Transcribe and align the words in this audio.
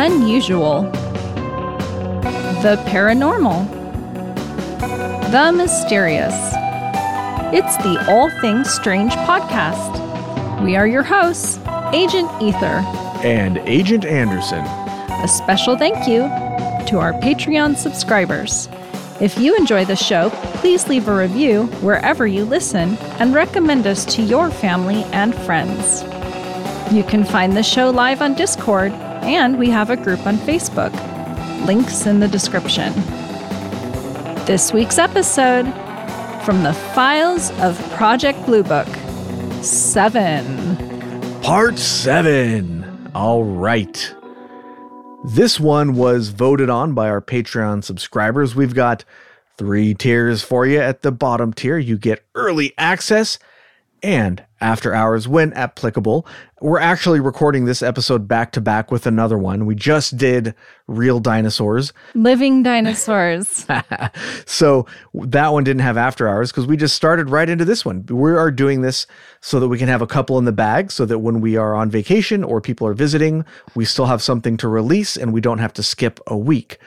unusual, 0.00 0.84
the 2.62 2.82
paranormal, 2.86 3.68
the 5.30 5.52
mysterious. 5.52 6.34
It's 7.52 7.76
the 7.78 8.02
All 8.08 8.30
Things 8.40 8.72
Strange 8.72 9.12
podcast. 9.12 10.64
We 10.64 10.74
are 10.74 10.86
your 10.86 11.02
hosts, 11.02 11.58
Agent 11.92 12.30
Ether. 12.40 12.82
And 13.22 13.58
Agent 13.58 14.06
Anderson. 14.06 14.64
A 15.22 15.28
special 15.28 15.76
thank 15.76 16.08
you 16.08 16.20
to 16.86 16.98
our 16.98 17.12
Patreon 17.20 17.76
subscribers. 17.76 18.70
If 19.20 19.36
you 19.36 19.54
enjoy 19.54 19.84
the 19.84 19.96
show, 19.96 20.30
please 20.60 20.88
leave 20.88 21.08
a 21.08 21.14
review 21.14 21.66
wherever 21.82 22.26
you 22.26 22.46
listen 22.46 22.96
and 23.18 23.34
recommend 23.34 23.86
us 23.86 24.06
to 24.14 24.22
your 24.22 24.50
family 24.50 25.04
and 25.12 25.34
friends. 25.34 26.04
You 26.90 27.04
can 27.04 27.22
find 27.22 27.54
the 27.54 27.62
show 27.62 27.90
live 27.90 28.22
on 28.22 28.32
Discord, 28.32 28.94
and 29.30 29.58
we 29.58 29.70
have 29.70 29.90
a 29.90 29.96
group 29.96 30.26
on 30.26 30.36
Facebook. 30.38 30.92
Links 31.64 32.06
in 32.06 32.18
the 32.18 32.26
description. 32.26 32.92
This 34.44 34.72
week's 34.72 34.98
episode 34.98 35.66
from 36.44 36.64
the 36.64 36.72
files 36.94 37.50
of 37.60 37.78
Project 37.92 38.44
Blue 38.44 38.64
Book 38.64 38.88
7. 39.62 41.42
Part 41.42 41.78
7. 41.78 43.10
All 43.14 43.44
right. 43.44 44.14
This 45.24 45.60
one 45.60 45.94
was 45.94 46.30
voted 46.30 46.68
on 46.68 46.94
by 46.94 47.08
our 47.08 47.20
Patreon 47.20 47.84
subscribers. 47.84 48.56
We've 48.56 48.74
got 48.74 49.04
three 49.56 49.94
tiers 49.94 50.42
for 50.42 50.66
you. 50.66 50.80
At 50.80 51.02
the 51.02 51.12
bottom 51.12 51.52
tier, 51.52 51.78
you 51.78 51.98
get 51.98 52.24
early 52.34 52.72
access 52.78 53.38
and 54.02 54.42
after 54.60 54.94
hours 54.94 55.26
when 55.26 55.52
applicable. 55.54 56.26
We're 56.60 56.78
actually 56.78 57.20
recording 57.20 57.64
this 57.64 57.82
episode 57.82 58.28
back 58.28 58.52
to 58.52 58.60
back 58.60 58.90
with 58.90 59.06
another 59.06 59.38
one. 59.38 59.64
We 59.64 59.74
just 59.74 60.16
did 60.16 60.54
real 60.86 61.18
dinosaurs, 61.20 61.92
living 62.14 62.62
dinosaurs. 62.62 63.66
so 64.46 64.86
that 65.14 65.52
one 65.52 65.64
didn't 65.64 65.82
have 65.82 65.96
after 65.96 66.28
hours 66.28 66.50
because 66.50 66.66
we 66.66 66.76
just 66.76 66.94
started 66.94 67.30
right 67.30 67.48
into 67.48 67.64
this 67.64 67.84
one. 67.84 68.04
We 68.06 68.32
are 68.32 68.50
doing 68.50 68.82
this 68.82 69.06
so 69.40 69.58
that 69.60 69.68
we 69.68 69.78
can 69.78 69.88
have 69.88 70.02
a 70.02 70.06
couple 70.06 70.38
in 70.38 70.44
the 70.44 70.52
bag 70.52 70.90
so 70.90 71.06
that 71.06 71.20
when 71.20 71.40
we 71.40 71.56
are 71.56 71.74
on 71.74 71.90
vacation 71.90 72.44
or 72.44 72.60
people 72.60 72.86
are 72.86 72.94
visiting, 72.94 73.44
we 73.74 73.84
still 73.84 74.06
have 74.06 74.22
something 74.22 74.56
to 74.58 74.68
release 74.68 75.16
and 75.16 75.32
we 75.32 75.40
don't 75.40 75.58
have 75.58 75.72
to 75.74 75.82
skip 75.82 76.20
a 76.26 76.36
week. 76.36 76.78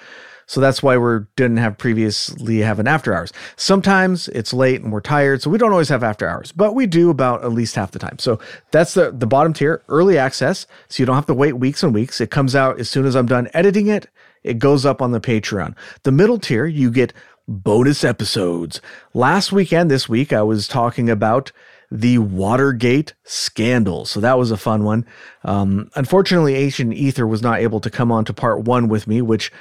So 0.54 0.62
that's 0.62 0.84
why 0.84 0.96
we 0.98 1.22
didn't 1.36 1.58
have 1.58 1.80
previously 1.80 2.60
have 2.60 2.78
an 2.78 2.88
after 2.88 3.12
hours. 3.12 3.34
Sometimes 3.56 4.28
it's 4.28 4.54
late 4.54 4.84
and 4.84 4.94
we're 4.94 5.02
tired, 5.02 5.42
so 5.42 5.50
we 5.50 5.58
don't 5.58 5.72
always 5.72 5.90
have 5.90 6.04
after 6.04 6.30
hours, 6.30 6.52
but 6.52 6.76
we 6.76 6.86
do 6.86 7.10
about 7.10 7.44
at 7.44 7.52
least 7.52 7.74
half 7.74 7.90
the 7.90 7.98
time. 7.98 8.20
So 8.20 8.38
that's 8.70 8.94
the 8.94 9.10
the 9.10 9.26
bottom 9.26 9.54
tier, 9.54 9.82
early 9.90 10.16
access, 10.16 10.68
so 10.90 11.02
you 11.02 11.08
don't 11.08 11.16
have 11.16 11.26
to 11.26 11.34
wait 11.34 11.54
weeks 11.54 11.82
and 11.82 11.92
weeks. 11.92 12.22
It 12.22 12.30
comes 12.30 12.56
out 12.56 12.80
as 12.80 12.88
soon 12.88 13.08
as 13.08 13.16
I'm 13.16 13.26
done 13.26 13.50
editing 13.56 13.88
it. 13.88 14.08
It 14.44 14.60
goes 14.60 14.86
up 14.86 15.02
on 15.02 15.12
the 15.12 15.20
Patreon. 15.20 15.76
The 16.04 16.12
middle 16.12 16.38
tier, 16.38 16.68
you 16.68 16.92
get 16.92 17.14
bonus 17.48 18.04
episodes. 18.04 18.80
Last 19.16 19.52
weekend, 19.52 19.90
this 19.90 20.08
week, 20.08 20.32
I 20.32 20.44
was 20.44 20.68
talking 20.68 21.10
about 21.10 21.52
the 21.90 22.20
Watergate 22.20 23.16
scandal. 23.24 24.06
So 24.06 24.20
that 24.20 24.38
was 24.38 24.52
a 24.52 24.58
fun 24.58 24.84
one. 24.84 25.08
Um, 25.44 25.90
unfortunately, 25.96 26.54
Agent 26.54 26.94
Ether 26.94 27.26
was 27.26 27.42
not 27.42 27.60
able 27.60 27.80
to 27.80 27.90
come 27.90 28.12
on 28.12 28.24
to 28.26 28.34
part 28.34 28.62
one 28.62 28.88
with 28.88 29.08
me, 29.08 29.20
which 29.20 29.52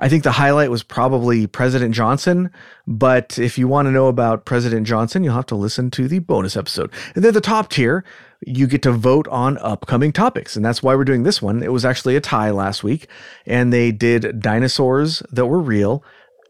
I 0.00 0.08
think 0.08 0.24
the 0.24 0.32
highlight 0.32 0.70
was 0.70 0.82
probably 0.82 1.46
President 1.46 1.94
Johnson. 1.94 2.50
But 2.86 3.38
if 3.38 3.58
you 3.58 3.68
want 3.68 3.86
to 3.86 3.92
know 3.92 4.08
about 4.08 4.46
President 4.46 4.86
Johnson, 4.86 5.22
you'll 5.22 5.34
have 5.34 5.46
to 5.46 5.54
listen 5.54 5.90
to 5.92 6.08
the 6.08 6.18
bonus 6.18 6.56
episode. 6.56 6.90
And 7.14 7.22
then 7.22 7.34
the 7.34 7.40
top 7.40 7.70
tier, 7.70 8.02
you 8.46 8.66
get 8.66 8.82
to 8.82 8.92
vote 8.92 9.28
on 9.28 9.58
upcoming 9.58 10.12
topics. 10.12 10.56
And 10.56 10.64
that's 10.64 10.82
why 10.82 10.94
we're 10.94 11.04
doing 11.04 11.22
this 11.22 11.42
one. 11.42 11.62
It 11.62 11.72
was 11.72 11.84
actually 11.84 12.16
a 12.16 12.20
tie 12.20 12.50
last 12.50 12.82
week, 12.82 13.06
and 13.46 13.72
they 13.72 13.92
did 13.92 14.40
dinosaurs 14.40 15.22
that 15.30 15.46
were 15.46 15.60
real 15.60 16.02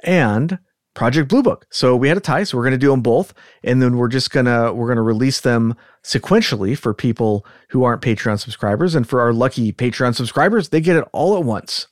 and 0.05 0.59
Project 0.95 1.29
Blue 1.29 1.43
Book. 1.43 1.67
So 1.71 1.97
we 1.97 2.09
had 2.09 2.17
a 2.17 2.21
tie, 2.21 2.45
so 2.45 2.57
we're 2.57 2.65
going 2.65 2.73
to 2.73 2.79
do 2.79 2.91
them 2.91 3.03
both, 3.03 3.35
and 3.63 3.83
then 3.83 3.97
we're 3.97 4.09
just 4.09 4.31
gonna 4.31 4.73
we're 4.73 4.89
gonna 4.89 5.03
release 5.03 5.41
them 5.41 5.77
sequentially 6.03 6.77
for 6.77 6.93
people 6.93 7.47
who 7.71 7.85
aren't 7.85 8.03
Patreon 8.03 8.41
subscribers, 8.41 8.95
and 8.95 9.09
for 9.09 9.21
our 9.21 9.33
lucky 9.33 9.73
Patreon 9.73 10.15
subscribers, 10.15 10.71
they 10.71 10.81
get 10.81 10.97
it 10.97 11.05
all 11.13 11.37
at 11.37 11.45
once. 11.45 11.87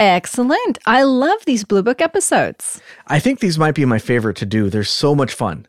Excellent. 0.00 0.78
I 0.86 1.02
love 1.02 1.44
these 1.44 1.62
Blue 1.62 1.82
Book 1.82 2.00
episodes. 2.00 2.80
I 3.08 3.18
think 3.18 3.40
these 3.40 3.58
might 3.58 3.74
be 3.74 3.84
my 3.84 3.98
favorite 3.98 4.38
to 4.38 4.46
do. 4.46 4.70
They're 4.70 4.82
so 4.82 5.14
much 5.14 5.34
fun. 5.34 5.68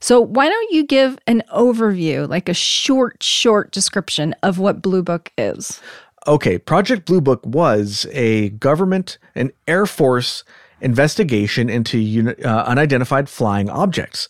So, 0.00 0.20
why 0.20 0.48
don't 0.48 0.72
you 0.72 0.86
give 0.86 1.18
an 1.26 1.42
overview, 1.54 2.26
like 2.26 2.48
a 2.48 2.54
short, 2.54 3.22
short 3.22 3.70
description 3.70 4.34
of 4.42 4.58
what 4.58 4.80
Blue 4.80 5.02
Book 5.02 5.30
is? 5.36 5.82
Okay, 6.26 6.56
Project 6.56 7.04
Blue 7.04 7.20
Book 7.20 7.44
was 7.44 8.06
a 8.12 8.48
government 8.50 9.18
and 9.34 9.52
Air 9.66 9.84
Force 9.84 10.44
investigation 10.80 11.68
into 11.68 12.34
uh, 12.42 12.64
unidentified 12.64 13.28
flying 13.28 13.68
objects. 13.68 14.28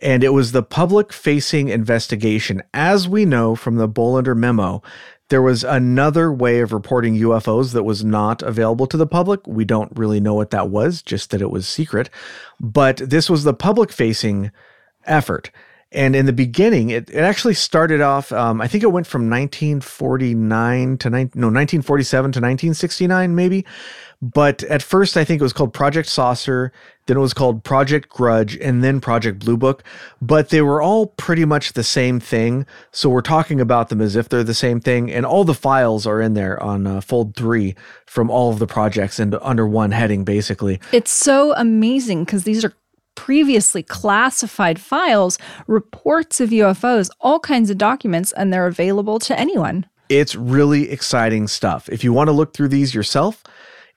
And 0.00 0.22
it 0.22 0.28
was 0.28 0.52
the 0.52 0.62
public 0.62 1.12
facing 1.12 1.68
investigation. 1.68 2.62
As 2.72 3.08
we 3.08 3.24
know 3.24 3.56
from 3.56 3.76
the 3.76 3.88
Bolender 3.88 4.36
memo, 4.36 4.82
there 5.28 5.42
was 5.42 5.62
another 5.64 6.32
way 6.32 6.60
of 6.60 6.72
reporting 6.72 7.16
UFOs 7.16 7.72
that 7.72 7.82
was 7.82 8.04
not 8.04 8.42
available 8.42 8.86
to 8.86 8.96
the 8.96 9.06
public. 9.06 9.46
We 9.46 9.64
don't 9.64 9.92
really 9.96 10.20
know 10.20 10.34
what 10.34 10.50
that 10.50 10.70
was, 10.70 11.02
just 11.02 11.30
that 11.30 11.42
it 11.42 11.50
was 11.50 11.68
secret. 11.68 12.08
But 12.58 12.96
this 12.96 13.28
was 13.28 13.44
the 13.44 13.54
public 13.54 13.92
facing 13.92 14.50
effort. 15.04 15.50
And 15.90 16.14
in 16.14 16.26
the 16.26 16.34
beginning, 16.34 16.90
it, 16.90 17.08
it 17.08 17.20
actually 17.20 17.54
started 17.54 18.02
off, 18.02 18.30
um, 18.30 18.60
I 18.60 18.68
think 18.68 18.84
it 18.84 18.92
went 18.92 19.06
from 19.06 19.30
1949 19.30 20.98
to, 20.98 21.10
ni- 21.10 21.16
no, 21.34 21.48
1947 21.48 22.32
to 22.32 22.38
1969, 22.40 23.34
maybe. 23.34 23.64
But 24.20 24.64
at 24.64 24.82
first, 24.82 25.16
I 25.16 25.24
think 25.24 25.40
it 25.40 25.44
was 25.44 25.52
called 25.52 25.72
Project 25.72 26.08
Saucer, 26.08 26.72
then 27.06 27.16
it 27.16 27.20
was 27.20 27.34
called 27.34 27.62
Project 27.62 28.08
Grudge, 28.08 28.56
and 28.56 28.82
then 28.82 29.00
Project 29.00 29.38
Blue 29.38 29.56
Book. 29.56 29.84
But 30.20 30.48
they 30.48 30.60
were 30.60 30.82
all 30.82 31.06
pretty 31.06 31.44
much 31.44 31.74
the 31.74 31.84
same 31.84 32.18
thing. 32.18 32.66
So 32.90 33.08
we're 33.08 33.20
talking 33.20 33.60
about 33.60 33.90
them 33.90 34.00
as 34.00 34.16
if 34.16 34.28
they're 34.28 34.42
the 34.42 34.54
same 34.54 34.80
thing. 34.80 35.10
And 35.10 35.24
all 35.24 35.44
the 35.44 35.54
files 35.54 36.04
are 36.06 36.20
in 36.20 36.34
there 36.34 36.60
on 36.60 36.86
uh, 36.86 37.00
Fold 37.00 37.36
3 37.36 37.76
from 38.06 38.28
all 38.28 38.50
of 38.50 38.58
the 38.58 38.66
projects 38.66 39.20
and 39.20 39.36
under 39.40 39.68
one 39.68 39.92
heading, 39.92 40.24
basically. 40.24 40.80
It's 40.92 41.12
so 41.12 41.54
amazing 41.54 42.24
because 42.24 42.42
these 42.42 42.64
are 42.64 42.74
previously 43.14 43.82
classified 43.82 44.80
files, 44.80 45.38
reports 45.66 46.40
of 46.40 46.50
UFOs, 46.50 47.10
all 47.20 47.38
kinds 47.38 47.70
of 47.70 47.78
documents, 47.78 48.32
and 48.32 48.52
they're 48.52 48.66
available 48.66 49.18
to 49.20 49.38
anyone. 49.38 49.86
It's 50.08 50.34
really 50.34 50.90
exciting 50.90 51.48
stuff. 51.48 51.88
If 51.88 52.02
you 52.02 52.12
want 52.12 52.28
to 52.28 52.32
look 52.32 52.54
through 52.54 52.68
these 52.68 52.94
yourself, 52.94 53.42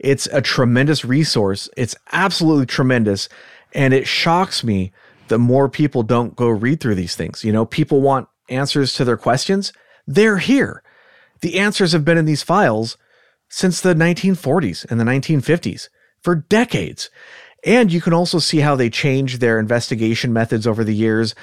it's 0.04 0.28
a 0.28 0.42
tremendous 0.42 1.06
resource. 1.06 1.70
It's 1.78 1.96
absolutely 2.12 2.66
tremendous. 2.66 3.30
And 3.74 3.94
it 3.94 4.08
shocks 4.08 4.64
me 4.64 4.92
that 5.28 5.38
more 5.38 5.70
people 5.70 6.04
don't 6.04 6.36
go 6.36 6.50
read 6.50 6.80
through 6.80 6.96
these 6.96 7.16
things. 7.16 7.44
You 7.44 7.54
know, 7.54 7.66
people 7.66 8.02
want 8.02 8.28
answers 8.50 8.94
to 8.96 9.06
their 9.06 9.18
questions. 9.18 9.72
They're 10.08 10.40
here. 10.40 10.84
The 11.42 11.60
answers 11.60 11.92
have 11.94 12.04
been 12.04 12.18
in 12.18 12.26
these 12.26 12.44
files 12.44 12.98
since 13.48 13.80
the 13.80 13.94
1940s 13.94 14.90
and 14.90 15.00
the 15.00 15.06
1950s 15.06 15.90
for 16.22 16.36
decades. 16.36 17.10
And 17.64 17.94
you 17.94 18.02
can 18.02 18.14
also 18.14 18.40
see 18.40 18.60
how 18.60 18.76
they 18.76 18.90
changed 18.90 19.40
their 19.40 19.60
investigation 19.60 20.34
methods 20.34 20.66
over 20.66 20.84
the 20.84 20.96
years 20.96 21.36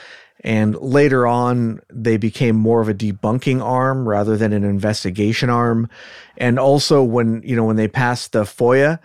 and 0.44 0.76
later 0.76 1.26
on, 1.26 1.80
they 1.92 2.16
became 2.16 2.56
more 2.56 2.80
of 2.80 2.88
a 2.88 2.94
debunking 2.94 3.62
arm 3.62 4.08
rather 4.08 4.36
than 4.36 4.52
an 4.52 4.64
investigation 4.64 5.50
arm. 5.50 5.88
And 6.36 6.58
also, 6.58 7.02
when 7.02 7.42
you 7.44 7.56
know 7.56 7.64
when 7.64 7.76
they 7.76 7.88
passed 7.88 8.32
the 8.32 8.44
FOIA, 8.44 9.00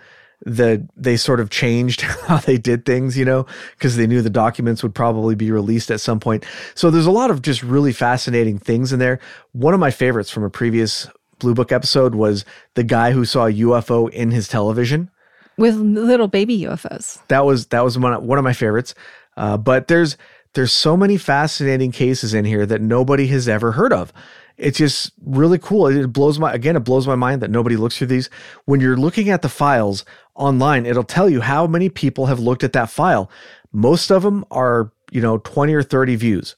the 0.46 0.88
they 0.96 1.18
sort 1.18 1.40
of 1.40 1.50
changed 1.50 2.02
how 2.28 2.38
they 2.38 2.58
did 2.58 2.86
things, 2.86 3.18
you 3.18 3.26
know, 3.26 3.46
because 3.72 3.96
they 3.96 4.06
knew 4.06 4.22
the 4.22 4.30
documents 4.30 4.84
would 4.84 4.94
probably 4.94 5.36
be 5.36 5.52
released 5.52 5.90
at 5.90 6.02
some 6.02 6.20
point. 6.20 6.46
So 6.76 6.92
there's 6.92 7.08
a 7.08 7.12
lot 7.12 7.32
of 7.32 7.42
just 7.42 7.64
really 7.64 7.94
fascinating 7.94 8.60
things 8.60 8.94
in 8.94 9.00
there. 9.00 9.20
One 9.54 9.74
of 9.74 9.80
my 9.80 9.92
favorites 9.92 10.30
from 10.30 10.44
a 10.44 10.50
previous 10.50 11.08
Blue 11.40 11.54
Book 11.54 11.72
episode 11.72 12.16
was 12.16 12.46
the 12.76 12.84
guy 12.84 13.12
who 13.12 13.26
saw 13.26 13.48
a 13.48 13.54
UFO 13.54 14.10
in 14.10 14.32
his 14.32 14.48
television 14.48 15.10
with 15.58 15.76
little 15.76 16.28
baby 16.28 16.60
UFOs. 16.62 17.26
That 17.28 17.46
was 17.46 17.68
that 17.68 17.84
was 17.84 17.98
one 17.98 18.26
one 18.26 18.38
of 18.38 18.44
my 18.44 18.54
favorites. 18.54 18.94
Uh, 19.36 19.58
but 19.58 19.88
there's 19.88 20.16
there's 20.54 20.72
so 20.72 20.96
many 20.96 21.18
fascinating 21.18 21.92
cases 21.92 22.34
in 22.34 22.46
here 22.46 22.66
that 22.66 22.82
nobody 22.82 23.28
has 23.28 23.48
ever 23.48 23.74
heard 23.74 23.94
of. 23.94 24.14
It's 24.58 24.78
just 24.78 25.12
really 25.26 25.58
cool. 25.58 25.88
It 25.88 26.14
blows 26.14 26.38
my 26.38 26.54
again, 26.54 26.76
it 26.76 26.82
blows 26.82 27.08
my 27.08 27.16
mind 27.16 27.42
that 27.42 27.50
nobody 27.50 27.76
looks 27.76 27.98
through 27.98 28.08
these. 28.08 28.30
When 28.66 28.80
you're 28.80 28.98
looking 28.98 29.30
at 29.30 29.42
the 29.42 29.50
files 29.50 30.06
online, 30.36 30.86
it'll 30.86 31.04
tell 31.04 31.30
you 31.30 31.42
how 31.42 31.66
many 31.66 31.90
people 31.90 32.28
have 32.28 32.40
looked 32.40 32.64
at 32.64 32.74
that 32.74 32.90
file. 32.90 33.32
Most 33.72 34.12
of 34.12 34.22
them 34.22 34.46
are, 34.52 34.92
you 35.12 35.22
know, 35.22 35.40
20 35.40 35.74
or 35.74 35.82
30 35.82 36.16
views. 36.16 36.56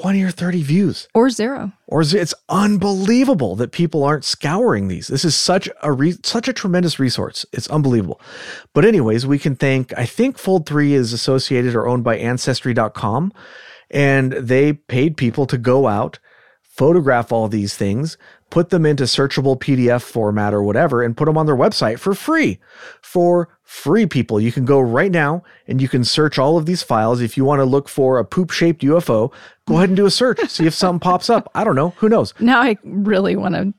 20 0.00 0.22
or 0.24 0.30
30 0.30 0.62
views. 0.62 1.08
Or 1.14 1.30
zero. 1.30 1.72
Or 1.86 2.02
it's 2.02 2.34
unbelievable 2.48 3.54
that 3.56 3.70
people 3.70 4.02
aren't 4.02 4.24
scouring 4.24 4.88
these. 4.88 5.06
This 5.06 5.24
is 5.24 5.36
such 5.36 5.68
a 5.82 5.92
re- 5.92 6.18
such 6.24 6.48
a 6.48 6.52
tremendous 6.52 6.98
resource. 6.98 7.46
It's 7.52 7.68
unbelievable. 7.68 8.20
But 8.72 8.84
anyways 8.84 9.24
we 9.24 9.38
can 9.38 9.54
thank 9.54 9.96
i 9.96 10.04
think 10.04 10.36
fold 10.36 10.66
3 10.66 10.94
is 10.94 11.12
associated 11.12 11.74
or 11.74 11.86
owned 11.86 12.02
by 12.02 12.16
ancestry.com 12.16 13.32
and 13.90 14.32
they 14.32 14.72
paid 14.72 15.16
people 15.16 15.46
to 15.46 15.56
go 15.56 15.86
out 15.86 16.18
photograph 16.62 17.30
all 17.30 17.48
these 17.48 17.76
things 17.76 18.18
put 18.54 18.70
them 18.70 18.86
into 18.86 19.02
searchable 19.02 19.58
PDF 19.58 20.02
format 20.02 20.54
or 20.54 20.62
whatever, 20.62 21.02
and 21.02 21.16
put 21.16 21.24
them 21.24 21.36
on 21.36 21.44
their 21.44 21.56
website 21.56 21.98
for 21.98 22.14
free. 22.14 22.60
For 23.02 23.53
free 23.64 24.06
people, 24.06 24.40
you 24.40 24.52
can 24.52 24.64
go 24.64 24.78
right 24.78 25.10
now 25.10 25.42
and 25.66 25.80
you 25.80 25.88
can 25.88 26.04
search 26.04 26.38
all 26.38 26.56
of 26.56 26.66
these 26.66 26.82
files. 26.82 27.20
If 27.20 27.36
you 27.36 27.44
want 27.44 27.60
to 27.60 27.64
look 27.64 27.88
for 27.88 28.18
a 28.18 28.24
poop 28.24 28.50
shaped 28.50 28.82
UFO, 28.82 29.32
go 29.66 29.76
ahead 29.76 29.88
and 29.88 29.96
do 29.96 30.06
a 30.06 30.10
search, 30.10 30.38
see 30.48 30.66
if 30.66 30.74
something 30.74 31.00
pops 31.00 31.28
up. 31.28 31.50
I 31.54 31.64
don't 31.64 31.74
know. 31.74 31.90
Who 31.96 32.08
knows? 32.08 32.32
Now 32.44 32.60
I 32.60 32.76
really 32.84 33.36
want 33.36 33.54
to 33.54 33.72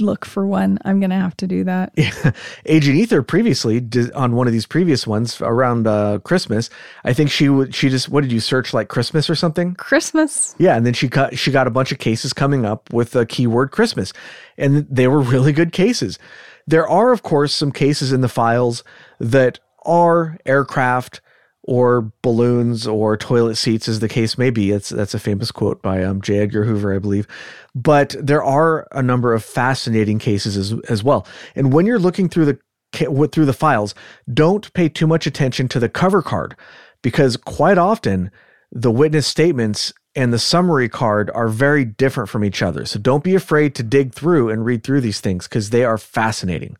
look 0.00 0.24
for 0.24 0.46
one. 0.46 0.78
I'm 0.84 1.00
going 1.00 1.10
to 1.10 1.16
have 1.16 1.36
to 1.38 1.46
do 1.46 1.64
that. 1.64 1.92
Yeah. 1.96 2.32
Agent 2.66 2.96
Ether 2.96 3.22
previously 3.22 3.80
did 3.80 4.12
on 4.12 4.34
one 4.34 4.46
of 4.46 4.52
these 4.52 4.66
previous 4.66 5.06
ones 5.06 5.40
around 5.40 5.86
uh, 5.86 6.18
Christmas. 6.18 6.70
I 7.04 7.12
think 7.12 7.30
she 7.30 7.48
would 7.48 7.74
she 7.74 7.88
just 7.88 8.08
what 8.08 8.22
did 8.22 8.32
you 8.32 8.40
search 8.40 8.74
like 8.74 8.88
Christmas 8.88 9.30
or 9.30 9.34
something? 9.34 9.74
Christmas. 9.74 10.54
Yeah, 10.58 10.76
and 10.76 10.84
then 10.84 10.92
she 10.92 11.08
got 11.08 11.38
she 11.38 11.50
got 11.50 11.66
a 11.66 11.70
bunch 11.70 11.92
of 11.92 11.98
cases 11.98 12.32
coming 12.32 12.64
up 12.64 12.92
with 12.92 13.12
the 13.12 13.26
keyword 13.26 13.70
Christmas, 13.70 14.12
and 14.58 14.86
they 14.90 15.08
were 15.08 15.20
really 15.20 15.52
good 15.52 15.72
cases. 15.72 16.18
There 16.66 16.88
are 16.88 17.12
of 17.12 17.22
course 17.22 17.54
some 17.54 17.72
cases 17.72 18.12
in 18.12 18.20
the 18.20 18.28
files 18.28 18.84
that 19.20 19.58
are 19.84 20.38
aircraft 20.46 21.20
or 21.62 22.12
balloons 22.22 22.86
or 22.86 23.16
toilet 23.16 23.56
seats, 23.56 23.88
as 23.88 23.98
the 24.00 24.08
case 24.08 24.38
may 24.38 24.50
be. 24.50 24.70
It's 24.70 24.88
that's 24.88 25.14
a 25.14 25.18
famous 25.18 25.50
quote 25.50 25.82
by 25.82 26.02
um, 26.02 26.22
J. 26.22 26.38
Edgar 26.38 26.64
Hoover, 26.64 26.94
I 26.94 26.98
believe. 26.98 27.26
But 27.74 28.14
there 28.20 28.42
are 28.42 28.86
a 28.92 29.02
number 29.02 29.34
of 29.34 29.44
fascinating 29.44 30.18
cases 30.18 30.56
as, 30.56 30.74
as 30.88 31.02
well. 31.02 31.26
And 31.54 31.72
when 31.72 31.86
you're 31.86 31.98
looking 31.98 32.28
through 32.28 32.46
the 32.46 32.58
through 32.92 33.44
the 33.44 33.52
files, 33.52 33.94
don't 34.32 34.72
pay 34.72 34.88
too 34.88 35.06
much 35.06 35.26
attention 35.26 35.68
to 35.68 35.80
the 35.80 35.88
cover 35.88 36.22
card 36.22 36.56
because 37.02 37.36
quite 37.36 37.78
often 37.78 38.30
the 38.72 38.90
witness 38.90 39.26
statements 39.26 39.92
and 40.14 40.32
the 40.32 40.38
summary 40.38 40.88
card 40.88 41.30
are 41.34 41.48
very 41.48 41.84
different 41.84 42.30
from 42.30 42.44
each 42.44 42.62
other. 42.62 42.86
So 42.86 42.98
don't 42.98 43.22
be 43.22 43.34
afraid 43.34 43.74
to 43.74 43.82
dig 43.82 44.14
through 44.14 44.48
and 44.50 44.64
read 44.64 44.82
through 44.82 45.02
these 45.02 45.20
things 45.20 45.46
because 45.46 45.70
they 45.70 45.84
are 45.84 45.98
fascinating. 45.98 46.76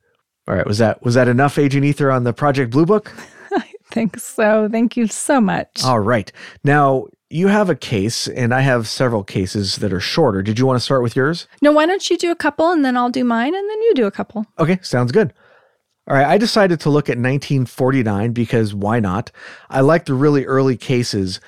All 0.48 0.54
right, 0.54 0.66
was 0.66 0.78
that 0.78 1.02
was 1.02 1.14
that 1.14 1.28
enough 1.28 1.58
Agent 1.58 1.84
Ether 1.84 2.10
on 2.10 2.24
the 2.24 2.32
Project 2.32 2.70
Blue 2.70 2.86
Book? 2.86 3.12
I 3.52 3.72
think 3.90 4.18
so. 4.18 4.68
Thank 4.70 4.96
you 4.96 5.06
so 5.06 5.40
much. 5.40 5.82
All 5.84 6.00
right. 6.00 6.30
Now, 6.62 7.06
you 7.30 7.48
have 7.48 7.68
a 7.68 7.74
case, 7.74 8.28
and 8.28 8.54
I 8.54 8.60
have 8.60 8.86
several 8.86 9.24
cases 9.24 9.76
that 9.76 9.92
are 9.92 10.00
shorter. 10.00 10.42
Did 10.42 10.58
you 10.58 10.66
want 10.66 10.76
to 10.76 10.84
start 10.84 11.02
with 11.02 11.16
yours? 11.16 11.48
No, 11.60 11.72
why 11.72 11.86
don't 11.86 12.08
you 12.08 12.16
do 12.16 12.30
a 12.30 12.36
couple 12.36 12.70
and 12.70 12.84
then 12.84 12.96
I'll 12.96 13.10
do 13.10 13.24
mine 13.24 13.54
and 13.54 13.70
then 13.70 13.82
you 13.82 13.94
do 13.94 14.06
a 14.06 14.10
couple? 14.10 14.46
Okay, 14.58 14.78
sounds 14.82 15.12
good. 15.12 15.32
All 16.08 16.16
right, 16.16 16.26
I 16.26 16.38
decided 16.38 16.78
to 16.80 16.90
look 16.90 17.08
at 17.08 17.18
1949 17.18 18.32
because 18.32 18.72
why 18.72 19.00
not? 19.00 19.32
I 19.68 19.80
like 19.80 20.04
the 20.04 20.14
really 20.14 20.44
early 20.44 20.76
cases 20.76 21.40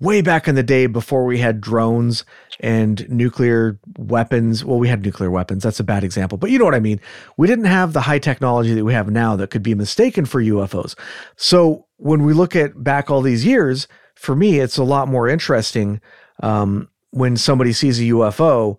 way 0.00 0.22
back 0.22 0.48
in 0.48 0.54
the 0.54 0.62
day 0.62 0.86
before 0.86 1.26
we 1.26 1.38
had 1.38 1.60
drones 1.60 2.24
and 2.60 3.08
nuclear 3.08 3.78
weapons. 3.98 4.64
Well, 4.64 4.78
we 4.78 4.88
had 4.88 5.02
nuclear 5.02 5.30
weapons. 5.30 5.62
That's 5.62 5.80
a 5.80 5.84
bad 5.84 6.04
example, 6.04 6.38
but 6.38 6.50
you 6.50 6.58
know 6.58 6.64
what 6.64 6.74
I 6.74 6.80
mean. 6.80 7.00
We 7.36 7.46
didn't 7.46 7.66
have 7.66 7.92
the 7.92 8.00
high 8.00 8.18
technology 8.18 8.74
that 8.74 8.84
we 8.84 8.92
have 8.92 9.10
now 9.10 9.36
that 9.36 9.50
could 9.50 9.62
be 9.62 9.74
mistaken 9.74 10.24
for 10.24 10.42
UFOs. 10.42 10.98
So 11.36 11.86
when 11.96 12.24
we 12.24 12.32
look 12.32 12.56
at 12.56 12.82
back 12.82 13.10
all 13.10 13.22
these 13.22 13.44
years, 13.44 13.88
for 14.14 14.34
me, 14.34 14.60
it's 14.60 14.78
a 14.78 14.84
lot 14.84 15.08
more 15.08 15.28
interesting 15.28 16.00
um, 16.42 16.88
when 17.10 17.36
somebody 17.36 17.72
sees 17.72 18.00
a 18.00 18.04
UFO. 18.04 18.78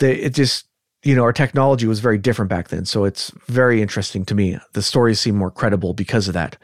That 0.00 0.24
it 0.24 0.34
just 0.34 0.66
you 1.04 1.14
know 1.14 1.22
our 1.22 1.32
technology 1.32 1.86
was 1.86 2.00
very 2.00 2.18
different 2.18 2.48
back 2.48 2.68
then, 2.68 2.84
so 2.84 3.04
it's 3.04 3.32
very 3.46 3.80
interesting 3.80 4.24
to 4.26 4.34
me. 4.34 4.58
The 4.72 4.82
stories 4.82 5.20
seem 5.20 5.36
more 5.36 5.50
credible 5.50 5.94
because 5.94 6.28
of 6.28 6.34
that. 6.34 6.56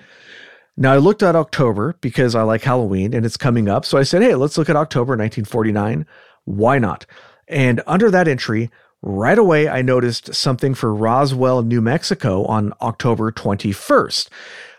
Now, 0.77 0.93
I 0.93 0.97
looked 0.97 1.23
at 1.23 1.37
October 1.37 1.97
because 2.01 2.35
I 2.35 2.43
like 2.43 2.63
Halloween 2.63 3.15
and 3.15 3.25
it's 3.25 3.37
coming 3.37 3.69
up. 3.69 3.85
So 3.85 3.97
I 3.97 4.03
said, 4.03 4.23
hey, 4.23 4.35
let's 4.35 4.59
look 4.59 4.69
at 4.69 4.77
October 4.77 5.13
1949. 5.13 6.05
Why 6.45 6.79
not? 6.79 7.07
And 7.49 7.83
under 7.87 8.11
that 8.11 8.29
entry, 8.29 8.71
right 9.03 9.39
away, 9.39 9.69
I 9.69 9.83
noticed 9.83 10.35
something 10.35 10.75
for 10.75 10.95
Roswell, 10.95 11.63
New 11.63 11.81
Mexico 11.81 12.45
on 12.45 12.73
October 12.81 13.31
21st. 13.31 14.29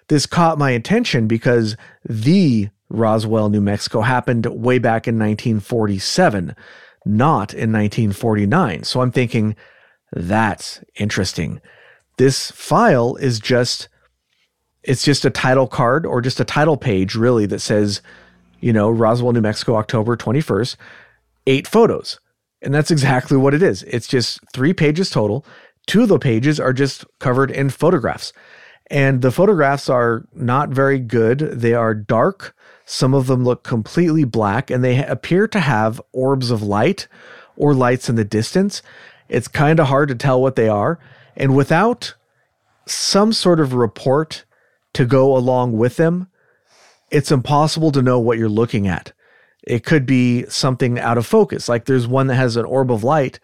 This 0.08 0.26
caught 0.26 0.58
my 0.58 0.72
attention 0.72 1.28
because 1.28 1.76
the 2.04 2.70
Roswell, 2.90 3.50
New 3.50 3.62
Mexico 3.62 4.02
happened 4.02 4.46
way 4.46 4.78
back 4.80 5.08
in 5.08 5.16
1947, 5.16 6.56
not 7.06 7.54
in 7.54 7.72
1949. 7.72 8.84
So 8.84 9.02
I'm 9.02 9.12
thinking, 9.12 9.56
that's 10.12 10.82
interesting. 10.96 11.62
This 12.18 12.52
file 12.52 13.16
is 13.16 13.40
just 13.40 13.90
it's 14.86 15.04
just 15.04 15.26
a 15.26 15.32
title 15.32 15.68
card 15.68 16.06
or 16.06 16.22
just 16.22 16.40
a 16.40 16.46
title 16.46 16.78
page, 16.78 17.16
really, 17.16 17.48
that 17.48 17.60
says, 17.60 18.02
you 18.60 18.72
know, 18.72 18.90
Roswell, 18.90 19.34
New 19.34 19.42
Mexico, 19.42 19.76
October 19.76 20.16
21st, 20.16 20.76
eight 21.48 21.68
photos. 21.68 22.20
And 22.62 22.74
that's 22.74 22.92
exactly 22.92 23.38
what 23.38 23.54
it 23.54 23.62
is. 23.62 23.84
It's 23.84 24.08
just 24.08 24.40
three 24.54 24.74
pages 24.74 25.10
total. 25.10 25.46
Two 25.88 26.04
of 26.04 26.10
the 26.10 26.20
pages 26.20 26.60
are 26.60 26.74
just 26.74 27.06
covered 27.20 27.52
in 27.52 27.70
photographs. 27.70 28.34
And 28.90 29.22
the 29.22 29.32
photographs 29.32 29.90
are 29.90 30.26
not 30.34 30.70
very 30.70 31.00
good. 31.00 31.40
They 31.40 31.74
are 31.74 31.94
dark. 31.94 32.56
Some 32.86 33.14
of 33.14 33.28
them 33.28 33.44
look 33.44 33.64
completely 33.64 34.24
black 34.24 34.70
and 34.70 34.84
they 34.84 35.04
appear 35.04 35.48
to 35.48 35.60
have 35.60 36.02
orbs 36.12 36.52
of 36.52 36.62
light 36.62 37.08
or 37.56 37.74
lights 37.74 38.10
in 38.10 38.16
the 38.16 38.24
distance. 38.24 38.82
It's 39.28 39.48
kind 39.48 39.80
of 39.80 39.88
hard 39.88 40.10
to 40.10 40.16
tell 40.16 40.42
what 40.42 40.56
they 40.56 40.68
are. 40.68 41.00
And 41.36 41.56
without 41.56 42.14
some 42.86 43.34
sort 43.34 43.60
of 43.60 43.74
report 43.74 44.46
to 44.94 45.06
go 45.06 45.36
along 45.36 45.78
with 45.78 45.98
them, 45.98 46.28
it's 47.12 47.32
impossible 47.32 47.92
to 47.92 48.02
know 48.02 48.20
what 48.20 48.38
you're 48.38 48.50
looking 48.50 48.88
at. 48.88 49.14
It 49.66 49.84
could 49.84 50.06
be 50.06 50.46
something 50.46 51.00
out 51.00 51.18
of 51.18 51.26
focus. 51.26 51.68
Like 51.68 51.86
there's 51.86 52.08
one 52.08 52.28
that 52.28 52.36
has 52.36 52.56
an 52.56 52.66
orb 52.66 52.92
of 52.92 53.04
light. 53.04 53.40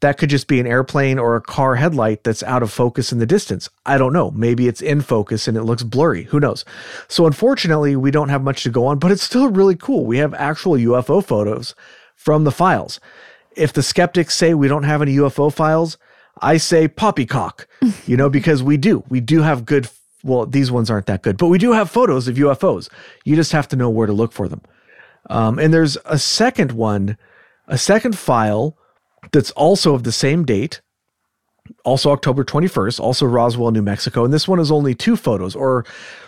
That 0.00 0.18
could 0.18 0.30
just 0.30 0.48
be 0.48 0.58
an 0.58 0.66
airplane 0.66 1.18
or 1.18 1.36
a 1.36 1.40
car 1.40 1.76
headlight 1.76 2.24
that's 2.24 2.42
out 2.42 2.64
of 2.64 2.72
focus 2.72 3.12
in 3.12 3.20
the 3.20 3.26
distance. 3.26 3.68
I 3.86 3.98
don't 3.98 4.12
know. 4.12 4.32
Maybe 4.32 4.66
it's 4.66 4.82
in 4.82 5.00
focus 5.00 5.46
and 5.46 5.56
it 5.56 5.62
looks 5.62 5.84
blurry. 5.84 6.24
Who 6.24 6.40
knows? 6.40 6.64
So, 7.06 7.24
unfortunately, 7.24 7.94
we 7.94 8.10
don't 8.10 8.28
have 8.28 8.42
much 8.42 8.64
to 8.64 8.70
go 8.70 8.86
on, 8.86 8.98
but 8.98 9.12
it's 9.12 9.22
still 9.22 9.48
really 9.48 9.76
cool. 9.76 10.04
We 10.04 10.18
have 10.18 10.34
actual 10.34 10.72
UFO 10.72 11.24
photos 11.24 11.76
from 12.16 12.42
the 12.42 12.50
files. 12.50 12.98
If 13.54 13.72
the 13.72 13.82
skeptics 13.82 14.34
say 14.34 14.54
we 14.54 14.66
don't 14.66 14.82
have 14.82 15.02
any 15.02 15.14
UFO 15.16 15.52
files, 15.52 15.98
I 16.40 16.56
say 16.56 16.88
poppycock, 16.88 17.68
you 18.06 18.16
know, 18.16 18.28
because 18.28 18.60
we 18.60 18.76
do. 18.76 19.04
We 19.08 19.20
do 19.20 19.42
have 19.42 19.64
good 19.64 19.88
well, 20.24 20.46
these 20.46 20.70
ones 20.70 20.90
aren't 20.90 21.06
that 21.06 21.22
good, 21.22 21.36
but 21.36 21.48
we 21.48 21.58
do 21.58 21.72
have 21.72 21.90
photos 21.90 22.28
of 22.28 22.36
UFOs. 22.36 22.88
You 23.24 23.34
just 23.36 23.52
have 23.52 23.68
to 23.68 23.76
know 23.76 23.90
where 23.90 24.06
to 24.06 24.12
look 24.12 24.32
for 24.32 24.48
them. 24.48 24.62
Um, 25.32 25.58
and 25.58 25.72
there's 25.72 25.96
a 26.04 26.18
second 26.18 26.72
one, 26.72 27.16
a 27.66 27.78
second 27.78 28.18
file 28.18 28.76
that's 29.32 29.50
also 29.52 29.94
of 29.94 30.02
the 30.02 30.12
same 30.12 30.44
date, 30.44 30.80
also 31.84 32.10
October 32.10 32.44
21st, 32.44 33.00
also 33.00 33.24
Roswell, 33.24 33.70
New 33.70 33.82
Mexico. 33.82 34.24
And 34.24 34.34
this 34.34 34.46
one 34.46 34.60
is 34.60 34.70
only 34.70 34.94
two 34.94 35.16
photos, 35.16 35.56
or 35.56 35.86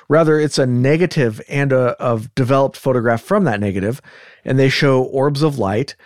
rather, 0.09 0.39
it's 0.39 0.59
a 0.59 0.67
negative 0.67 1.41
and 1.49 1.73
a, 1.73 1.97
a 2.05 2.21
developed 2.35 2.77
photograph 2.77 3.21
from 3.21 3.45
that 3.45 3.61
negative. 3.61 4.01
negative, 4.01 4.01
and 4.45 4.59
they 4.59 4.69
show 4.69 5.03
orbs 5.03 5.43
of 5.43 5.59
light 5.59 5.97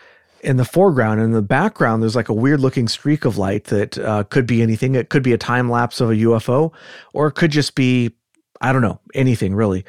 in 0.41 0.57
the 0.57 0.65
foreground. 0.65 1.21
In 1.21 1.33
the 1.33 1.43
background, 1.43 2.03
there's 2.03 2.17
like 2.17 2.29
a 2.29 2.35
weird 2.35 2.61
looking 2.61 2.89
streak 2.89 3.25
of 3.25 3.39
light 3.39 3.65
that 3.65 3.99
uh, 3.99 4.25
could 4.25 4.47
be 4.47 4.63
anything. 4.63 4.95
It 4.95 5.09
could 5.09 5.23
be 5.23 5.33
a 5.33 5.39
time 5.39 5.71
lapse 5.71 6.01
of 6.01 6.11
a 6.11 6.15
UFO, 6.15 6.73
or 7.13 7.29
it 7.29 7.33
could 7.33 7.51
just 7.51 7.75
be, 7.75 8.13
I 8.61 8.73
don't 8.73 8.83
know, 8.83 9.01
anything 9.15 9.55
really. 9.55 9.85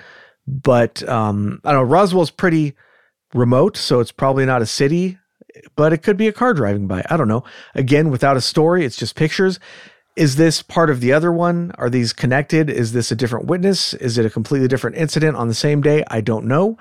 But 0.48 1.08
um, 1.08 1.62
I 1.64 1.72
don't 1.72 1.84
know. 1.84 1.94
Roswell's 1.94 2.32
pretty 2.32 2.76
remote, 3.34 3.78
so 3.78 4.00
it's 4.00 4.12
probably 4.12 4.46
not 4.46 4.62
a 4.62 4.66
city, 4.66 5.18
but 5.76 5.94
it 5.94 6.04
could 6.04 6.18
be 6.18 6.28
a 6.28 6.34
car 6.34 6.54
driving 6.54 6.88
by. 6.88 7.04
I 7.10 7.18
don't 7.18 7.28
know. 7.28 7.44
Again, 7.76 8.10
without 8.10 8.38
a 8.38 8.42
story, 8.42 8.86
it's 8.86 8.98
just 8.98 9.16
pictures. 9.16 9.60
Is 10.16 10.36
this 10.36 10.62
part 10.62 10.90
of 10.90 11.00
the 11.00 11.14
other 11.14 11.32
one? 11.32 11.72
Are 11.78 11.90
these 11.90 12.12
connected? 12.14 12.70
Is 12.70 12.92
this 12.92 13.12
a 13.12 13.16
different 13.16 13.46
witness? 13.46 13.94
Is 13.96 14.18
it 14.18 14.26
a 14.26 14.30
completely 14.30 14.68
different 14.68 14.98
incident 14.98 15.38
on 15.38 15.48
the 15.48 15.54
same 15.54 15.82
day? 15.82 16.04
I 16.08 16.22
don't 16.22 16.46
know. 16.46 16.78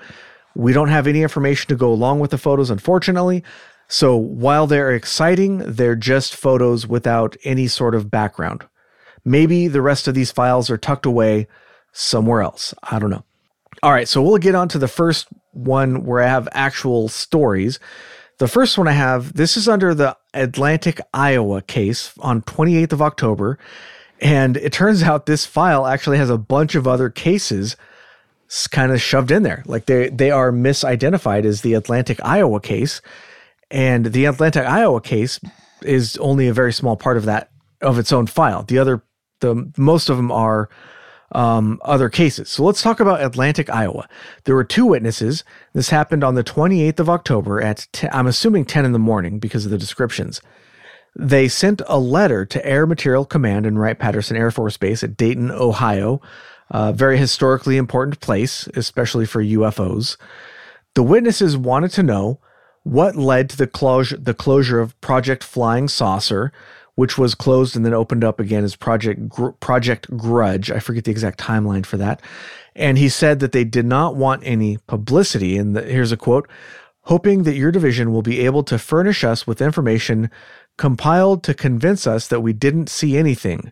We 0.55 0.73
don't 0.73 0.89
have 0.89 1.07
any 1.07 1.21
information 1.21 1.69
to 1.69 1.75
go 1.75 1.91
along 1.91 2.19
with 2.19 2.31
the 2.31 2.37
photos, 2.37 2.69
unfortunately. 2.69 3.43
So 3.87 4.15
while 4.15 4.67
they're 4.67 4.93
exciting, 4.93 5.59
they're 5.59 5.95
just 5.95 6.35
photos 6.35 6.85
without 6.85 7.37
any 7.43 7.67
sort 7.67 7.95
of 7.95 8.11
background. 8.11 8.65
Maybe 9.23 9.67
the 9.67 9.81
rest 9.81 10.07
of 10.07 10.15
these 10.15 10.31
files 10.31 10.69
are 10.69 10.77
tucked 10.77 11.05
away 11.05 11.47
somewhere 11.91 12.41
else. 12.41 12.73
I 12.83 12.99
don't 12.99 13.09
know. 13.09 13.23
All 13.81 13.91
right, 13.91 14.07
so 14.07 14.21
we'll 14.21 14.37
get 14.37 14.55
on 14.55 14.67
to 14.69 14.79
the 14.79 14.87
first 14.87 15.27
one 15.51 16.05
where 16.05 16.21
I 16.21 16.27
have 16.27 16.47
actual 16.51 17.09
stories. 17.09 17.79
The 18.37 18.47
first 18.47 18.77
one 18.77 18.87
I 18.87 18.93
have, 18.93 19.33
this 19.33 19.57
is 19.57 19.67
under 19.67 19.93
the 19.93 20.17
Atlantic, 20.33 21.01
Iowa 21.13 21.61
case 21.61 22.13
on 22.19 22.41
28th 22.41 22.93
of 22.93 23.01
October. 23.01 23.59
And 24.21 24.57
it 24.57 24.73
turns 24.73 25.03
out 25.03 25.25
this 25.25 25.45
file 25.45 25.85
actually 25.85 26.17
has 26.17 26.29
a 26.29 26.37
bunch 26.37 26.75
of 26.75 26.87
other 26.87 27.09
cases 27.09 27.75
kind 28.71 28.91
of 28.91 29.01
shoved 29.01 29.31
in 29.31 29.43
there. 29.43 29.63
Like 29.65 29.85
they 29.85 30.09
they 30.09 30.31
are 30.31 30.51
misidentified 30.51 31.45
as 31.45 31.61
the 31.61 31.73
Atlantic 31.73 32.19
Iowa 32.23 32.59
case, 32.59 33.01
and 33.69 34.07
the 34.07 34.25
Atlantic 34.25 34.65
Iowa 34.65 35.01
case 35.01 35.39
is 35.83 36.17
only 36.17 36.47
a 36.47 36.53
very 36.53 36.73
small 36.73 36.95
part 36.95 37.17
of 37.17 37.25
that 37.25 37.51
of 37.81 37.99
its 37.99 38.11
own 38.11 38.27
file. 38.27 38.63
The 38.63 38.79
other 38.79 39.03
the 39.39 39.71
most 39.77 40.09
of 40.09 40.17
them 40.17 40.31
are 40.31 40.69
um, 41.31 41.79
other 41.83 42.09
cases. 42.09 42.49
So 42.49 42.63
let's 42.63 42.81
talk 42.81 42.99
about 42.99 43.21
Atlantic, 43.21 43.69
Iowa. 43.69 44.07
There 44.45 44.55
were 44.55 44.63
two 44.63 44.85
witnesses. 44.85 45.43
This 45.73 45.89
happened 45.89 46.23
on 46.23 46.35
the 46.35 46.43
28th 46.43 46.99
of 46.99 47.09
October 47.09 47.61
at, 47.61 47.87
I'm 48.11 48.27
assuming 48.27 48.65
10 48.65 48.85
in 48.85 48.91
the 48.91 48.99
morning 48.99 49.39
because 49.39 49.65
of 49.65 49.71
the 49.71 49.77
descriptions. 49.77 50.41
They 51.15 51.47
sent 51.47 51.81
a 51.87 51.99
letter 51.99 52.45
to 52.45 52.65
Air 52.65 52.85
Materiel 52.85 53.25
Command 53.25 53.65
and 53.65 53.79
Wright 53.79 53.97
Patterson 53.97 54.37
Air 54.37 54.51
Force 54.51 54.77
Base 54.77 55.03
at 55.03 55.17
Dayton, 55.17 55.51
Ohio, 55.51 56.21
a 56.69 56.93
very 56.93 57.17
historically 57.17 57.77
important 57.77 58.19
place, 58.19 58.67
especially 58.75 59.25
for 59.25 59.43
UFOs. 59.43 60.17
The 60.95 61.03
witnesses 61.03 61.57
wanted 61.57 61.91
to 61.91 62.03
know 62.03 62.39
what 62.83 63.15
led 63.15 63.49
to 63.49 63.57
the 63.57 64.19
the 64.19 64.33
closure 64.33 64.79
of 64.79 64.99
Project 65.01 65.43
Flying 65.43 65.87
Saucer, 65.87 66.51
which 66.99 67.17
was 67.17 67.33
closed 67.33 67.77
and 67.77 67.85
then 67.85 67.93
opened 67.93 68.25
up 68.25 68.41
again 68.41 68.65
as 68.65 68.75
Project 68.75 69.29
Gr- 69.29 69.51
Project 69.51 70.17
Grudge. 70.17 70.69
I 70.69 70.79
forget 70.79 71.05
the 71.05 71.11
exact 71.11 71.39
timeline 71.39 71.85
for 71.85 71.95
that. 71.95 72.21
And 72.75 72.97
he 72.97 73.07
said 73.07 73.39
that 73.39 73.53
they 73.53 73.63
did 73.63 73.85
not 73.85 74.17
want 74.17 74.43
any 74.43 74.79
publicity. 74.85 75.55
And 75.55 75.77
the, 75.77 75.83
here's 75.83 76.11
a 76.11 76.17
quote 76.17 76.49
hoping 77.03 77.43
that 77.43 77.55
your 77.55 77.71
division 77.71 78.11
will 78.11 78.21
be 78.21 78.41
able 78.41 78.63
to 78.63 78.77
furnish 78.77 79.23
us 79.23 79.47
with 79.47 79.61
information 79.61 80.29
compiled 80.77 81.41
to 81.43 81.53
convince 81.53 82.05
us 82.05 82.27
that 82.27 82.41
we 82.41 82.51
didn't 82.51 82.89
see 82.89 83.15
anything. 83.15 83.71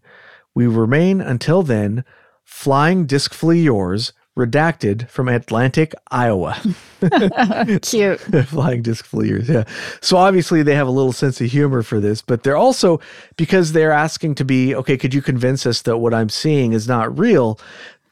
We 0.55 0.65
remain 0.65 1.19
until 1.19 1.63
then 1.63 2.05
flying 2.45 3.05
discfully 3.05 3.59
yours, 3.59 4.13
redacted 4.37 5.09
from 5.09 5.27
Atlantic, 5.27 5.93
Iowa. 6.11 6.61
Cute. 7.81 8.19
flying 8.47 8.81
disc 8.81 9.07
yours, 9.11 9.49
yeah. 9.49 9.65
So 10.01 10.17
obviously 10.17 10.63
they 10.63 10.75
have 10.75 10.87
a 10.87 10.91
little 10.91 11.11
sense 11.11 11.41
of 11.41 11.51
humor 11.51 11.83
for 11.83 11.99
this, 11.99 12.21
but 12.21 12.43
they're 12.43 12.57
also 12.57 12.99
because 13.35 13.73
they're 13.73 13.91
asking 13.91 14.35
to 14.35 14.45
be 14.45 14.73
okay. 14.75 14.97
Could 14.97 15.13
you 15.13 15.21
convince 15.21 15.65
us 15.65 15.81
that 15.83 15.97
what 15.97 16.13
I'm 16.13 16.29
seeing 16.29 16.73
is 16.73 16.87
not 16.87 17.17
real? 17.17 17.59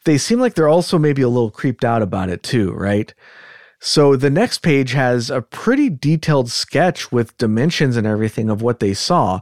They 0.04 0.18
seem 0.18 0.38
like 0.38 0.54
they're 0.54 0.68
also 0.68 0.98
maybe 0.98 1.22
a 1.22 1.28
little 1.28 1.50
creeped 1.50 1.84
out 1.84 2.02
about 2.02 2.28
it 2.28 2.42
too, 2.42 2.72
right? 2.72 3.12
So 3.80 4.16
the 4.16 4.30
next 4.30 4.58
page 4.58 4.92
has 4.92 5.30
a 5.30 5.42
pretty 5.42 5.90
detailed 5.90 6.50
sketch 6.50 7.12
with 7.12 7.36
dimensions 7.38 7.96
and 7.96 8.06
everything 8.06 8.50
of 8.50 8.62
what 8.62 8.80
they 8.80 8.94
saw. 8.94 9.40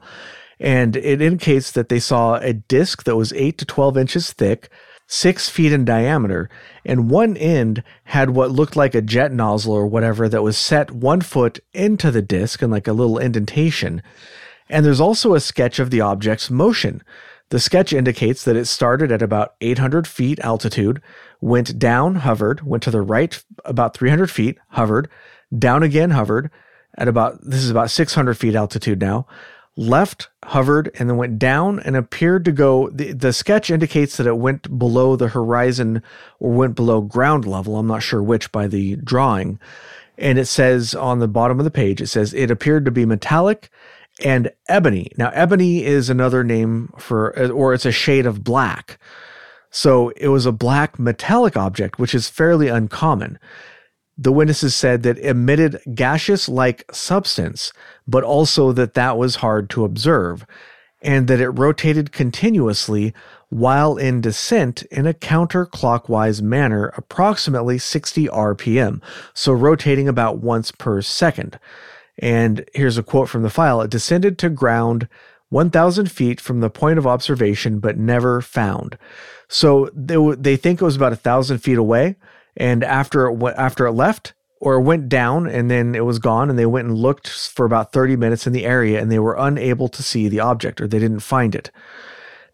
And 0.58 0.96
it 0.96 1.20
indicates 1.20 1.72
that 1.72 1.88
they 1.88 2.00
saw 2.00 2.36
a 2.36 2.52
disc 2.52 3.04
that 3.04 3.16
was 3.16 3.32
8 3.34 3.58
to 3.58 3.64
12 3.64 3.98
inches 3.98 4.32
thick, 4.32 4.70
6 5.06 5.48
feet 5.48 5.72
in 5.72 5.84
diameter, 5.84 6.48
and 6.84 7.10
one 7.10 7.36
end 7.36 7.82
had 8.04 8.30
what 8.30 8.50
looked 8.50 8.76
like 8.76 8.94
a 8.94 9.02
jet 9.02 9.32
nozzle 9.32 9.74
or 9.74 9.86
whatever 9.86 10.28
that 10.28 10.42
was 10.42 10.56
set 10.56 10.90
one 10.90 11.20
foot 11.20 11.60
into 11.72 12.10
the 12.10 12.22
disc 12.22 12.62
and 12.62 12.72
like 12.72 12.88
a 12.88 12.92
little 12.92 13.18
indentation. 13.18 14.02
And 14.68 14.84
there's 14.84 15.00
also 15.00 15.34
a 15.34 15.40
sketch 15.40 15.78
of 15.78 15.90
the 15.90 16.00
object's 16.00 16.50
motion. 16.50 17.02
The 17.50 17.60
sketch 17.60 17.92
indicates 17.92 18.44
that 18.44 18.56
it 18.56 18.64
started 18.64 19.12
at 19.12 19.22
about 19.22 19.54
800 19.60 20.06
feet 20.06 20.40
altitude, 20.40 21.02
went 21.40 21.78
down, 21.78 22.16
hovered, 22.16 22.62
went 22.62 22.82
to 22.84 22.90
the 22.90 23.02
right 23.02 23.42
about 23.64 23.94
300 23.94 24.30
feet, 24.30 24.58
hovered, 24.68 25.10
down 25.56 25.82
again, 25.82 26.10
hovered 26.10 26.50
at 26.96 27.08
about, 27.08 27.38
this 27.42 27.62
is 27.62 27.70
about 27.70 27.90
600 27.90 28.34
feet 28.34 28.54
altitude 28.54 29.00
now, 29.00 29.26
left, 29.76 30.28
hovered, 30.44 30.90
and 30.98 31.08
then 31.08 31.16
went 31.16 31.38
down 31.38 31.80
and 31.80 31.96
appeared 31.96 32.44
to 32.44 32.52
go. 32.52 32.90
The, 32.90 33.12
the 33.12 33.32
sketch 33.32 33.70
indicates 33.70 34.16
that 34.16 34.26
it 34.26 34.38
went 34.38 34.78
below 34.78 35.16
the 35.16 35.28
horizon 35.28 36.02
or 36.38 36.52
went 36.52 36.76
below 36.76 37.00
ground 37.00 37.44
level. 37.46 37.76
I'm 37.76 37.86
not 37.86 38.02
sure 38.02 38.22
which 38.22 38.52
by 38.52 38.66
the 38.66 38.96
drawing. 38.96 39.58
And 40.16 40.38
it 40.38 40.46
says 40.46 40.94
on 40.94 41.18
the 41.18 41.28
bottom 41.28 41.58
of 41.58 41.64
the 41.64 41.70
page, 41.70 42.00
it 42.00 42.06
says 42.06 42.32
it 42.34 42.50
appeared 42.50 42.84
to 42.84 42.90
be 42.90 43.04
metallic 43.04 43.70
and 44.22 44.52
ebony. 44.68 45.10
Now, 45.16 45.30
ebony 45.34 45.84
is 45.84 46.08
another 46.08 46.44
name 46.44 46.92
for, 46.98 47.50
or 47.50 47.74
it's 47.74 47.86
a 47.86 47.92
shade 47.92 48.26
of 48.26 48.44
black. 48.44 48.98
So 49.70 50.10
it 50.10 50.28
was 50.28 50.46
a 50.46 50.52
black 50.52 51.00
metallic 51.00 51.56
object, 51.56 51.98
which 51.98 52.14
is 52.14 52.28
fairly 52.28 52.68
uncommon. 52.68 53.40
The 54.16 54.32
witnesses 54.32 54.74
said 54.74 55.02
that 55.02 55.18
emitted 55.18 55.80
gaseous 55.94 56.48
like 56.48 56.84
substance, 56.92 57.72
but 58.06 58.22
also 58.22 58.72
that 58.72 58.94
that 58.94 59.18
was 59.18 59.36
hard 59.36 59.68
to 59.70 59.84
observe, 59.84 60.46
and 61.02 61.26
that 61.28 61.40
it 61.40 61.50
rotated 61.50 62.12
continuously 62.12 63.12
while 63.48 63.96
in 63.96 64.20
descent 64.20 64.82
in 64.84 65.06
a 65.06 65.14
counterclockwise 65.14 66.42
manner, 66.42 66.92
approximately 66.96 67.78
60 67.78 68.26
RPM, 68.28 69.00
so 69.32 69.52
rotating 69.52 70.08
about 70.08 70.38
once 70.38 70.72
per 70.72 71.00
second. 71.02 71.58
And 72.18 72.64
here's 72.74 72.98
a 72.98 73.02
quote 73.02 73.28
from 73.28 73.42
the 73.42 73.50
file 73.50 73.80
It 73.80 73.90
descended 73.90 74.38
to 74.38 74.48
ground 74.48 75.08
1,000 75.50 76.10
feet 76.10 76.40
from 76.40 76.60
the 76.60 76.70
point 76.70 76.98
of 76.98 77.06
observation, 77.06 77.78
but 77.78 77.98
never 77.98 78.40
found. 78.40 78.98
So 79.48 79.88
they, 79.94 80.16
they 80.36 80.56
think 80.56 80.80
it 80.80 80.84
was 80.84 80.96
about 80.96 81.12
a 81.12 81.16
thousand 81.16 81.58
feet 81.58 81.78
away. 81.78 82.16
And 82.56 82.84
after 82.84 83.28
it, 83.28 83.54
after 83.56 83.86
it 83.86 83.92
left 83.92 84.34
or 84.60 84.80
went 84.80 85.08
down 85.08 85.46
and 85.46 85.70
then 85.70 85.94
it 85.94 86.04
was 86.04 86.18
gone, 86.18 86.48
and 86.48 86.58
they 86.58 86.66
went 86.66 86.88
and 86.88 86.96
looked 86.96 87.28
for 87.28 87.66
about 87.66 87.92
30 87.92 88.16
minutes 88.16 88.46
in 88.46 88.52
the 88.52 88.64
area 88.64 89.00
and 89.00 89.10
they 89.10 89.18
were 89.18 89.36
unable 89.38 89.88
to 89.88 90.02
see 90.02 90.28
the 90.28 90.40
object 90.40 90.80
or 90.80 90.86
they 90.86 90.98
didn't 90.98 91.20
find 91.20 91.54
it. 91.54 91.70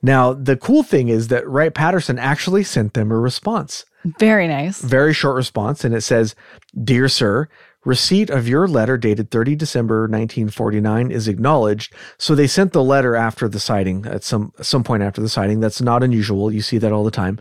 Now, 0.03 0.33
the 0.33 0.57
cool 0.57 0.83
thing 0.83 1.09
is 1.09 1.29
that 1.29 1.47
Wright 1.47 1.75
Patterson 1.75 2.19
actually 2.19 2.65
sent 2.65 2.95
them 2.95 3.13
a 3.13 3.19
response. 3.19 3.85
Very 4.19 4.49
nice. 4.49 4.81
Very 4.81 5.13
short 5.13 5.37
response. 5.37 5.85
And 5.85 5.95
it 5.95 6.01
says, 6.01 6.35
Dear 6.83 7.07
Sir, 7.07 7.51
Receipt 7.85 8.29
of 8.29 8.47
your 8.47 8.69
letter 8.69 8.99
dated 8.99 9.31
30 9.31 9.57
December 9.57 10.03
1949 10.03 11.11
is 11.11 11.29
acknowledged. 11.29 11.95
So 12.19 12.35
they 12.35 12.47
sent 12.47 12.75
the 12.75 12.85
letter 12.85 13.17
after 13.17 13.49
the 13.49 13.59
sighting 13.59 14.05
at 14.05 14.23
some 14.23 14.53
some 14.61 14.85
point 14.85 15.03
after 15.03 15.23
the 15.23 15.31
sighting. 15.31 15.61
That's 15.61 15.81
not 15.81 16.03
unusual. 16.03 16.53
You 16.53 16.61
see 16.61 16.77
that 16.77 16.93
all 16.93 17.05
the 17.05 17.11
time. 17.11 17.41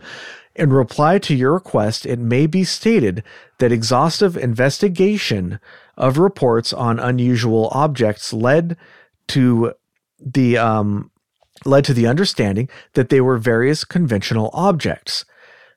In 0.60 0.74
reply 0.74 1.18
to 1.20 1.34
your 1.34 1.54
request, 1.54 2.04
it 2.04 2.18
may 2.18 2.46
be 2.46 2.64
stated 2.64 3.24
that 3.60 3.72
exhaustive 3.72 4.36
investigation 4.36 5.58
of 5.96 6.18
reports 6.18 6.74
on 6.74 6.98
unusual 6.98 7.70
objects 7.72 8.34
led 8.34 8.76
to 9.28 9.72
the 10.20 10.58
um, 10.58 11.10
led 11.64 11.86
to 11.86 11.94
the 11.94 12.06
understanding 12.06 12.68
that 12.92 13.08
they 13.08 13.22
were 13.22 13.38
various 13.38 13.84
conventional 13.84 14.50
objects. 14.52 15.24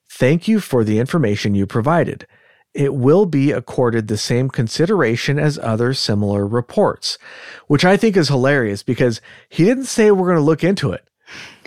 Thank 0.09 0.49
you 0.49 0.59
for 0.59 0.83
the 0.83 0.99
information 0.99 1.55
you 1.55 1.65
provided 1.65 2.27
it 2.73 2.93
will 2.95 3.25
be 3.25 3.51
accorded 3.51 4.07
the 4.07 4.17
same 4.17 4.49
consideration 4.49 5.37
as 5.37 5.59
other 5.59 5.93
similar 5.93 6.45
reports, 6.45 7.17
which 7.67 7.85
I 7.85 7.97
think 7.97 8.17
is 8.17 8.29
hilarious 8.29 8.83
because 8.83 9.21
he 9.47 9.63
didn't 9.63 9.85
say 9.85 10.11
we're 10.11 10.27
going 10.27 10.37
to 10.37 10.41
look 10.41 10.63
into 10.63 10.91
it. 10.91 11.07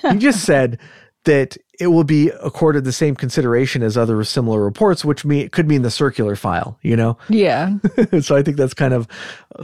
He 0.03 0.19
just 0.19 0.45
said 0.45 0.79
that 1.27 1.57
it 1.79 1.89
will 1.89 2.05
be 2.05 2.31
accorded 2.43 2.85
the 2.85 2.93
same 2.93 3.15
consideration 3.15 3.83
as 3.83 3.97
other 3.97 4.23
similar 4.25 4.65
reports, 4.65 5.05
which 5.05 5.25
mean, 5.25 5.49
could 5.51 5.69
mean 5.69 5.83
the 5.83 5.91
circular 5.91 6.35
file, 6.35 6.79
you 6.83 6.97
know? 6.97 7.19
Yeah. 7.29 7.77
so 8.23 8.35
I 8.35 8.43
think 8.43 8.57
that's 8.57 8.73
kind 8.73 8.95
of 8.95 9.07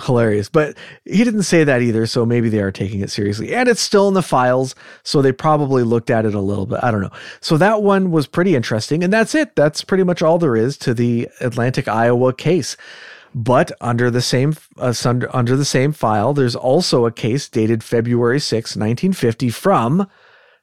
hilarious. 0.04 0.50
But 0.50 0.76
he 1.06 1.24
didn't 1.24 1.44
say 1.44 1.64
that 1.64 1.80
either, 1.80 2.06
so 2.06 2.26
maybe 2.26 2.50
they 2.50 2.60
are 2.60 2.70
taking 2.70 3.00
it 3.00 3.10
seriously. 3.10 3.54
And 3.54 3.68
it's 3.68 3.80
still 3.80 4.08
in 4.08 4.14
the 4.14 4.22
files, 4.22 4.74
so 5.04 5.22
they 5.22 5.32
probably 5.32 5.82
looked 5.82 6.10
at 6.10 6.26
it 6.26 6.34
a 6.34 6.40
little 6.40 6.66
bit. 6.66 6.80
I 6.82 6.90
don't 6.90 7.00
know. 7.00 7.12
So 7.40 7.56
that 7.56 7.82
one 7.82 8.10
was 8.10 8.26
pretty 8.26 8.54
interesting. 8.54 9.02
And 9.02 9.12
that's 9.12 9.34
it. 9.34 9.56
That's 9.56 9.82
pretty 9.82 10.04
much 10.04 10.20
all 10.20 10.38
there 10.38 10.56
is 10.56 10.76
to 10.78 10.92
the 10.92 11.28
Atlantic, 11.40 11.88
Iowa 11.88 12.34
case. 12.34 12.76
But 13.34 13.72
under 13.80 14.10
the 14.10 14.20
same 14.20 14.54
uh, 14.76 14.92
under, 15.06 15.34
under 15.34 15.56
the 15.56 15.64
same 15.64 15.92
file, 15.92 16.34
there's 16.34 16.56
also 16.56 17.06
a 17.06 17.12
case 17.12 17.48
dated 17.48 17.82
February 17.82 18.40
6, 18.40 18.76
1950 18.76 19.48
from 19.48 20.06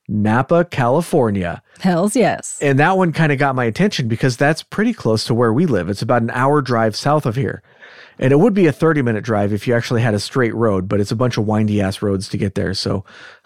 Napa, 0.10 0.66
California. 0.66 1.62
Hells 1.80 2.16
yes. 2.16 2.58
And 2.62 2.80
that 2.80 2.98
one 2.98 3.14
kind 3.14 3.32
of 3.32 3.38
got 3.38 3.56
my 3.56 3.66
attention 3.66 4.08
because 4.08 4.36
that's 4.36 4.64
pretty 4.64 4.94
close 4.94 5.24
to 5.26 5.34
where 5.34 5.54
we 5.54 5.66
live. 5.66 5.88
It's 5.88 6.02
about 6.02 6.24
an 6.24 6.32
hour 6.32 6.62
drive 6.62 6.96
south 6.96 7.26
of 7.26 7.36
here. 7.36 7.62
And 8.18 8.34
it 8.34 8.40
would 8.40 8.54
be 8.54 8.66
a 8.66 8.74
30 8.74 9.02
minute 9.02 9.24
drive 9.24 9.54
if 9.54 9.68
you 9.68 9.76
actually 9.76 10.02
had 10.02 10.14
a 10.14 10.20
straight 10.20 10.54
road, 10.54 10.90
but 10.90 11.00
it's 11.00 11.12
a 11.12 11.16
bunch 11.16 11.38
of 11.38 11.48
windy 11.48 11.80
ass 11.80 12.02
roads 12.02 12.28
to 12.30 12.38
get 12.38 12.56
there. 12.56 12.74
So 12.74 13.06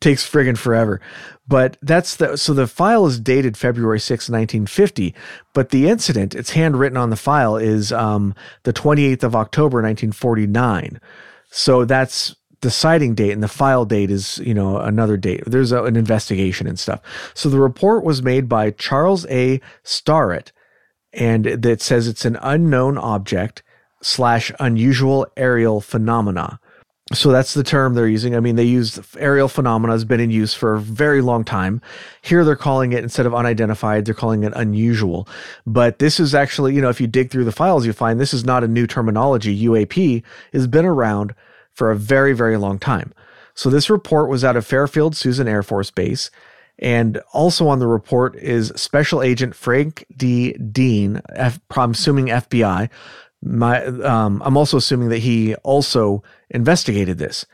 takes 0.00 0.28
friggin' 0.28 0.58
forever. 0.58 1.00
But 1.48 1.78
that's 1.80 2.16
the, 2.16 2.36
so 2.36 2.52
the 2.52 2.66
file 2.66 3.06
is 3.06 3.18
dated 3.18 3.56
February 3.56 4.00
6, 4.00 4.28
1950. 4.28 5.14
But 5.54 5.70
the 5.70 5.88
incident, 5.88 6.34
it's 6.34 6.50
handwritten 6.50 6.98
on 6.98 7.10
the 7.10 7.16
file, 7.16 7.56
is 7.56 7.90
um, 7.90 8.34
the 8.64 8.72
28th 8.72 9.22
of 9.22 9.34
October, 9.34 9.78
1949. 9.78 11.00
So 11.50 11.84
that's 11.84 12.36
the 12.60 12.70
sighting 12.70 13.14
date 13.14 13.32
and 13.32 13.42
the 13.42 13.48
file 13.48 13.84
date 13.84 14.10
is, 14.10 14.38
you 14.38 14.54
know, 14.54 14.78
another 14.78 15.16
date. 15.16 15.42
There's 15.46 15.72
a, 15.72 15.84
an 15.84 15.96
investigation 15.96 16.66
and 16.66 16.78
stuff. 16.78 17.00
So 17.34 17.48
the 17.48 17.60
report 17.60 18.04
was 18.04 18.22
made 18.22 18.48
by 18.48 18.70
Charles 18.72 19.26
A. 19.26 19.60
Starrett, 19.82 20.52
and 21.12 21.44
that 21.44 21.80
says 21.80 22.06
it's 22.06 22.24
an 22.24 22.38
unknown 22.42 22.98
object 22.98 23.62
slash 24.02 24.52
unusual 24.60 25.26
aerial 25.36 25.80
phenomena. 25.80 26.60
So 27.12 27.32
that's 27.32 27.54
the 27.54 27.64
term 27.64 27.94
they're 27.94 28.06
using. 28.06 28.36
I 28.36 28.40
mean, 28.40 28.54
they 28.54 28.64
use 28.64 29.00
aerial 29.18 29.48
phenomena 29.48 29.92
has 29.92 30.04
been 30.04 30.20
in 30.20 30.30
use 30.30 30.54
for 30.54 30.74
a 30.74 30.80
very 30.80 31.20
long 31.20 31.42
time. 31.42 31.82
Here 32.22 32.44
they're 32.44 32.54
calling 32.54 32.92
it 32.92 33.02
instead 33.02 33.26
of 33.26 33.34
unidentified, 33.34 34.04
they're 34.04 34.14
calling 34.14 34.44
it 34.44 34.52
unusual. 34.54 35.26
But 35.66 35.98
this 35.98 36.20
is 36.20 36.36
actually, 36.36 36.74
you 36.74 36.80
know, 36.80 36.88
if 36.88 37.00
you 37.00 37.08
dig 37.08 37.30
through 37.30 37.46
the 37.46 37.52
files, 37.52 37.84
you 37.84 37.92
find 37.92 38.20
this 38.20 38.32
is 38.32 38.44
not 38.44 38.62
a 38.62 38.68
new 38.68 38.86
terminology. 38.86 39.64
UAP 39.66 40.22
has 40.52 40.68
been 40.68 40.84
around 40.84 41.34
for 41.72 41.90
a 41.90 41.96
very, 41.96 42.32
very 42.32 42.56
long 42.56 42.78
time. 42.78 43.12
So 43.54 43.70
this 43.70 43.90
report 43.90 44.28
was 44.28 44.44
out 44.44 44.56
of 44.56 44.66
Fairfield 44.66 45.14
Suisun 45.14 45.46
Air 45.46 45.62
Force 45.62 45.90
Base. 45.90 46.30
And 46.78 47.20
also 47.32 47.68
on 47.68 47.78
the 47.78 47.86
report 47.86 48.34
is 48.36 48.72
Special 48.74 49.22
Agent 49.22 49.54
Frank 49.54 50.06
D. 50.16 50.54
Dean, 50.54 51.20
F, 51.28 51.60
I'm 51.76 51.90
assuming 51.90 52.26
FBI. 52.26 52.88
My, 53.42 53.84
um, 53.84 54.42
I'm 54.44 54.56
also 54.56 54.78
assuming 54.78 55.10
that 55.10 55.18
he 55.18 55.54
also 55.56 56.22
investigated 56.48 57.18
this. 57.18 57.44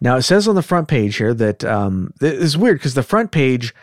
Now 0.00 0.16
it 0.16 0.22
says 0.22 0.46
on 0.46 0.54
the 0.54 0.62
front 0.62 0.88
page 0.88 1.16
here 1.16 1.32
that 1.34 1.64
um, 1.64 2.12
it's 2.20 2.56
weird 2.56 2.78
because 2.78 2.94
the 2.94 3.02
front 3.02 3.30
page 3.30 3.74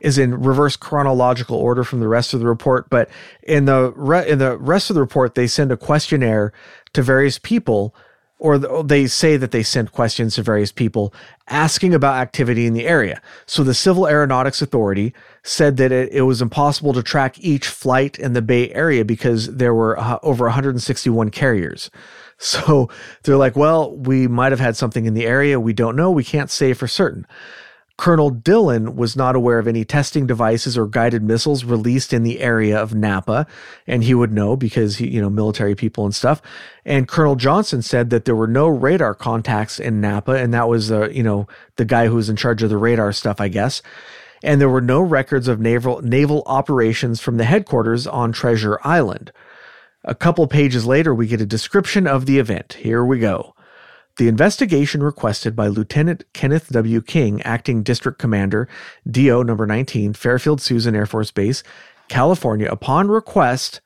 is 0.00 0.18
in 0.18 0.42
reverse 0.42 0.76
chronological 0.76 1.56
order 1.56 1.82
from 1.82 2.00
the 2.00 2.08
rest 2.08 2.34
of 2.34 2.40
the 2.40 2.46
report, 2.46 2.90
but 2.90 3.08
in 3.42 3.64
the 3.64 3.92
re- 3.96 4.28
in 4.28 4.38
the 4.38 4.58
rest 4.58 4.90
of 4.90 4.94
the 4.94 5.00
report 5.00 5.34
they 5.34 5.46
send 5.46 5.72
a 5.72 5.76
questionnaire 5.76 6.52
to 6.92 7.02
various 7.02 7.38
people 7.38 7.94
or 8.44 8.58
they 8.58 9.06
say 9.06 9.38
that 9.38 9.52
they 9.52 9.62
sent 9.62 9.90
questions 9.90 10.34
to 10.34 10.42
various 10.42 10.70
people 10.70 11.14
asking 11.48 11.94
about 11.94 12.16
activity 12.16 12.66
in 12.66 12.74
the 12.74 12.86
area. 12.86 13.22
So 13.46 13.64
the 13.64 13.72
Civil 13.72 14.06
Aeronautics 14.06 14.60
Authority 14.60 15.14
said 15.42 15.78
that 15.78 15.90
it, 15.90 16.12
it 16.12 16.22
was 16.22 16.42
impossible 16.42 16.92
to 16.92 17.02
track 17.02 17.38
each 17.40 17.66
flight 17.66 18.18
in 18.18 18.34
the 18.34 18.42
Bay 18.42 18.70
Area 18.74 19.02
because 19.02 19.46
there 19.46 19.72
were 19.72 19.98
uh, 19.98 20.18
over 20.22 20.44
161 20.44 21.30
carriers. 21.30 21.90
So 22.36 22.90
they're 23.22 23.36
like, 23.36 23.54
well, 23.54 23.96
we 23.96 24.26
might 24.26 24.50
have 24.50 24.60
had 24.60 24.76
something 24.76 25.06
in 25.06 25.14
the 25.14 25.24
area. 25.24 25.60
We 25.60 25.72
don't 25.72 25.94
know. 25.94 26.10
We 26.10 26.24
can't 26.24 26.50
say 26.50 26.74
for 26.74 26.88
certain. 26.88 27.26
Colonel 27.96 28.30
Dillon 28.30 28.96
was 28.96 29.14
not 29.14 29.36
aware 29.36 29.60
of 29.60 29.68
any 29.68 29.84
testing 29.84 30.26
devices 30.26 30.76
or 30.76 30.86
guided 30.86 31.22
missiles 31.22 31.64
released 31.64 32.12
in 32.12 32.24
the 32.24 32.40
area 32.40 32.76
of 32.76 32.92
Napa, 32.92 33.46
and 33.86 34.02
he 34.02 34.14
would 34.14 34.32
know 34.32 34.56
because 34.56 34.96
he, 34.96 35.08
you 35.08 35.20
know, 35.20 35.30
military 35.30 35.76
people 35.76 36.04
and 36.04 36.14
stuff. 36.14 36.42
And 36.84 37.06
Colonel 37.06 37.36
Johnson 37.36 37.82
said 37.82 38.10
that 38.10 38.24
there 38.24 38.34
were 38.34 38.48
no 38.48 38.66
radar 38.66 39.14
contacts 39.14 39.78
in 39.78 40.00
Napa, 40.00 40.32
and 40.32 40.52
that 40.52 40.68
was, 40.68 40.90
uh, 40.90 41.08
you 41.10 41.22
know, 41.22 41.46
the 41.76 41.84
guy 41.84 42.08
who 42.08 42.16
was 42.16 42.28
in 42.28 42.34
charge 42.34 42.64
of 42.64 42.70
the 42.70 42.76
radar 42.76 43.12
stuff, 43.12 43.40
I 43.40 43.46
guess. 43.46 43.80
And 44.42 44.60
there 44.60 44.68
were 44.68 44.80
no 44.80 45.00
records 45.00 45.46
of 45.46 45.60
naval 45.60 46.02
naval 46.02 46.42
operations 46.46 47.20
from 47.20 47.36
the 47.36 47.44
headquarters 47.44 48.08
on 48.08 48.32
Treasure 48.32 48.78
Island. 48.82 49.32
A 50.02 50.14
couple 50.14 50.46
pages 50.48 50.84
later, 50.84 51.14
we 51.14 51.28
get 51.28 51.40
a 51.40 51.46
description 51.46 52.06
of 52.06 52.26
the 52.26 52.38
event. 52.38 52.74
Here 52.74 53.04
we 53.04 53.20
go. 53.20 53.53
The 54.16 54.28
investigation 54.28 55.02
requested 55.02 55.56
by 55.56 55.66
Lieutenant 55.66 56.24
Kenneth 56.32 56.68
W. 56.70 57.00
King, 57.00 57.42
Acting 57.42 57.82
District 57.82 58.16
Commander, 58.18 58.68
DO 59.10 59.42
number 59.42 59.66
19, 59.66 60.12
Fairfield 60.12 60.60
Suisun 60.60 60.94
Air 60.94 61.06
Force 61.06 61.32
Base, 61.32 61.64
California, 62.08 62.68
upon 62.70 63.08
request 63.08 63.80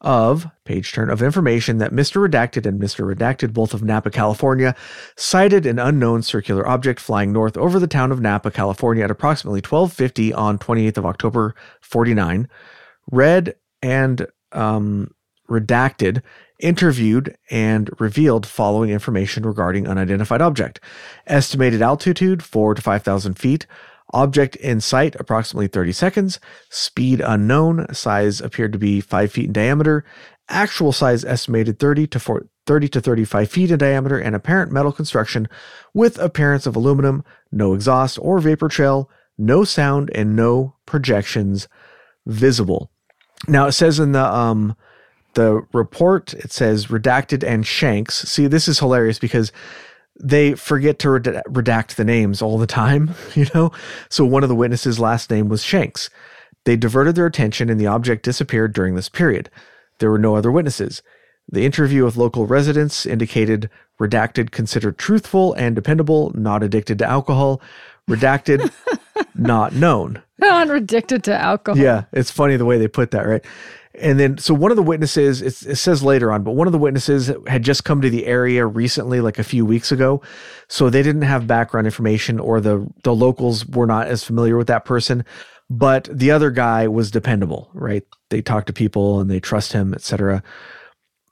of 0.00 0.48
page 0.64 0.92
turn 0.92 1.10
of 1.10 1.22
information 1.22 1.78
that 1.78 1.92
Mr. 1.92 2.26
Redacted 2.26 2.66
and 2.66 2.80
Mr. 2.80 3.14
Redacted, 3.14 3.52
both 3.52 3.74
of 3.74 3.82
Napa, 3.82 4.10
California, 4.10 4.74
sighted 5.16 5.66
an 5.66 5.78
unknown 5.78 6.22
circular 6.22 6.66
object 6.66 6.98
flying 6.98 7.32
north 7.32 7.56
over 7.56 7.78
the 7.78 7.86
town 7.86 8.10
of 8.10 8.20
Napa, 8.20 8.50
California 8.50 9.04
at 9.04 9.10
approximately 9.10 9.58
1250 9.58 10.32
on 10.32 10.58
28th 10.58 10.96
of 10.96 11.06
October 11.06 11.54
49. 11.82 12.48
Red 13.10 13.54
and 13.82 14.26
um, 14.52 15.14
redacted, 15.50 16.22
interviewed, 16.58 17.36
and 17.50 17.90
revealed 17.98 18.46
following 18.46 18.90
information 18.90 19.44
regarding 19.44 19.86
unidentified 19.86 20.40
object. 20.40 20.80
Estimated 21.26 21.82
altitude 21.82 22.42
4 22.42 22.74
to 22.74 22.82
5,000 22.82 23.34
feet. 23.34 23.66
Object 24.12 24.56
in 24.56 24.80
sight 24.80 25.14
approximately 25.20 25.68
30 25.68 25.92
seconds. 25.92 26.40
Speed 26.68 27.20
unknown. 27.20 27.92
Size 27.92 28.40
appeared 28.40 28.72
to 28.72 28.78
be 28.78 29.00
5 29.00 29.30
feet 29.30 29.46
in 29.46 29.52
diameter. 29.52 30.04
Actual 30.48 30.92
size 30.92 31.24
estimated 31.24 31.78
30 31.78 32.08
to 32.08 32.18
4, 32.18 32.46
30 32.66 32.88
to 32.88 33.00
35 33.00 33.50
feet 33.50 33.70
in 33.70 33.78
diameter 33.78 34.18
and 34.18 34.34
apparent 34.34 34.72
metal 34.72 34.92
construction 34.92 35.48
with 35.94 36.18
appearance 36.18 36.66
of 36.66 36.74
aluminum, 36.74 37.22
no 37.52 37.72
exhaust 37.72 38.18
or 38.20 38.40
vapor 38.40 38.68
trail, 38.68 39.08
no 39.38 39.62
sound, 39.62 40.10
and 40.14 40.34
no 40.34 40.74
projections 40.86 41.68
visible. 42.26 42.90
Now 43.48 43.66
it 43.66 43.72
says 43.72 43.98
in 43.98 44.12
the 44.12 44.24
um, 44.24 44.76
the 45.34 45.66
report 45.72 46.34
it 46.34 46.52
says 46.52 46.86
redacted 46.86 47.44
and 47.46 47.66
Shanks. 47.66 48.22
See, 48.22 48.46
this 48.46 48.68
is 48.68 48.78
hilarious 48.78 49.18
because 49.18 49.52
they 50.22 50.54
forget 50.54 50.98
to 51.00 51.08
redact 51.08 51.94
the 51.94 52.04
names 52.04 52.42
all 52.42 52.58
the 52.58 52.66
time, 52.66 53.14
you 53.34 53.46
know? 53.54 53.72
So 54.08 54.24
one 54.24 54.42
of 54.42 54.48
the 54.48 54.54
witnesses' 54.54 54.98
last 54.98 55.30
name 55.30 55.48
was 55.48 55.62
Shanks. 55.62 56.10
They 56.64 56.76
diverted 56.76 57.14
their 57.14 57.26
attention 57.26 57.70
and 57.70 57.80
the 57.80 57.86
object 57.86 58.24
disappeared 58.24 58.74
during 58.74 58.94
this 58.94 59.08
period. 59.08 59.50
There 59.98 60.10
were 60.10 60.18
no 60.18 60.36
other 60.36 60.50
witnesses. 60.50 61.02
The 61.50 61.64
interview 61.64 62.04
with 62.04 62.16
local 62.16 62.46
residents 62.46 63.06
indicated 63.06 63.70
redacted 64.00 64.50
considered 64.50 64.98
truthful 64.98 65.52
and 65.54 65.74
dependable, 65.74 66.32
not 66.34 66.62
addicted 66.62 66.98
to 66.98 67.06
alcohol. 67.06 67.60
Redacted, 68.10 68.72
not 69.34 69.74
known. 69.74 70.22
Not 70.40 70.70
addicted 70.70 71.22
to 71.24 71.38
alcohol. 71.38 71.78
Yeah, 71.78 72.04
it's 72.12 72.30
funny 72.30 72.56
the 72.56 72.64
way 72.64 72.78
they 72.78 72.88
put 72.88 73.10
that, 73.10 73.26
right? 73.26 73.44
And 73.94 74.18
then, 74.18 74.38
so 74.38 74.54
one 74.54 74.70
of 74.70 74.78
the 74.78 74.82
witnesses, 74.82 75.42
it 75.42 75.76
says 75.76 76.02
later 76.02 76.32
on, 76.32 76.44
but 76.44 76.52
one 76.52 76.66
of 76.66 76.72
the 76.72 76.78
witnesses 76.78 77.30
had 77.46 77.62
just 77.62 77.84
come 77.84 78.00
to 78.00 78.08
the 78.08 78.24
area 78.24 78.64
recently, 78.64 79.20
like 79.20 79.38
a 79.38 79.44
few 79.44 79.66
weeks 79.66 79.92
ago. 79.92 80.22
So 80.68 80.88
they 80.88 81.02
didn't 81.02 81.22
have 81.22 81.46
background 81.46 81.86
information 81.86 82.40
or 82.40 82.58
the, 82.58 82.88
the 83.02 83.14
locals 83.14 83.66
were 83.66 83.86
not 83.86 84.06
as 84.06 84.24
familiar 84.24 84.56
with 84.56 84.68
that 84.68 84.86
person. 84.86 85.26
But 85.68 86.08
the 86.10 86.30
other 86.30 86.50
guy 86.50 86.88
was 86.88 87.10
dependable, 87.10 87.68
right? 87.74 88.04
They 88.30 88.40
talk 88.40 88.64
to 88.66 88.72
people 88.72 89.20
and 89.20 89.30
they 89.30 89.40
trust 89.40 89.74
him, 89.74 89.92
etc 89.92 90.42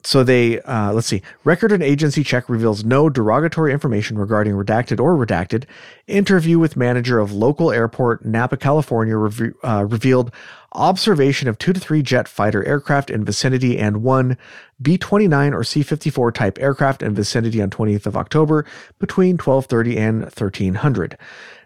so 0.08 0.24
they 0.24 0.58
uh, 0.62 0.90
let's 0.94 1.06
see. 1.06 1.20
Record 1.44 1.70
and 1.70 1.82
agency 1.82 2.24
check 2.24 2.48
reveals 2.48 2.82
no 2.82 3.10
derogatory 3.10 3.74
information 3.74 4.16
regarding 4.16 4.54
redacted 4.54 5.00
or 5.00 5.14
redacted. 5.14 5.64
Interview 6.06 6.58
with 6.58 6.78
manager 6.78 7.18
of 7.18 7.30
local 7.30 7.70
airport 7.70 8.24
napa 8.24 8.56
california 8.56 9.18
uh, 9.62 9.84
revealed 9.84 10.32
observation 10.72 11.46
of 11.46 11.58
two 11.58 11.74
to 11.74 11.80
three 11.80 12.00
jet 12.00 12.26
fighter 12.26 12.64
aircraft 12.64 13.10
in 13.10 13.22
vicinity 13.22 13.76
and 13.78 14.02
one 14.02 14.38
b-29 14.80 15.52
or 15.52 15.62
c-54 15.62 16.32
type 16.32 16.58
aircraft 16.58 17.02
in 17.02 17.14
vicinity 17.14 17.60
on 17.60 17.68
20th 17.68 18.06
of 18.06 18.16
october 18.16 18.64
between 18.98 19.36
1230 19.36 19.98
and 19.98 20.20
1300 20.22 21.18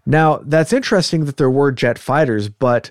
now 0.04 0.40
that's 0.44 0.72
interesting 0.72 1.26
that 1.26 1.36
there 1.36 1.50
were 1.50 1.70
jet 1.70 1.98
fighters 1.98 2.48
but 2.48 2.90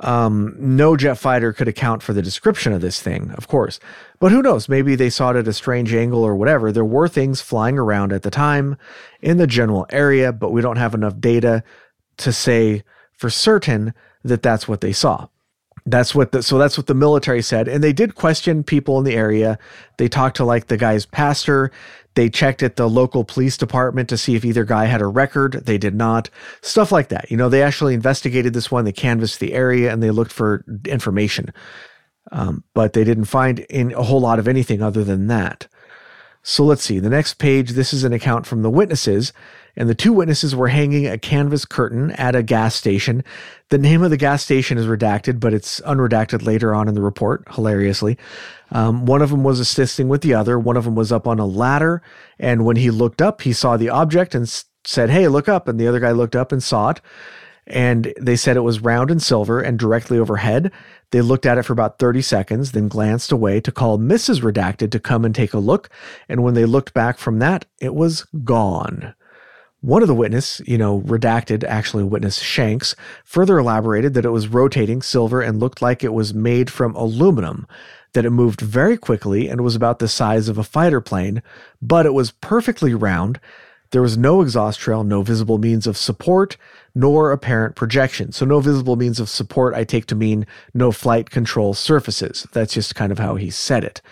um, 0.00 0.54
no 0.58 0.96
jet 0.96 1.14
fighter 1.14 1.52
could 1.52 1.68
account 1.68 2.02
for 2.02 2.12
the 2.12 2.22
description 2.22 2.72
of 2.72 2.80
this 2.80 3.00
thing, 3.00 3.30
of 3.32 3.48
course. 3.48 3.80
But 4.18 4.30
who 4.30 4.42
knows? 4.42 4.68
Maybe 4.68 4.94
they 4.94 5.10
saw 5.10 5.30
it 5.30 5.36
at 5.36 5.48
a 5.48 5.52
strange 5.52 5.92
angle 5.94 6.22
or 6.22 6.36
whatever. 6.36 6.70
There 6.70 6.84
were 6.84 7.08
things 7.08 7.40
flying 7.40 7.78
around 7.78 8.12
at 8.12 8.22
the 8.22 8.30
time 8.30 8.76
in 9.20 9.38
the 9.38 9.46
general 9.46 9.86
area, 9.90 10.32
but 10.32 10.50
we 10.50 10.60
don't 10.60 10.76
have 10.76 10.94
enough 10.94 11.18
data 11.18 11.62
to 12.18 12.32
say 12.32 12.82
for 13.12 13.30
certain 13.30 13.94
that 14.22 14.42
that's 14.42 14.68
what 14.68 14.80
they 14.80 14.92
saw. 14.92 15.28
That's 15.86 16.14
what 16.14 16.32
the 16.32 16.42
so 16.42 16.58
that's 16.58 16.76
what 16.76 16.88
the 16.88 16.94
military 16.94 17.42
said, 17.42 17.68
and 17.68 17.82
they 17.82 17.92
did 17.92 18.16
question 18.16 18.64
people 18.64 18.98
in 18.98 19.04
the 19.04 19.14
area. 19.14 19.56
They 19.98 20.08
talked 20.08 20.36
to 20.38 20.44
like 20.44 20.66
the 20.66 20.76
guy's 20.76 21.06
pastor. 21.06 21.70
They 22.16 22.30
checked 22.30 22.62
at 22.62 22.76
the 22.76 22.88
local 22.88 23.24
police 23.24 23.58
department 23.58 24.08
to 24.08 24.16
see 24.16 24.34
if 24.34 24.44
either 24.44 24.64
guy 24.64 24.86
had 24.86 25.02
a 25.02 25.06
record. 25.06 25.66
They 25.66 25.76
did 25.76 25.94
not. 25.94 26.30
Stuff 26.62 26.90
like 26.90 27.08
that. 27.08 27.30
You 27.30 27.36
know, 27.36 27.50
they 27.50 27.62
actually 27.62 27.92
investigated 27.92 28.54
this 28.54 28.70
one. 28.70 28.86
They 28.86 28.92
canvassed 28.92 29.38
the 29.38 29.52
area 29.52 29.92
and 29.92 30.02
they 30.02 30.10
looked 30.10 30.32
for 30.32 30.64
information, 30.86 31.52
um, 32.32 32.64
but 32.72 32.94
they 32.94 33.04
didn't 33.04 33.26
find 33.26 33.60
in 33.60 33.92
a 33.92 34.02
whole 34.02 34.20
lot 34.20 34.38
of 34.38 34.48
anything 34.48 34.82
other 34.82 35.04
than 35.04 35.26
that. 35.26 35.68
So 36.42 36.64
let's 36.64 36.82
see. 36.82 37.00
The 37.00 37.10
next 37.10 37.34
page. 37.34 37.72
This 37.72 37.92
is 37.92 38.02
an 38.02 38.14
account 38.14 38.46
from 38.46 38.62
the 38.62 38.70
witnesses 38.70 39.34
and 39.76 39.88
the 39.88 39.94
two 39.94 40.12
witnesses 40.12 40.56
were 40.56 40.68
hanging 40.68 41.06
a 41.06 41.18
canvas 41.18 41.64
curtain 41.64 42.12
at 42.12 42.34
a 42.34 42.42
gas 42.42 42.74
station. 42.74 43.22
The 43.68 43.78
name 43.78 44.02
of 44.02 44.10
the 44.10 44.16
gas 44.16 44.42
station 44.42 44.78
is 44.78 44.86
redacted, 44.86 45.40
but 45.40 45.52
it's 45.52 45.80
unredacted 45.80 46.44
later 46.44 46.74
on 46.74 46.88
in 46.88 46.94
the 46.94 47.02
report, 47.02 47.44
hilariously. 47.50 48.16
Um, 48.70 49.06
one 49.06 49.22
of 49.22 49.30
them 49.30 49.44
was 49.44 49.60
assisting 49.60 50.08
with 50.08 50.22
the 50.22 50.34
other. 50.34 50.58
One 50.58 50.76
of 50.76 50.84
them 50.84 50.94
was 50.94 51.12
up 51.12 51.26
on 51.26 51.38
a 51.38 51.46
ladder, 51.46 52.02
and 52.38 52.64
when 52.64 52.76
he 52.76 52.90
looked 52.90 53.20
up, 53.20 53.42
he 53.42 53.52
saw 53.52 53.76
the 53.76 53.90
object 53.90 54.34
and 54.34 54.48
said, 54.84 55.10
Hey, 55.10 55.28
look 55.28 55.48
up. 55.48 55.68
And 55.68 55.78
the 55.78 55.88
other 55.88 56.00
guy 56.00 56.12
looked 56.12 56.36
up 56.36 56.52
and 56.52 56.62
saw 56.62 56.90
it. 56.90 57.00
And 57.66 58.14
they 58.20 58.36
said 58.36 58.56
it 58.56 58.60
was 58.60 58.80
round 58.80 59.10
and 59.10 59.20
silver 59.20 59.60
and 59.60 59.76
directly 59.76 60.18
overhead. 60.18 60.70
They 61.10 61.20
looked 61.20 61.46
at 61.46 61.58
it 61.58 61.64
for 61.64 61.72
about 61.72 61.98
30 61.98 62.22
seconds, 62.22 62.72
then 62.72 62.86
glanced 62.86 63.32
away 63.32 63.60
to 63.60 63.72
call 63.72 63.98
Mrs. 63.98 64.40
Redacted 64.40 64.92
to 64.92 65.00
come 65.00 65.24
and 65.24 65.34
take 65.34 65.52
a 65.52 65.58
look. 65.58 65.88
And 66.28 66.44
when 66.44 66.54
they 66.54 66.64
looked 66.64 66.94
back 66.94 67.18
from 67.18 67.40
that, 67.40 67.64
it 67.80 67.94
was 67.94 68.24
gone. 68.44 69.15
One 69.86 70.02
of 70.02 70.08
the 70.08 70.16
witness, 70.16 70.60
you 70.66 70.78
know, 70.78 71.02
redacted, 71.02 71.62
actually 71.62 72.02
witness 72.02 72.40
Shanks, 72.40 72.96
further 73.22 73.56
elaborated 73.56 74.14
that 74.14 74.24
it 74.24 74.30
was 74.30 74.48
rotating 74.48 75.00
silver 75.00 75.40
and 75.40 75.60
looked 75.60 75.80
like 75.80 76.02
it 76.02 76.12
was 76.12 76.34
made 76.34 76.68
from 76.70 76.96
aluminum, 76.96 77.68
that 78.12 78.24
it 78.24 78.30
moved 78.30 78.60
very 78.60 78.96
quickly 78.96 79.46
and 79.46 79.60
was 79.60 79.76
about 79.76 80.00
the 80.00 80.08
size 80.08 80.48
of 80.48 80.58
a 80.58 80.64
fighter 80.64 81.00
plane, 81.00 81.40
but 81.80 82.04
it 82.04 82.14
was 82.14 82.32
perfectly 82.32 82.94
round. 82.94 83.38
There 83.92 84.02
was 84.02 84.18
no 84.18 84.42
exhaust 84.42 84.80
trail, 84.80 85.04
no 85.04 85.22
visible 85.22 85.58
means 85.58 85.86
of 85.86 85.96
support, 85.96 86.56
nor 86.92 87.30
apparent 87.30 87.76
projection. 87.76 88.32
So, 88.32 88.44
no 88.44 88.58
visible 88.58 88.96
means 88.96 89.20
of 89.20 89.28
support, 89.28 89.72
I 89.72 89.84
take 89.84 90.06
to 90.06 90.16
mean 90.16 90.48
no 90.74 90.90
flight 90.90 91.30
control 91.30 91.74
surfaces. 91.74 92.44
That's 92.52 92.74
just 92.74 92.96
kind 92.96 93.12
of 93.12 93.20
how 93.20 93.36
he 93.36 93.50
said 93.50 93.84
it 93.84 94.02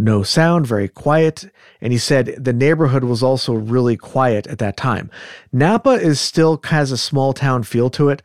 no 0.00 0.22
sound, 0.22 0.66
very 0.66 0.88
quiet. 0.88 1.50
And 1.80 1.92
he 1.92 1.98
said 1.98 2.34
the 2.38 2.52
neighborhood 2.52 3.04
was 3.04 3.22
also 3.22 3.54
really 3.54 3.96
quiet 3.96 4.46
at 4.46 4.58
that 4.58 4.76
time. 4.76 5.10
Napa 5.52 5.90
is 5.90 6.20
still 6.20 6.60
has 6.64 6.92
a 6.92 6.98
small 6.98 7.32
town 7.32 7.62
feel 7.62 7.90
to 7.90 8.08
it. 8.08 8.22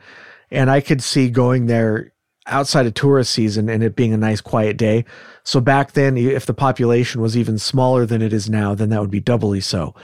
And 0.51 0.69
I 0.69 0.81
could 0.81 1.01
see 1.01 1.29
going 1.29 1.65
there 1.65 2.11
outside 2.47 2.85
of 2.85 2.93
tourist 2.93 3.31
season 3.31 3.69
and 3.69 3.83
it 3.83 3.95
being 3.95 4.13
a 4.13 4.17
nice 4.17 4.41
quiet 4.41 4.77
day. 4.77 5.05
So 5.43 5.59
back 5.59 5.93
then, 5.93 6.17
if 6.17 6.45
the 6.45 6.53
population 6.53 7.21
was 7.21 7.35
even 7.35 7.57
smaller 7.57 8.05
than 8.05 8.21
it 8.21 8.33
is 8.33 8.49
now, 8.49 8.75
then 8.75 8.89
that 8.89 9.01
would 9.01 9.11
be 9.11 9.19
doubly 9.19 9.61
so. 9.61 9.95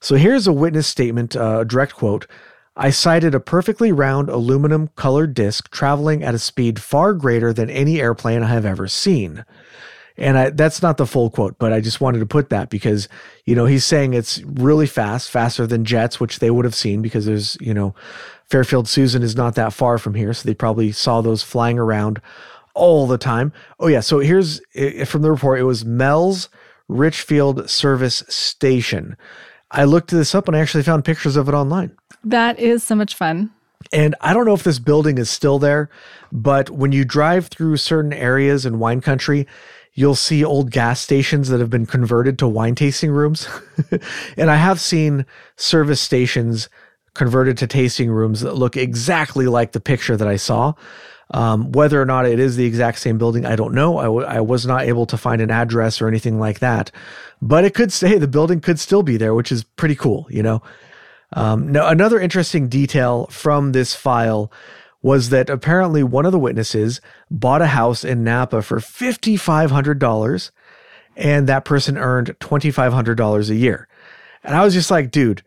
So 0.00 0.16
here's 0.16 0.46
a 0.46 0.52
witness 0.52 0.86
statement, 0.86 1.36
uh, 1.36 1.60
a 1.60 1.64
direct 1.64 1.94
quote. 1.94 2.26
I 2.76 2.90
sighted 2.90 3.34
a 3.34 3.40
perfectly 3.40 3.92
round 3.92 4.28
aluminum 4.28 4.88
colored 4.96 5.32
disc 5.34 5.70
traveling 5.70 6.24
at 6.24 6.34
a 6.34 6.38
speed 6.40 6.80
far 6.80 7.14
greater 7.14 7.52
than 7.52 7.70
any 7.70 8.00
airplane 8.00 8.42
I 8.42 8.48
have 8.48 8.66
ever 8.66 8.88
seen. 8.88 9.44
And 10.16 10.38
I, 10.38 10.50
that's 10.50 10.80
not 10.80 10.96
the 10.96 11.06
full 11.06 11.28
quote, 11.28 11.58
but 11.58 11.72
I 11.72 11.80
just 11.80 12.00
wanted 12.00 12.20
to 12.20 12.26
put 12.26 12.50
that 12.50 12.70
because, 12.70 13.08
you 13.46 13.56
know, 13.56 13.66
he's 13.66 13.84
saying 13.84 14.14
it's 14.14 14.42
really 14.44 14.86
fast, 14.86 15.30
faster 15.30 15.66
than 15.66 15.84
jets, 15.84 16.20
which 16.20 16.38
they 16.38 16.50
would 16.50 16.64
have 16.64 16.74
seen 16.74 17.02
because 17.02 17.26
there's, 17.26 17.56
you 17.60 17.74
know, 17.74 17.94
Fairfield 18.44 18.86
Suisun 18.86 19.22
is 19.22 19.34
not 19.34 19.56
that 19.56 19.72
far 19.72 19.98
from 19.98 20.14
here. 20.14 20.32
So 20.32 20.46
they 20.46 20.54
probably 20.54 20.92
saw 20.92 21.20
those 21.20 21.42
flying 21.42 21.78
around 21.78 22.20
all 22.74 23.06
the 23.06 23.18
time. 23.18 23.52
Oh, 23.80 23.88
yeah. 23.88 24.00
So 24.00 24.20
here's 24.20 24.60
from 25.06 25.22
the 25.22 25.32
report 25.32 25.58
it 25.58 25.64
was 25.64 25.84
Mel's 25.84 26.48
Richfield 26.88 27.68
Service 27.68 28.22
Station. 28.28 29.16
I 29.70 29.84
looked 29.84 30.10
this 30.10 30.34
up 30.34 30.46
and 30.46 30.56
I 30.56 30.60
actually 30.60 30.84
found 30.84 31.04
pictures 31.04 31.36
of 31.36 31.48
it 31.48 31.54
online. 31.54 31.96
That 32.22 32.58
is 32.58 32.84
so 32.84 32.94
much 32.94 33.14
fun. 33.14 33.50
And 33.92 34.14
I 34.20 34.32
don't 34.32 34.46
know 34.46 34.54
if 34.54 34.62
this 34.62 34.78
building 34.78 35.18
is 35.18 35.28
still 35.28 35.58
there, 35.58 35.90
but 36.32 36.70
when 36.70 36.92
you 36.92 37.04
drive 37.04 37.48
through 37.48 37.76
certain 37.76 38.12
areas 38.12 38.64
in 38.64 38.78
wine 38.78 39.00
country, 39.00 39.46
you'll 39.94 40.14
see 40.14 40.44
old 40.44 40.70
gas 40.70 41.00
stations 41.00 41.48
that 41.48 41.60
have 41.60 41.70
been 41.70 41.86
converted 41.86 42.38
to 42.38 42.48
wine 42.48 42.74
tasting 42.74 43.10
rooms. 43.10 43.48
and 44.36 44.50
I 44.50 44.56
have 44.56 44.80
seen 44.80 45.24
service 45.56 46.00
stations 46.00 46.68
converted 47.14 47.56
to 47.58 47.66
tasting 47.66 48.10
rooms 48.10 48.40
that 48.40 48.54
look 48.54 48.76
exactly 48.76 49.46
like 49.46 49.72
the 49.72 49.80
picture 49.80 50.16
that 50.16 50.28
I 50.28 50.36
saw. 50.36 50.74
Um, 51.30 51.72
whether 51.72 52.00
or 52.00 52.04
not 52.04 52.26
it 52.26 52.38
is 52.38 52.56
the 52.56 52.66
exact 52.66 52.98
same 52.98 53.18
building, 53.18 53.46
I 53.46 53.56
don't 53.56 53.72
know. 53.72 53.98
I, 53.98 54.04
w- 54.04 54.26
I 54.26 54.40
was 54.40 54.66
not 54.66 54.82
able 54.82 55.06
to 55.06 55.16
find 55.16 55.40
an 55.40 55.50
address 55.50 56.02
or 56.02 56.08
anything 56.08 56.38
like 56.38 56.58
that, 56.58 56.90
but 57.40 57.64
it 57.64 57.72
could 57.72 57.92
say 57.92 58.18
the 58.18 58.28
building 58.28 58.60
could 58.60 58.78
still 58.78 59.02
be 59.02 59.16
there, 59.16 59.34
which 59.34 59.50
is 59.50 59.64
pretty 59.64 59.94
cool, 59.94 60.26
you 60.28 60.42
know. 60.42 60.62
Um, 61.32 61.72
now, 61.72 61.88
another 61.88 62.20
interesting 62.20 62.68
detail 62.68 63.26
from 63.28 63.72
this 63.72 63.94
file 63.94 64.52
was 65.04 65.28
that 65.28 65.50
apparently 65.50 66.02
one 66.02 66.24
of 66.24 66.32
the 66.32 66.38
witnesses 66.38 67.02
bought 67.30 67.60
a 67.60 67.66
house 67.66 68.04
in 68.04 68.24
Napa 68.24 68.62
for 68.62 68.78
$5,500 68.78 70.50
and 71.14 71.46
that 71.46 71.66
person 71.66 71.98
earned 71.98 72.34
$2,500 72.40 73.50
a 73.50 73.54
year. 73.54 73.86
And 74.42 74.56
I 74.56 74.64
was 74.64 74.72
just 74.72 74.90
like, 74.90 75.10
dude, 75.10 75.42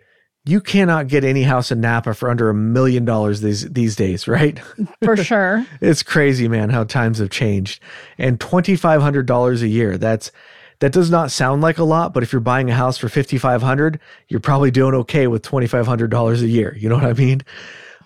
you 0.46 0.62
cannot 0.62 1.08
get 1.08 1.24
any 1.24 1.42
house 1.42 1.72
in 1.72 1.82
Napa 1.82 2.14
for 2.14 2.30
under 2.30 2.52
a 2.52 2.54
million 2.54 3.04
dollars 3.04 3.42
these 3.42 3.68
these 3.72 3.96
days, 3.96 4.28
right? 4.28 4.60
For 5.04 5.18
sure. 5.18 5.66
it's 5.82 6.04
crazy, 6.04 6.48
man, 6.48 6.70
how 6.70 6.84
times 6.84 7.18
have 7.18 7.32
changed. 7.32 7.82
And 8.20 8.40
$2,500 8.40 9.62
a 9.64 9.68
year, 9.68 9.98
that's 9.98 10.32
that 10.82 10.92
does 10.92 11.10
not 11.10 11.32
sound 11.32 11.64
like 11.64 11.80
a 11.80 11.84
lot, 11.84 12.14
but 12.14 12.22
if 12.22 12.32
you're 12.32 12.40
buying 12.40 12.70
a 12.70 12.76
house 12.76 13.00
for 13.00 13.10
5500 13.10 14.00
you're 14.28 14.40
probably 14.40 14.70
doing 14.70 14.94
okay 14.94 15.26
with 15.26 15.42
$2,500 15.42 16.42
a 16.42 16.48
year. 16.48 16.78
You 16.78 16.90
know 16.90 16.96
what 16.96 17.06
I 17.06 17.14
mean? 17.14 17.42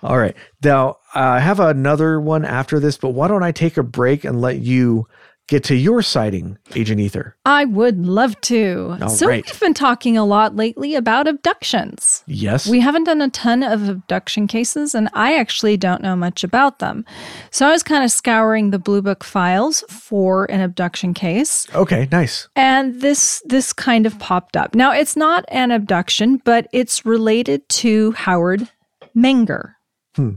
All 0.04 0.18
right. 0.18 0.36
Now, 0.64 0.98
I 1.14 1.40
have 1.40 1.60
another 1.60 2.20
one 2.20 2.46
after 2.46 2.80
this, 2.80 2.98
but 2.98 3.10
why 3.10 3.28
don't 3.28 3.44
I 3.44 3.52
take 3.52 3.78
a 3.78 3.84
break 3.84 4.24
and 4.24 4.42
let 4.42 4.60
you 4.60 5.08
get 5.48 5.64
to 5.66 5.76
your 5.76 6.02
sighting, 6.02 6.58
Agent 6.76 7.02
Ether? 7.02 7.36
I 7.46 7.66
would 7.66 8.06
love 8.06 8.40
to. 8.42 8.96
All 9.02 9.10
so, 9.10 9.28
right. 9.28 9.46
we've 9.46 9.60
been 9.60 9.74
talking 9.74 10.16
a 10.16 10.24
lot 10.24 10.56
lately 10.56 10.96
about 10.96 11.28
abductions. 11.28 12.24
Yes. 12.26 12.68
We 12.68 12.80
haven't 12.80 13.04
done 13.04 13.22
a 13.22 13.30
ton 13.30 13.62
of 13.62 13.90
abduction 13.90 14.48
cases, 14.48 14.96
and 14.96 15.10
I 15.14 15.38
actually 15.38 15.76
don't 15.76 16.02
know 16.02 16.16
much 16.16 16.46
about 16.46 16.80
them. 16.80 17.04
So, 17.50 17.68
I 17.68 17.72
was 17.72 17.84
kind 17.84 18.04
of 18.04 18.12
scouring 18.12 18.70
the 18.70 18.80
Blue 18.80 19.02
Book 19.02 19.26
files 19.26 19.84
for 19.90 20.50
an 20.50 20.62
abduction 20.62 21.14
case. 21.14 21.68
okay, 21.76 22.08
nice. 22.12 22.48
and 22.56 23.02
this 23.02 23.44
this 23.46 23.74
kind 23.74 24.06
of 24.06 24.18
popped 24.20 24.56
up. 24.56 24.74
Now 24.74 24.94
it's 24.94 25.18
not 25.18 25.44
an 25.50 25.72
abduction, 25.72 26.38
but 26.46 26.68
it's 26.72 27.06
related 27.06 27.68
to 27.70 28.14
Howard 28.14 28.70
Menger, 29.18 29.74
Hmm. 30.15 30.32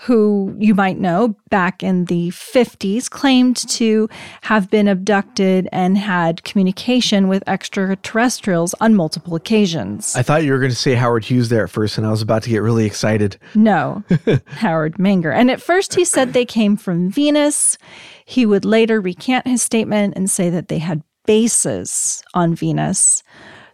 who 0.00 0.54
you 0.58 0.74
might 0.74 0.98
know 0.98 1.34
back 1.48 1.82
in 1.82 2.04
the 2.04 2.28
50s 2.28 3.08
claimed 3.08 3.56
to 3.56 4.08
have 4.42 4.68
been 4.70 4.88
abducted 4.88 5.68
and 5.72 5.96
had 5.96 6.44
communication 6.44 7.28
with 7.28 7.42
extraterrestrials 7.46 8.74
on 8.78 8.94
multiple 8.94 9.34
occasions. 9.34 10.14
I 10.14 10.22
thought 10.22 10.44
you 10.44 10.52
were 10.52 10.58
going 10.58 10.70
to 10.70 10.76
say 10.76 10.94
Howard 10.94 11.24
Hughes 11.24 11.48
there 11.48 11.64
at 11.64 11.70
first, 11.70 11.96
and 11.96 12.06
I 12.06 12.10
was 12.10 12.20
about 12.20 12.42
to 12.42 12.50
get 12.50 12.58
really 12.58 12.84
excited. 12.84 13.38
No, 13.54 14.04
Howard 14.48 14.96
Menger. 14.98 15.34
And 15.34 15.50
at 15.50 15.62
first 15.62 15.94
he 15.94 16.04
said 16.04 16.32
they 16.34 16.44
came 16.44 16.76
from 16.76 17.10
Venus. 17.10 17.78
He 18.26 18.44
would 18.44 18.66
later 18.66 19.00
recant 19.00 19.46
his 19.46 19.62
statement 19.62 20.14
and 20.14 20.30
say 20.30 20.50
that 20.50 20.68
they 20.68 20.78
had 20.78 21.02
bases 21.24 22.22
on 22.34 22.54
Venus 22.54 23.22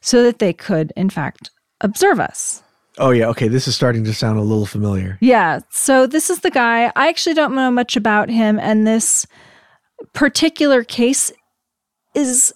so 0.00 0.22
that 0.22 0.38
they 0.38 0.52
could, 0.52 0.92
in 0.96 1.10
fact, 1.10 1.50
observe 1.80 2.20
us. 2.20 2.62
Oh, 2.98 3.10
yeah. 3.10 3.28
Okay. 3.28 3.48
This 3.48 3.66
is 3.66 3.74
starting 3.74 4.04
to 4.04 4.14
sound 4.14 4.38
a 4.38 4.42
little 4.42 4.66
familiar. 4.66 5.18
Yeah. 5.20 5.60
So 5.70 6.06
this 6.06 6.28
is 6.30 6.40
the 6.40 6.50
guy. 6.50 6.92
I 6.94 7.08
actually 7.08 7.34
don't 7.34 7.54
know 7.54 7.70
much 7.70 7.96
about 7.96 8.28
him. 8.28 8.58
And 8.58 8.86
this 8.86 9.26
particular 10.12 10.84
case 10.84 11.32
is 12.14 12.52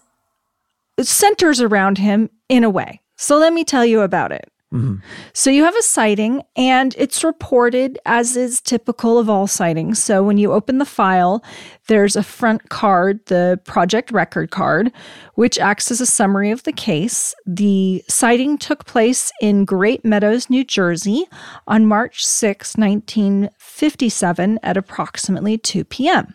centers 1.00 1.60
around 1.60 1.98
him 1.98 2.30
in 2.48 2.64
a 2.64 2.70
way. 2.70 3.00
So 3.16 3.38
let 3.38 3.52
me 3.52 3.64
tell 3.64 3.84
you 3.84 4.02
about 4.02 4.32
it. 4.32 4.50
Mm-hmm. 4.74 4.96
So 5.32 5.48
you 5.48 5.62
have 5.62 5.76
a 5.76 5.82
sighting, 5.82 6.42
and 6.56 6.94
it's 6.98 7.22
reported 7.22 7.98
as 8.04 8.36
is 8.36 8.60
typical 8.60 9.16
of 9.16 9.30
all 9.30 9.46
sightings. 9.46 10.02
So 10.02 10.24
when 10.24 10.38
you 10.38 10.52
open 10.52 10.78
the 10.78 10.84
file, 10.84 11.44
there's 11.86 12.16
a 12.16 12.22
front 12.22 12.68
card, 12.68 13.24
the 13.26 13.60
project 13.64 14.10
record 14.10 14.50
card, 14.50 14.90
which 15.34 15.58
acts 15.58 15.92
as 15.92 16.00
a 16.00 16.06
summary 16.06 16.50
of 16.50 16.64
the 16.64 16.72
case. 16.72 17.32
The 17.46 18.02
sighting 18.08 18.58
took 18.58 18.86
place 18.86 19.30
in 19.40 19.64
Great 19.64 20.04
Meadows, 20.04 20.50
New 20.50 20.64
Jersey 20.64 21.26
on 21.68 21.86
March 21.86 22.26
6, 22.26 22.76
1957 22.76 24.58
at 24.64 24.76
approximately 24.76 25.58
2 25.58 25.84
p.m. 25.84 26.34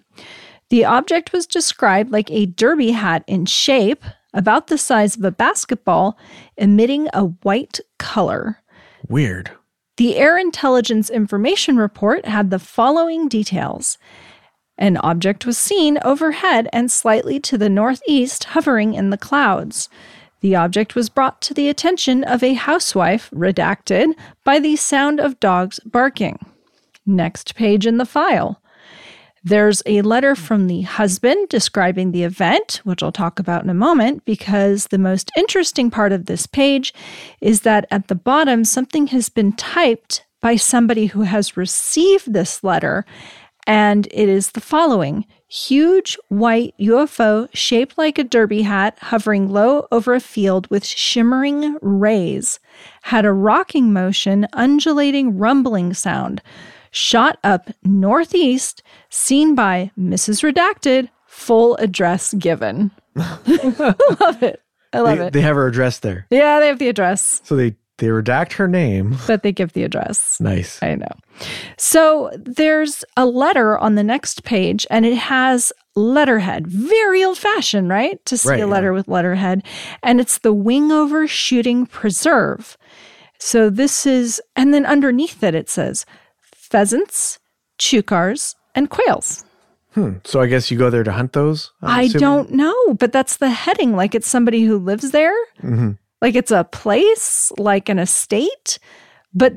The 0.69 0.85
object 0.85 1.33
was 1.33 1.45
described 1.45 2.11
like 2.11 2.31
a 2.31 2.45
derby 2.45 2.91
hat 2.91 3.25
in 3.27 3.45
shape, 3.45 4.05
about 4.33 4.67
the 4.67 4.77
size 4.77 5.17
of 5.17 5.23
a 5.23 5.31
basketball, 5.31 6.17
emitting 6.57 7.07
a 7.13 7.25
white 7.43 7.79
color. 7.99 8.57
Weird. 9.07 9.51
The 9.97 10.15
Air 10.17 10.37
Intelligence 10.37 11.09
Information 11.09 11.77
Report 11.77 12.25
had 12.25 12.49
the 12.49 12.59
following 12.59 13.27
details. 13.27 13.97
An 14.77 14.97
object 14.97 15.45
was 15.45 15.57
seen 15.57 15.99
overhead 16.03 16.67
and 16.73 16.91
slightly 16.91 17.39
to 17.41 17.57
the 17.57 17.69
northeast, 17.69 18.45
hovering 18.45 18.93
in 18.93 19.09
the 19.09 19.17
clouds. 19.17 19.89
The 20.39 20.55
object 20.55 20.95
was 20.95 21.09
brought 21.09 21.41
to 21.43 21.53
the 21.53 21.69
attention 21.69 22.23
of 22.23 22.41
a 22.41 22.55
housewife, 22.55 23.29
redacted, 23.31 24.13
by 24.43 24.59
the 24.59 24.75
sound 24.75 25.19
of 25.19 25.39
dogs 25.39 25.79
barking. 25.85 26.39
Next 27.05 27.53
page 27.55 27.85
in 27.85 27.97
the 27.97 28.05
file. 28.05 28.60
There's 29.43 29.81
a 29.87 30.03
letter 30.03 30.35
from 30.35 30.67
the 30.67 30.81
husband 30.81 31.49
describing 31.49 32.11
the 32.11 32.23
event, 32.23 32.79
which 32.83 33.01
I'll 33.01 33.11
talk 33.11 33.39
about 33.39 33.63
in 33.63 33.71
a 33.71 33.75
moment, 33.75 34.23
because 34.23 34.87
the 34.87 34.99
most 34.99 35.31
interesting 35.35 35.89
part 35.89 36.11
of 36.11 36.27
this 36.27 36.45
page 36.45 36.93
is 37.41 37.61
that 37.61 37.87
at 37.89 38.07
the 38.07 38.15
bottom, 38.15 38.63
something 38.63 39.07
has 39.07 39.29
been 39.29 39.53
typed 39.53 40.25
by 40.41 40.57
somebody 40.57 41.07
who 41.07 41.23
has 41.23 41.57
received 41.57 42.33
this 42.33 42.63
letter, 42.63 43.03
and 43.65 44.07
it 44.11 44.29
is 44.29 44.51
the 44.51 44.61
following. 44.61 45.25
Huge 45.47 46.17
white 46.29 46.75
UFO 46.79 47.49
shaped 47.51 47.97
like 47.97 48.19
a 48.19 48.23
derby 48.23 48.61
hat 48.61 48.97
hovering 49.01 49.49
low 49.49 49.87
over 49.91 50.13
a 50.13 50.19
field 50.19 50.69
with 50.69 50.85
shimmering 50.85 51.77
rays, 51.81 52.59
had 53.01 53.25
a 53.25 53.33
rocking 53.33 53.91
motion, 53.91 54.47
undulating 54.53 55.39
rumbling 55.39 55.95
sound 55.95 56.43
shot 56.91 57.37
up 57.43 57.69
northeast, 57.83 58.83
seen 59.09 59.55
by 59.55 59.91
Mrs. 59.99 60.43
Redacted, 60.49 61.09
full 61.25 61.75
address 61.77 62.33
given. 62.35 62.91
love 63.15 64.43
it. 64.43 64.61
I 64.93 64.99
love 64.99 65.17
They, 65.17 65.27
it. 65.27 65.33
they 65.33 65.41
have 65.41 65.55
her 65.55 65.67
address 65.67 65.99
there. 65.99 66.27
yeah, 66.29 66.59
they 66.59 66.67
have 66.67 66.79
the 66.79 66.89
address, 66.89 67.41
So 67.45 67.55
they, 67.55 67.75
they 67.97 68.07
redact 68.07 68.53
her 68.53 68.67
name. 68.67 69.15
but 69.27 69.41
they 69.43 69.51
give 69.53 69.71
the 69.73 69.83
address. 69.83 70.37
Nice. 70.41 70.81
I 70.83 70.95
know. 70.95 71.11
So 71.77 72.29
there's 72.35 73.03
a 73.15 73.25
letter 73.25 73.77
on 73.77 73.95
the 73.95 74.03
next 74.03 74.43
page, 74.43 74.85
and 74.89 75.05
it 75.05 75.15
has 75.17 75.71
letterhead, 75.95 76.67
very 76.67 77.23
old 77.23 77.37
fashioned, 77.37 77.89
right? 77.89 78.23
To 78.25 78.37
see 78.37 78.49
Right, 78.49 78.55
a 78.57 78.59
yeah. 78.59 78.65
letter 78.65 78.91
with 78.93 79.07
letterhead. 79.07 79.63
And 80.03 80.19
it's 80.19 80.39
the 80.39 80.53
Wingover 80.53 81.27
Shooting 81.29 81.85
Preserve. 81.85 82.77
So 83.39 83.69
this 83.69 84.05
is, 84.05 84.41
and 84.55 84.73
then 84.73 84.85
underneath 84.85 85.41
it, 85.43 85.55
it 85.55 85.69
says 85.69 86.05
pheasants, 86.71 87.37
chukars, 87.77 88.55
and 88.75 88.89
quails. 88.89 89.43
Hmm. 89.93 90.13
So 90.23 90.39
I 90.41 90.47
guess 90.47 90.71
you 90.71 90.77
go 90.77 90.89
there 90.89 91.03
to 91.03 91.11
hunt 91.11 91.33
those? 91.33 91.71
I'm 91.81 91.89
I 91.89 92.01
assuming? 92.03 92.21
don't 92.21 92.51
know, 92.51 92.93
but 92.97 93.11
that's 93.11 93.37
the 93.37 93.49
heading. 93.49 93.95
Like 93.95 94.15
it's 94.15 94.27
somebody 94.27 94.63
who 94.63 94.77
lives 94.77 95.11
there, 95.11 95.35
Mhm. 95.61 95.97
like 96.21 96.35
it's 96.35 96.51
a 96.51 96.63
place, 96.63 97.51
like 97.57 97.89
an 97.89 97.99
estate, 97.99 98.79
but 99.33 99.53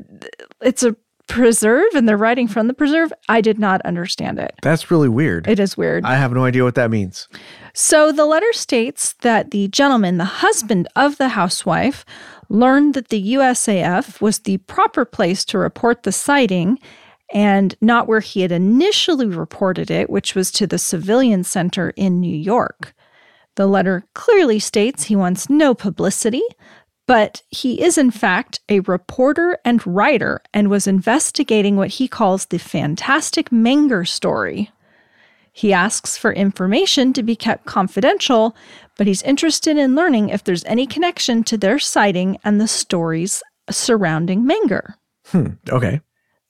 it's 0.61 0.83
a 0.83 0.96
preserve 1.29 1.87
and 1.94 2.07
they're 2.09 2.16
writing 2.18 2.48
from 2.48 2.66
the 2.66 2.74
preserve. 2.74 3.12
I 3.29 3.40
did 3.40 3.59
not 3.61 3.81
understand 3.83 4.38
it. 4.40 4.53
That's 4.61 4.90
really 4.90 5.09
weird. 5.09 5.46
It 5.46 5.59
is 5.61 5.77
weird. 5.77 6.05
I 6.05 6.16
have 6.16 6.33
no 6.33 6.44
idea 6.44 6.64
what 6.64 6.74
that 6.74 6.90
means. 6.90 7.29
So 7.72 8.11
the 8.12 8.27
letter 8.27 8.53
states 8.53 9.14
that 9.22 9.50
the 9.53 9.68
gentleman, 9.68 10.18
the 10.18 10.24
husband 10.44 10.88
of 10.96 11.16
the 11.18 11.29
housewife, 11.31 12.05
learned 12.50 12.92
that 12.94 13.09
the 13.09 13.20
USAF 13.37 14.20
was 14.20 14.40
the 14.40 14.59
proper 14.59 15.05
place 15.07 15.44
to 15.46 15.59
report 15.59 16.03
the 16.03 16.12
sighting 16.12 16.79
and 17.32 17.74
not 17.80 18.06
where 18.06 18.20
he 18.20 18.42
had 18.42 18.52
initially 18.52 19.26
reported 19.26 19.90
it, 19.90 20.10
which 20.10 20.34
was 20.34 20.50
to 20.52 20.66
the 20.66 20.78
civilian 20.78 21.44
center 21.44 21.90
in 21.90 22.20
New 22.20 22.37
York. 22.37 22.94
The 23.56 23.66
letter 23.66 24.04
clearly 24.14 24.58
states 24.58 25.04
he 25.04 25.16
wants 25.16 25.48
no 25.48 25.74
publicity, 25.74 26.42
but 27.06 27.42
he 27.50 27.82
is 27.82 27.98
in 27.98 28.10
fact 28.10 28.60
a 28.68 28.80
reporter 28.80 29.58
and 29.64 29.87
writer 29.87 30.42
and 30.52 30.68
was 30.68 30.87
investigating 30.87 31.76
what 31.76 31.90
he 31.90 32.08
calls 32.08 32.46
the 32.46 32.58
fantastic 32.58 33.50
Menger 33.50 34.06
story. 34.06 34.70
He 35.52 35.72
asks 35.72 36.18
for 36.18 36.32
information 36.32 37.12
to 37.12 37.22
be 37.22 37.37
kept 37.37 37.64
confidential, 37.64 38.56
but 38.96 39.06
he's 39.06 39.22
interested 39.22 39.76
in 39.76 39.94
learning 39.94 40.30
if 40.30 40.42
there's 40.42 40.64
any 40.64 40.84
connection 40.84 41.44
to 41.44 41.56
their 41.56 41.78
sighting 41.78 42.38
and 42.42 42.60
the 42.60 42.66
stories 42.66 43.40
surrounding 43.70 44.44
Menger. 44.44 44.94
Hmm. 45.26 45.50
Okay. 45.70 46.00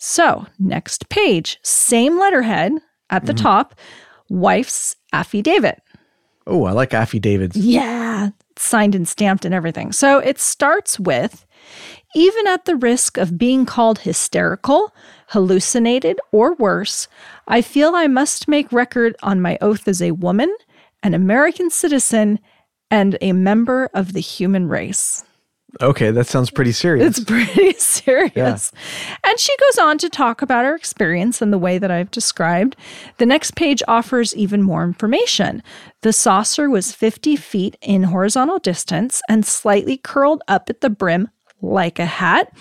So, 0.06 0.46
next 0.58 1.08
page, 1.08 1.58
same 1.62 2.18
letterhead 2.18 2.72
at 3.08 3.24
the 3.24 3.32
mm-hmm. 3.32 3.42
top, 3.42 3.74
wife's 4.28 4.96
affidavit. 5.14 5.80
Oh, 6.46 6.64
I 6.64 6.72
like 6.72 6.92
affidavits. 6.92 7.56
Yeah, 7.56 8.28
signed 8.58 8.94
and 8.94 9.08
stamped 9.08 9.46
and 9.46 9.54
everything. 9.54 9.92
So 9.92 10.18
it 10.18 10.38
starts 10.38 11.00
with 11.00 11.46
even 12.14 12.46
at 12.46 12.66
the 12.66 12.76
risk 12.76 13.16
of 13.16 13.38
being 13.38 13.64
called 13.64 14.00
hysterical, 14.00 14.94
hallucinated, 15.28 16.20
or 16.32 16.52
worse, 16.56 17.08
I 17.48 17.62
feel 17.62 17.94
I 17.94 18.06
must 18.06 18.46
make 18.46 18.70
record 18.72 19.16
on 19.22 19.40
my 19.40 19.56
oath 19.62 19.88
as 19.88 20.02
a 20.02 20.10
woman, 20.10 20.54
an 21.02 21.14
American 21.14 21.70
citizen, 21.70 22.40
and 22.90 23.16
a 23.22 23.32
member 23.32 23.88
of 23.94 24.12
the 24.12 24.20
human 24.20 24.68
race. 24.68 25.24
Okay, 25.80 26.10
that 26.10 26.26
sounds 26.26 26.50
pretty 26.50 26.72
serious. 26.72 27.18
It's 27.18 27.24
pretty 27.24 27.72
serious. 27.78 28.32
Yeah. 28.34 28.58
And 29.24 29.38
she 29.38 29.54
goes 29.56 29.78
on 29.78 29.98
to 29.98 30.08
talk 30.08 30.42
about 30.42 30.64
her 30.64 30.74
experience 30.74 31.42
in 31.42 31.50
the 31.50 31.58
way 31.58 31.78
that 31.78 31.90
I've 31.90 32.10
described. 32.10 32.76
The 33.18 33.26
next 33.26 33.56
page 33.56 33.82
offers 33.88 34.34
even 34.36 34.62
more 34.62 34.84
information. 34.84 35.62
The 36.02 36.12
saucer 36.12 36.68
was 36.68 36.92
50 36.92 37.36
feet 37.36 37.76
in 37.80 38.04
horizontal 38.04 38.58
distance 38.58 39.22
and 39.28 39.44
slightly 39.44 39.96
curled 39.96 40.42
up 40.48 40.70
at 40.70 40.80
the 40.80 40.90
brim 40.90 41.28
like 41.64 41.98
a 41.98 42.06
hat, 42.06 42.52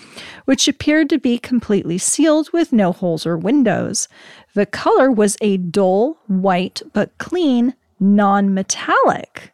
which 0.46 0.66
appeared 0.66 1.10
to 1.10 1.18
be 1.18 1.38
completely 1.38 1.98
sealed 1.98 2.50
with 2.52 2.72
no 2.72 2.92
holes 2.92 3.26
or 3.26 3.36
windows. 3.36 4.08
The 4.54 4.66
color 4.66 5.10
was 5.10 5.36
a 5.40 5.58
dull 5.58 6.18
white 6.26 6.82
but 6.92 7.16
clean, 7.18 7.74
non 8.00 8.54
metallic, 8.54 9.52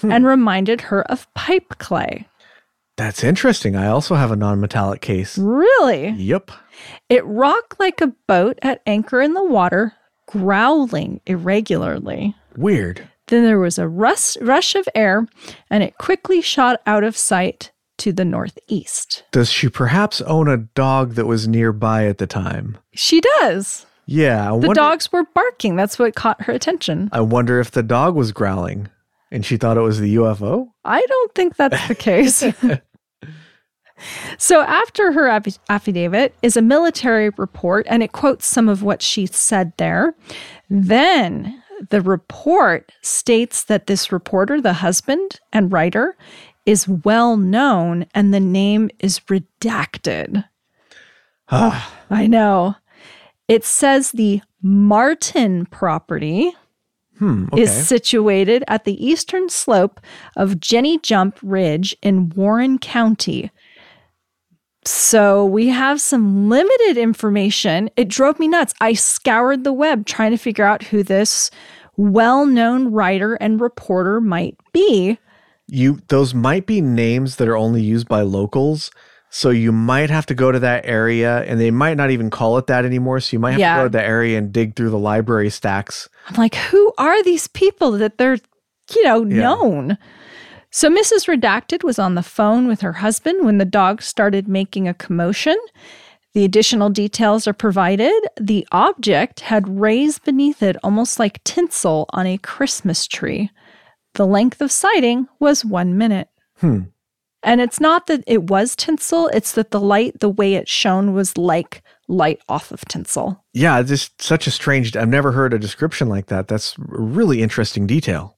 hmm. 0.00 0.12
and 0.12 0.26
reminded 0.26 0.82
her 0.82 1.02
of 1.10 1.32
pipe 1.34 1.78
clay. 1.78 2.28
That's 2.96 3.24
interesting. 3.24 3.74
I 3.74 3.86
also 3.86 4.14
have 4.14 4.30
a 4.30 4.36
non 4.36 4.60
metallic 4.60 5.00
case. 5.00 5.38
Really? 5.38 6.10
Yep. 6.10 6.50
It 7.08 7.24
rocked 7.24 7.80
like 7.80 8.00
a 8.00 8.12
boat 8.26 8.58
at 8.62 8.82
anchor 8.86 9.20
in 9.20 9.34
the 9.34 9.44
water, 9.44 9.94
growling 10.26 11.20
irregularly. 11.26 12.34
Weird. 12.56 13.08
Then 13.28 13.44
there 13.44 13.58
was 13.58 13.78
a 13.78 13.88
rush, 13.88 14.36
rush 14.38 14.74
of 14.74 14.86
air, 14.94 15.26
and 15.70 15.82
it 15.82 15.96
quickly 15.96 16.42
shot 16.42 16.80
out 16.86 17.04
of 17.04 17.16
sight 17.16 17.70
to 17.98 18.12
the 18.12 18.24
northeast. 18.24 19.24
Does 19.32 19.50
she 19.50 19.68
perhaps 19.68 20.20
own 20.22 20.48
a 20.48 20.56
dog 20.58 21.14
that 21.14 21.26
was 21.26 21.48
nearby 21.48 22.06
at 22.06 22.18
the 22.18 22.26
time? 22.26 22.76
She 22.92 23.20
does. 23.20 23.86
Yeah. 24.06 24.48
I 24.48 24.58
the 24.58 24.66
wonder, 24.66 24.74
dogs 24.74 25.10
were 25.12 25.24
barking. 25.34 25.76
That's 25.76 25.98
what 25.98 26.14
caught 26.14 26.42
her 26.42 26.52
attention. 26.52 27.08
I 27.12 27.20
wonder 27.20 27.60
if 27.60 27.70
the 27.70 27.82
dog 27.82 28.14
was 28.14 28.32
growling 28.32 28.88
and 29.32 29.44
she 29.44 29.56
thought 29.56 29.78
it 29.78 29.80
was 29.80 29.98
the 29.98 30.14
UFO? 30.16 30.68
I 30.84 31.00
don't 31.00 31.34
think 31.34 31.56
that's 31.56 31.88
the 31.88 31.94
case. 31.94 32.44
so, 34.38 34.60
after 34.60 35.10
her 35.10 35.42
affidavit 35.70 36.34
is 36.42 36.56
a 36.56 36.62
military 36.62 37.30
report, 37.30 37.86
and 37.88 38.02
it 38.02 38.12
quotes 38.12 38.46
some 38.46 38.68
of 38.68 38.82
what 38.82 39.00
she 39.00 39.26
said 39.26 39.72
there. 39.78 40.14
Then 40.68 41.62
the 41.90 42.02
report 42.02 42.92
states 43.00 43.64
that 43.64 43.86
this 43.86 44.12
reporter, 44.12 44.60
the 44.60 44.74
husband 44.74 45.40
and 45.52 45.72
writer, 45.72 46.14
is 46.66 46.86
well 46.86 47.36
known 47.36 48.06
and 48.14 48.32
the 48.32 48.38
name 48.38 48.90
is 49.00 49.18
redacted. 49.20 50.44
I 51.48 52.26
know. 52.28 52.76
It 53.48 53.64
says 53.64 54.12
the 54.12 54.42
Martin 54.62 55.66
property 55.66 56.54
hmm, 57.18 57.46
okay. 57.52 57.62
is 57.62 57.88
situated 57.88 58.64
at 58.68 58.84
the 58.84 59.04
eastern 59.04 59.48
slope 59.48 60.00
of 60.36 60.60
Jenny 60.60 60.98
Jump 60.98 61.38
Ridge 61.42 61.96
in 62.02 62.30
Warren 62.30 62.78
County. 62.78 63.50
So 64.84 65.44
we 65.44 65.68
have 65.68 66.00
some 66.00 66.48
limited 66.48 66.98
information. 66.98 67.88
It 67.96 68.08
drove 68.08 68.40
me 68.40 68.48
nuts. 68.48 68.74
I 68.80 68.94
scoured 68.94 69.62
the 69.62 69.72
web 69.72 70.06
trying 70.06 70.32
to 70.32 70.36
figure 70.36 70.64
out 70.64 70.82
who 70.82 71.02
this 71.02 71.50
well-known 71.96 72.90
writer 72.90 73.34
and 73.34 73.60
reporter 73.60 74.20
might 74.20 74.56
be. 74.72 75.18
You 75.68 76.00
those 76.08 76.34
might 76.34 76.66
be 76.66 76.80
names 76.80 77.36
that 77.36 77.48
are 77.48 77.56
only 77.56 77.82
used 77.82 78.08
by 78.08 78.22
locals. 78.22 78.90
So 79.34 79.48
you 79.48 79.72
might 79.72 80.10
have 80.10 80.26
to 80.26 80.34
go 80.34 80.52
to 80.52 80.58
that 80.58 80.84
area 80.84 81.42
and 81.44 81.58
they 81.58 81.70
might 81.70 81.96
not 81.96 82.10
even 82.10 82.28
call 82.28 82.58
it 82.58 82.66
that 82.66 82.84
anymore. 82.84 83.18
So 83.18 83.34
you 83.34 83.38
might 83.38 83.52
have 83.52 83.60
yeah. 83.60 83.76
to 83.76 83.80
go 83.80 83.84
to 83.84 83.92
the 83.92 84.04
area 84.04 84.36
and 84.36 84.52
dig 84.52 84.76
through 84.76 84.90
the 84.90 84.98
library 84.98 85.48
stacks. 85.48 86.06
I'm 86.28 86.34
like, 86.36 86.54
who 86.54 86.92
are 86.98 87.22
these 87.22 87.48
people 87.48 87.92
that 87.92 88.18
they're, 88.18 88.36
you 88.94 89.02
know, 89.04 89.24
yeah. 89.24 89.40
known? 89.40 89.96
So 90.70 90.90
Mrs. 90.90 91.26
Redacted 91.26 91.82
was 91.82 91.98
on 91.98 92.14
the 92.14 92.22
phone 92.22 92.68
with 92.68 92.82
her 92.82 92.92
husband 92.92 93.46
when 93.46 93.56
the 93.56 93.64
dog 93.64 94.02
started 94.02 94.48
making 94.48 94.86
a 94.86 94.92
commotion. 94.92 95.56
The 96.34 96.44
additional 96.44 96.90
details 96.90 97.48
are 97.48 97.54
provided. 97.54 98.12
The 98.38 98.68
object 98.70 99.40
had 99.40 99.80
raised 99.80 100.24
beneath 100.24 100.62
it 100.62 100.76
almost 100.84 101.18
like 101.18 101.42
tinsel 101.44 102.04
on 102.10 102.26
a 102.26 102.36
Christmas 102.36 103.06
tree. 103.06 103.50
The 104.12 104.26
length 104.26 104.60
of 104.60 104.70
sighting 104.70 105.26
was 105.40 105.64
one 105.64 105.96
minute. 105.96 106.28
Hmm. 106.58 106.80
And 107.44 107.60
it's 107.60 107.80
not 107.80 108.06
that 108.06 108.22
it 108.26 108.44
was 108.44 108.76
tinsel, 108.76 109.28
it's 109.28 109.52
that 109.52 109.72
the 109.72 109.80
light, 109.80 110.20
the 110.20 110.28
way 110.28 110.54
it 110.54 110.68
shone, 110.68 111.12
was 111.12 111.36
like 111.36 111.82
light 112.08 112.40
off 112.48 112.70
of 112.70 112.84
tinsel. 112.84 113.44
Yeah, 113.52 113.82
just 113.82 114.22
such 114.22 114.46
a 114.46 114.50
strange, 114.50 114.96
I've 114.96 115.08
never 115.08 115.32
heard 115.32 115.52
a 115.52 115.58
description 115.58 116.08
like 116.08 116.26
that. 116.26 116.46
That's 116.46 116.76
a 116.78 116.82
really 116.82 117.42
interesting 117.42 117.86
detail. 117.86 118.36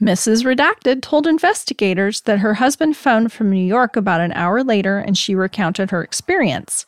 Mrs. 0.00 0.44
Redacted 0.44 1.02
told 1.02 1.26
investigators 1.26 2.22
that 2.22 2.38
her 2.38 2.54
husband 2.54 2.96
phoned 2.96 3.32
from 3.32 3.50
New 3.50 3.64
York 3.64 3.96
about 3.96 4.20
an 4.20 4.32
hour 4.32 4.62
later 4.62 4.98
and 4.98 5.16
she 5.16 5.34
recounted 5.34 5.90
her 5.90 6.02
experience. 6.02 6.86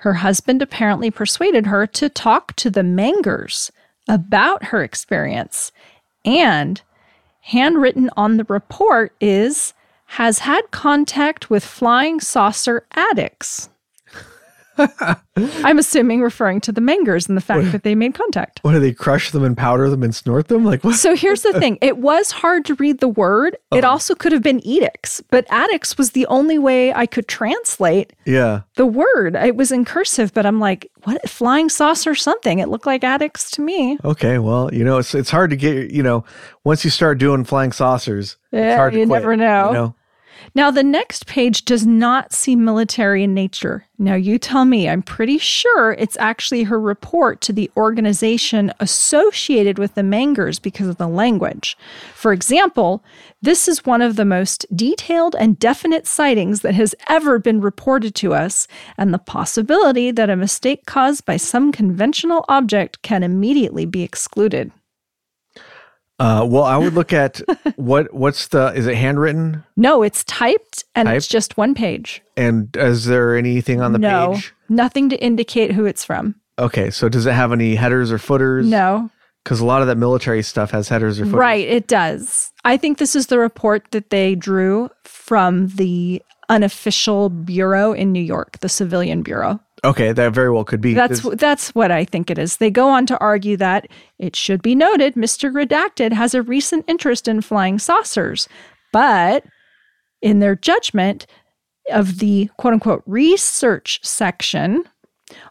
Her 0.00 0.14
husband 0.14 0.62
apparently 0.62 1.10
persuaded 1.10 1.66
her 1.66 1.86
to 1.88 2.08
talk 2.08 2.54
to 2.56 2.70
the 2.70 2.82
Mengers 2.82 3.70
about 4.08 4.64
her 4.64 4.82
experience. 4.82 5.72
And 6.24 6.80
handwritten 7.40 8.10
on 8.16 8.36
the 8.36 8.44
report 8.44 9.14
is 9.20 9.74
has 10.14 10.40
had 10.40 10.68
contact 10.72 11.50
with 11.50 11.64
flying 11.64 12.18
saucer 12.18 12.84
addicts. 12.92 13.68
I'm 15.36 15.78
assuming 15.78 16.20
referring 16.20 16.60
to 16.62 16.72
the 16.72 16.80
Mengers 16.80 17.28
and 17.28 17.36
the 17.36 17.42
fact 17.42 17.64
what, 17.64 17.72
that 17.72 17.82
they 17.84 17.94
made 17.94 18.14
contact. 18.14 18.58
What 18.62 18.72
do 18.72 18.80
they 18.80 18.92
crush 18.92 19.30
them 19.30 19.44
and 19.44 19.56
powder 19.56 19.88
them 19.88 20.02
and 20.02 20.12
snort 20.14 20.48
them? 20.48 20.64
Like 20.64 20.82
what? 20.82 20.96
So 20.96 21.14
here's 21.14 21.42
the 21.42 21.52
thing: 21.52 21.78
it 21.82 21.98
was 21.98 22.32
hard 22.32 22.64
to 22.66 22.74
read 22.74 22.98
the 22.98 23.08
word. 23.08 23.54
Uh-huh. 23.54 23.78
It 23.78 23.84
also 23.84 24.14
could 24.14 24.32
have 24.32 24.42
been 24.42 24.66
edicts, 24.66 25.20
but 25.30 25.46
addicts 25.50 25.96
was 25.98 26.10
the 26.10 26.26
only 26.26 26.58
way 26.58 26.92
I 26.92 27.06
could 27.06 27.28
translate. 27.28 28.12
Yeah. 28.24 28.62
The 28.76 28.86
word 28.86 29.36
it 29.36 29.54
was 29.54 29.70
in 29.70 29.84
cursive, 29.84 30.32
but 30.34 30.46
I'm 30.46 30.58
like, 30.58 30.90
what? 31.04 31.28
Flying 31.28 31.68
saucer 31.68 32.14
something? 32.14 32.58
It 32.58 32.68
looked 32.68 32.86
like 32.86 33.04
addicts 33.04 33.50
to 33.52 33.60
me. 33.60 33.98
Okay, 34.04 34.38
well, 34.38 34.72
you 34.72 34.82
know, 34.82 34.98
it's 34.98 35.14
it's 35.14 35.30
hard 35.30 35.50
to 35.50 35.56
get. 35.56 35.90
You 35.90 36.02
know, 36.02 36.24
once 36.64 36.84
you 36.84 36.90
start 36.90 37.18
doing 37.18 37.44
flying 37.44 37.72
saucers, 37.72 38.38
yeah, 38.50 38.86
you 38.86 39.06
quit, 39.06 39.08
never 39.08 39.36
know. 39.36 39.68
You 39.68 39.74
know? 39.74 39.94
Now, 40.54 40.70
the 40.70 40.82
next 40.82 41.26
page 41.26 41.64
does 41.64 41.86
not 41.86 42.32
seem 42.32 42.64
military 42.64 43.22
in 43.22 43.34
nature. 43.34 43.86
Now, 43.98 44.14
you 44.14 44.38
tell 44.38 44.64
me, 44.64 44.88
I'm 44.88 45.02
pretty 45.02 45.38
sure 45.38 45.92
it's 45.92 46.16
actually 46.18 46.64
her 46.64 46.80
report 46.80 47.40
to 47.42 47.52
the 47.52 47.70
organization 47.76 48.72
associated 48.80 49.78
with 49.78 49.94
the 49.94 50.02
Mengers 50.02 50.60
because 50.60 50.88
of 50.88 50.96
the 50.96 51.06
language. 51.06 51.76
For 52.14 52.32
example, 52.32 53.04
this 53.42 53.68
is 53.68 53.84
one 53.84 54.02
of 54.02 54.16
the 54.16 54.24
most 54.24 54.66
detailed 54.74 55.36
and 55.38 55.58
definite 55.58 56.06
sightings 56.06 56.62
that 56.62 56.74
has 56.74 56.94
ever 57.08 57.38
been 57.38 57.60
reported 57.60 58.14
to 58.16 58.34
us, 58.34 58.66
and 58.96 59.12
the 59.12 59.18
possibility 59.18 60.10
that 60.10 60.30
a 60.30 60.36
mistake 60.36 60.86
caused 60.86 61.24
by 61.26 61.36
some 61.36 61.72
conventional 61.72 62.44
object 62.48 63.02
can 63.02 63.22
immediately 63.22 63.86
be 63.86 64.02
excluded. 64.02 64.72
Uh, 66.20 66.44
well, 66.44 66.64
I 66.64 66.76
would 66.76 66.92
look 66.92 67.14
at 67.14 67.40
what 67.76 68.12
what's 68.12 68.48
the 68.48 68.72
is 68.74 68.86
it 68.86 68.94
handwritten? 68.94 69.64
No, 69.76 70.02
it's 70.02 70.22
typed 70.24 70.84
and 70.94 71.06
typed? 71.06 71.16
it's 71.16 71.26
just 71.26 71.56
one 71.56 71.74
page. 71.74 72.22
And 72.36 72.68
is 72.76 73.06
there 73.06 73.34
anything 73.36 73.80
on 73.80 73.92
the 73.92 73.98
page? 73.98 74.02
no, 74.02 74.32
page? 74.34 74.54
Nothing 74.68 75.08
to 75.08 75.16
indicate 75.16 75.72
who 75.72 75.86
it's 75.86 76.04
from. 76.04 76.34
Okay, 76.58 76.90
so 76.90 77.08
does 77.08 77.24
it 77.24 77.32
have 77.32 77.52
any 77.52 77.74
headers 77.74 78.12
or 78.12 78.18
footers? 78.18 78.66
No. 78.66 79.10
Because 79.42 79.60
a 79.60 79.64
lot 79.64 79.80
of 79.80 79.88
that 79.88 79.96
military 79.96 80.42
stuff 80.42 80.70
has 80.72 80.90
headers 80.90 81.18
or 81.18 81.24
footers. 81.24 81.38
Right, 81.38 81.66
it 81.66 81.86
does. 81.86 82.52
I 82.62 82.76
think 82.76 82.98
this 82.98 83.16
is 83.16 83.28
the 83.28 83.38
report 83.38 83.90
that 83.92 84.10
they 84.10 84.34
drew 84.34 84.90
from 85.04 85.68
the 85.68 86.22
unofficial 86.50 87.30
bureau 87.30 87.92
in 87.94 88.12
New 88.12 88.22
York, 88.22 88.58
the 88.58 88.68
Civilian 88.68 89.22
Bureau. 89.22 89.58
Okay, 89.84 90.12
that 90.12 90.32
very 90.32 90.50
well 90.50 90.64
could 90.64 90.80
be. 90.80 90.94
That's 90.94 91.20
This- 91.20 91.38
that's 91.38 91.74
what 91.74 91.90
I 91.90 92.04
think 92.04 92.30
it 92.30 92.38
is. 92.38 92.58
They 92.58 92.70
go 92.70 92.88
on 92.88 93.06
to 93.06 93.18
argue 93.18 93.56
that 93.58 93.88
it 94.18 94.36
should 94.36 94.62
be 94.62 94.74
noted 94.74 95.14
Mr. 95.14 95.50
Redacted 95.52 96.12
has 96.12 96.34
a 96.34 96.42
recent 96.42 96.84
interest 96.86 97.28
in 97.28 97.40
flying 97.40 97.78
saucers, 97.78 98.48
but 98.92 99.44
in 100.20 100.40
their 100.40 100.54
judgment 100.54 101.26
of 101.90 102.18
the 102.18 102.50
quote 102.58 102.74
unquote 102.74 103.02
research 103.06 104.00
section, 104.02 104.84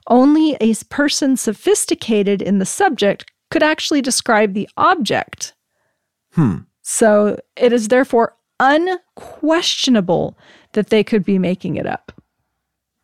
only 0.07 0.55
a 0.61 0.75
person 0.89 1.35
sophisticated 1.35 2.41
in 2.41 2.59
the 2.59 2.65
subject 2.65 3.31
could 3.49 3.63
actually 3.63 4.01
describe 4.01 4.53
the 4.53 4.69
object. 4.77 5.53
Hmm. 6.33 6.57
So 6.83 7.39
it 7.55 7.73
is 7.73 7.87
therefore 7.87 8.35
unquestionable 8.59 10.37
that 10.73 10.89
they 10.89 11.03
could 11.03 11.23
be 11.23 11.39
making 11.39 11.77
it 11.77 11.85
up. 11.85 12.11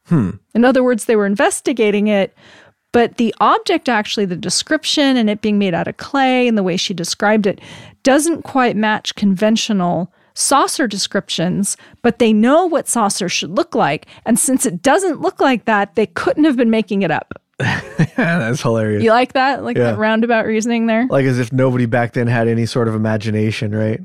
Hmm. 0.06 0.32
In 0.54 0.63
other 0.65 0.84
words, 0.84 1.06
they 1.06 1.15
were 1.15 1.26
investigating 1.26 2.08
it, 2.08 2.34
but 2.91 3.18
the 3.18 3.34
object, 3.39 3.89
actually, 3.89 4.26
the 4.26 4.36
description 4.36 5.18
and 5.18 5.30
it 5.30 5.41
being 5.41 5.58
made 5.60 5.74
out 5.74 5.88
of 5.88 5.98
clay 5.98 6.48
and 6.48 6.58
the 6.58 6.63
way 6.63 6.78
she 6.78 6.94
described 6.94 7.46
it, 7.48 7.60
doesn't 8.04 8.44
quite 8.44 8.76
match 8.76 9.15
conventional 9.15 10.12
saucer 10.36 10.88
descriptions, 10.88 11.76
but 12.02 12.20
they 12.20 12.34
know 12.34 12.65
what 12.65 12.88
saucer 12.88 13.28
should 13.30 13.52
look 13.52 13.74
like. 13.74 14.06
And 14.26 14.38
since 14.38 14.65
it 14.65 14.82
doesn't 14.82 15.22
look 15.22 15.39
like 15.41 15.65
that, 15.65 15.96
they 15.96 16.06
couldn't 16.08 16.44
have 16.44 16.58
been 16.58 16.70
making 16.70 17.02
it 17.02 17.12
up. 17.12 17.41
That's 18.18 18.62
hilarious. 18.62 19.02
You 19.04 19.12
like 19.12 19.34
that? 19.34 19.63
Like 19.63 19.78
Yeah. 19.78 19.91
that 19.91 19.98
roundabout 19.98 20.46
reasoning 20.46 20.88
there? 20.88 21.08
Like 21.10 21.26
as 21.26 21.39
if 21.39 21.54
nobody 21.54 21.86
back 21.86 22.13
then 22.13 22.28
had 22.28 22.48
any 22.50 22.65
sort 22.65 22.88
of 22.89 22.96
imagination, 22.96 23.74
right? 23.74 24.02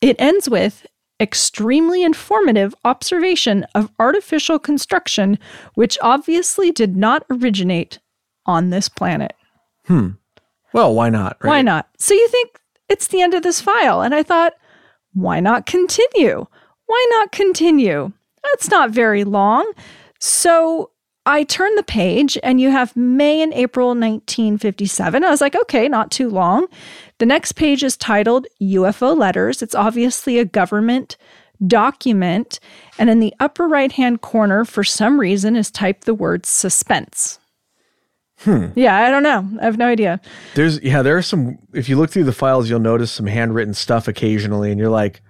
It 0.00 0.16
ends 0.18 0.48
with 0.50 0.84
extremely 1.20 2.02
informative 2.02 2.74
observation 2.84 3.64
of 3.74 3.90
artificial 3.98 4.58
construction, 4.58 5.38
which 5.74 5.98
obviously 6.02 6.70
did 6.70 6.96
not 6.96 7.24
originate 7.30 7.98
on 8.44 8.70
this 8.70 8.88
planet. 8.88 9.34
Hmm. 9.86 10.10
Well, 10.72 10.94
why 10.94 11.08
not? 11.08 11.36
Right? 11.40 11.50
Why 11.50 11.62
not? 11.62 11.88
So 11.98 12.14
you 12.14 12.28
think 12.28 12.60
it's 12.88 13.08
the 13.08 13.22
end 13.22 13.34
of 13.34 13.42
this 13.42 13.60
file. 13.60 14.02
And 14.02 14.14
I 14.14 14.22
thought, 14.22 14.54
why 15.14 15.40
not 15.40 15.66
continue? 15.66 16.46
Why 16.86 17.06
not 17.10 17.32
continue? 17.32 18.12
That's 18.42 18.70
not 18.70 18.90
very 18.90 19.24
long. 19.24 19.70
So 20.20 20.90
I 21.26 21.42
turn 21.42 21.74
the 21.74 21.82
page 21.82 22.38
and 22.42 22.60
you 22.60 22.70
have 22.70 22.96
May 22.96 23.42
and 23.42 23.52
April 23.52 23.88
1957. 23.88 25.24
I 25.24 25.30
was 25.30 25.40
like, 25.40 25.56
okay, 25.56 25.88
not 25.88 26.12
too 26.12 26.30
long. 26.30 26.66
The 27.18 27.26
next 27.26 27.52
page 27.52 27.82
is 27.82 27.96
titled 27.96 28.46
UFO 28.62 29.16
Letters. 29.16 29.60
It's 29.60 29.74
obviously 29.74 30.38
a 30.38 30.44
government 30.44 31.16
document. 31.66 32.60
And 32.98 33.10
in 33.10 33.18
the 33.18 33.34
upper 33.40 33.66
right 33.66 33.90
hand 33.90 34.20
corner, 34.20 34.64
for 34.64 34.84
some 34.84 35.18
reason, 35.18 35.56
is 35.56 35.70
typed 35.70 36.04
the 36.04 36.14
word 36.14 36.46
suspense. 36.46 37.40
Hmm. 38.40 38.66
Yeah, 38.76 38.96
I 38.96 39.10
don't 39.10 39.22
know. 39.22 39.48
I 39.60 39.64
have 39.64 39.78
no 39.78 39.86
idea. 39.86 40.20
There's 40.54 40.80
yeah, 40.82 41.02
there 41.02 41.16
are 41.16 41.22
some 41.22 41.58
if 41.72 41.88
you 41.88 41.96
look 41.96 42.10
through 42.10 42.24
the 42.24 42.32
files, 42.32 42.68
you'll 42.68 42.80
notice 42.80 43.10
some 43.10 43.26
handwritten 43.26 43.72
stuff 43.72 44.08
occasionally, 44.08 44.70
and 44.70 44.78
you're 44.78 44.90
like, 44.90 45.22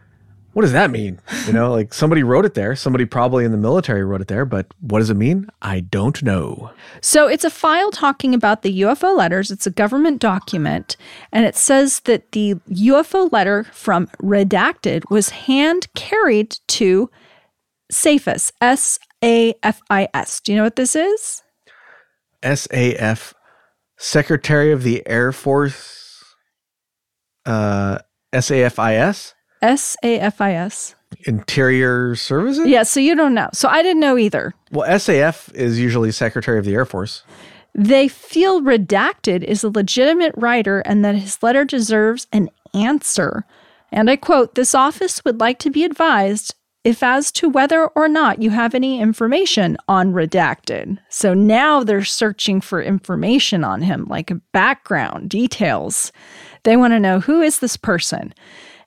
what 0.57 0.63
does 0.63 0.73
that 0.73 0.91
mean? 0.91 1.21
You 1.47 1.53
know, 1.53 1.71
like 1.71 1.93
somebody 1.93 2.23
wrote 2.23 2.47
it 2.47 2.55
there. 2.55 2.75
Somebody 2.75 3.05
probably 3.05 3.45
in 3.45 3.53
the 3.53 3.59
military 3.59 4.03
wrote 4.03 4.23
it 4.23 4.29
there, 4.29 4.47
but 4.47 4.67
what 4.81 5.01
does 5.01 5.11
it 5.11 5.17
mean? 5.19 5.51
I 5.61 5.81
don't 5.81 6.23
know. 6.23 6.71
So 7.03 7.29
it's 7.29 7.45
a 7.45 7.51
file 7.51 7.91
talking 7.91 8.33
about 8.33 8.63
the 8.63 8.81
UFO 8.81 9.15
letters. 9.15 9.51
It's 9.51 9.67
a 9.67 9.71
government 9.71 10.19
document, 10.19 10.97
and 11.31 11.45
it 11.45 11.57
says 11.57 12.01
that 12.01 12.33
the 12.33 12.55
UFO 12.71 13.31
letter 13.31 13.65
from 13.65 14.07
Redacted 14.23 15.03
was 15.11 15.29
hand 15.29 15.89
carried 15.95 16.57
to 16.69 17.11
SAFIS, 17.93 18.51
S 18.63 18.99
A 19.23 19.53
F 19.63 19.83
I 19.91 20.09
S. 20.15 20.41
Do 20.41 20.53
you 20.53 20.57
know 20.57 20.65
what 20.65 20.77
this 20.77 20.97
is? 20.97 21.43
SAF 22.43 23.35
Secretary 23.99 24.73
of 24.73 24.85
the 24.85 25.07
Air 25.07 25.33
Force 25.33 26.25
uh 27.45 27.99
SAFIS 28.33 28.79
S 28.79 29.36
A 30.03 30.19
F 30.19 30.41
I 30.41 30.55
S. 30.55 30.95
Interior 31.25 32.15
Services? 32.15 32.67
Yeah, 32.67 32.83
so 32.83 33.01
you 33.01 33.15
don't 33.15 33.35
know. 33.35 33.49
So 33.53 33.69
I 33.69 33.83
didn't 33.83 34.01
know 34.01 34.19
either. 34.19 34.55
Well, 34.71 34.89
SAF 34.89 35.53
is 35.55 35.81
usually 35.81 36.13
Secretary 36.13 36.59
of 36.59 36.65
the 36.65 36.75
Air 36.75 36.85
Force. 36.85 37.23
They 37.75 38.09
feel 38.09 38.63
Redacted 38.63 39.43
is 39.43 39.63
a 39.63 39.69
legitimate 39.69 40.35
writer 40.37 40.81
and 40.81 41.05
that 41.05 41.15
his 41.15 41.43
letter 41.43 41.65
deserves 41.65 42.27
an 42.33 42.49
answer. 42.75 43.45
And 43.93 44.11
I 44.11 44.17
quote 44.17 44.55
This 44.55 44.75
office 44.75 45.25
would 45.25 45.41
like 45.41 45.59
to 45.61 45.71
be 45.71 45.85
advised 45.85 46.55
if 46.85 47.03
as 47.03 47.33
to 47.33 47.49
whether 47.49 47.89
or 47.89 48.09
not 48.09 48.41
you 48.41 48.51
have 48.51 48.75
any 48.75 49.01
information 49.01 49.77
on 49.89 50.13
Redacted. 50.13 50.99
So 51.09 51.35
now 51.35 51.83
they're 51.83 52.05
searching 52.05 52.61
for 52.61 52.81
information 52.81 53.65
on 53.65 53.83
him, 53.83 54.07
like 54.09 54.33
background, 54.53 55.31
details. 55.31 56.13
They 56.63 56.77
want 56.77 56.93
to 56.93 57.01
know 57.01 57.19
who 57.19 57.43
is 57.43 57.59
this 57.59 57.77
person? 57.77 58.33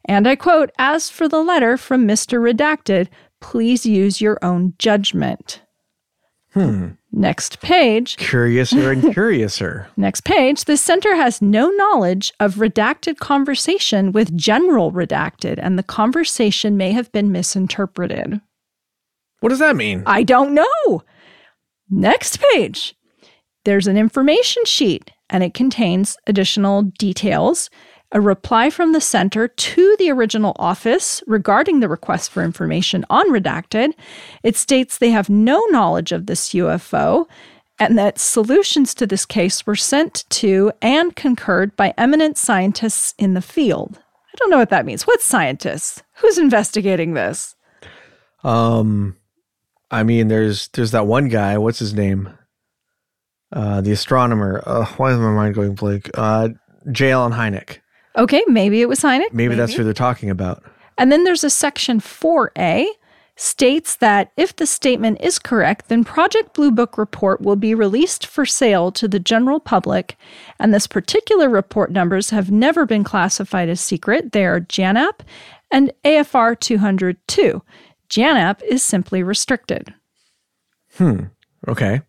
And 0.09 0.27
I 0.27 0.35
quote 0.35 0.71
As 0.79 1.07
for 1.11 1.29
the 1.29 1.43
letter 1.43 1.77
from 1.77 2.07
Mr. 2.07 2.41
Redacted, 2.41 3.09
please 3.41 3.85
use 3.85 4.19
your 4.19 4.39
own 4.41 4.73
judgment. 4.79 5.61
Hmm. 6.53 6.93
Next 7.11 7.61
page. 7.61 8.17
Curiouser 8.17 8.91
and 8.91 9.13
curiouser. 9.13 9.87
Next 9.95 10.21
page, 10.21 10.65
the 10.65 10.77
center 10.77 11.13
has 11.13 11.43
no 11.43 11.69
knowledge 11.69 12.33
of 12.39 12.55
redacted 12.55 13.19
conversation 13.19 14.11
with 14.11 14.35
general 14.35 14.91
redacted, 14.91 15.59
and 15.61 15.77
the 15.77 15.83
conversation 15.83 16.75
may 16.75 16.91
have 16.91 17.11
been 17.11 17.31
misinterpreted. 17.31 18.41
What 19.41 19.49
does 19.49 19.59
that 19.59 19.75
mean? 19.75 20.01
I 20.07 20.23
don't 20.23 20.55
know. 20.55 21.03
Next 21.87 22.41
page, 22.53 22.95
there's 23.63 23.85
an 23.85 23.95
information 23.95 24.65
sheet, 24.65 25.11
and 25.29 25.43
it 25.43 25.53
contains 25.53 26.17
additional 26.25 26.81
details. 26.97 27.69
A 28.11 28.19
reply 28.19 28.71
from 28.71 28.93
the 28.93 29.01
center 29.01 29.47
to 29.47 29.95
the 29.99 30.09
original 30.09 30.55
office 30.57 31.21
regarding 31.27 31.79
the 31.79 31.89
request 31.89 32.31
for 32.31 32.43
information 32.43 33.05
on 33.09 33.29
redacted. 33.31 33.93
It 34.41 34.55
states 34.55 34.97
they 34.97 35.11
have 35.11 35.29
no 35.29 35.63
knowledge 35.69 36.11
of 36.11 36.25
this 36.25 36.49
UFO 36.49 37.27
and 37.77 37.97
that 37.97 38.19
solutions 38.19 38.93
to 38.95 39.07
this 39.07 39.25
case 39.25 39.65
were 39.65 39.75
sent 39.75 40.25
to 40.29 40.71
and 40.81 41.15
concurred 41.15 41.75
by 41.75 41.93
eminent 41.97 42.37
scientists 42.37 43.13
in 43.17 43.35
the 43.35 43.41
field. 43.41 43.99
I 43.99 44.35
don't 44.37 44.49
know 44.49 44.57
what 44.57 44.69
that 44.69 44.85
means. 44.85 45.07
What 45.07 45.21
scientists? 45.21 46.03
Who's 46.15 46.37
investigating 46.37 47.13
this? 47.13 47.55
Um, 48.43 49.17
I 49.91 50.03
mean, 50.03 50.27
there's 50.27 50.67
there's 50.69 50.91
that 50.91 51.07
one 51.07 51.29
guy. 51.29 51.57
What's 51.57 51.79
his 51.79 51.93
name? 51.93 52.37
Uh, 53.51 53.81
the 53.81 53.91
astronomer. 53.91 54.61
Uh, 54.65 54.85
why 54.97 55.11
is 55.11 55.17
my 55.17 55.31
mind 55.31 55.55
going 55.55 55.75
blank? 55.75 56.09
Uh, 56.13 56.49
J. 56.91 57.11
Allen 57.11 57.33
Hynek. 57.33 57.79
Okay, 58.17 58.43
maybe 58.47 58.81
it 58.81 58.89
was 58.89 59.01
Hynek. 59.01 59.31
Maybe, 59.33 59.55
that's 59.55 59.73
who 59.73 59.83
they're 59.83 59.93
talking 59.93 60.29
about. 60.29 60.63
And 60.97 61.11
then 61.11 61.23
there's 61.23 61.43
a 61.43 61.49
section 61.49 61.99
4A 61.99 62.87
states 63.37 63.95
that 63.97 64.31
if 64.35 64.53
the 64.57 64.65
statement 64.65 65.21
is 65.21 65.39
correct, 65.39 65.87
then 65.87 66.03
Project 66.03 66.53
Blue 66.53 66.71
Book 66.71 66.97
report 66.97 67.39
will 67.39 67.55
be 67.55 67.73
released 67.73 68.25
for 68.25 68.45
sale 68.45 68.91
to 68.91 69.07
the 69.07 69.19
general 69.19 69.61
public. 69.61 70.17
And 70.59 70.73
this 70.73 70.87
particular 70.87 71.47
report 71.49 71.91
numbers 71.91 72.31
have 72.31 72.51
never 72.51 72.85
been 72.85 73.05
classified 73.05 73.69
as 73.69 73.79
secret. 73.79 74.33
They 74.33 74.45
are 74.45 74.59
JANAP 74.59 75.21
and 75.71 75.93
AFR 76.03 76.59
202. 76.59 77.61
JANAP 78.09 78.61
is 78.63 78.83
simply 78.83 79.23
restricted. 79.23 79.93
Hmm. 80.95 81.25
Okay. 81.67 82.01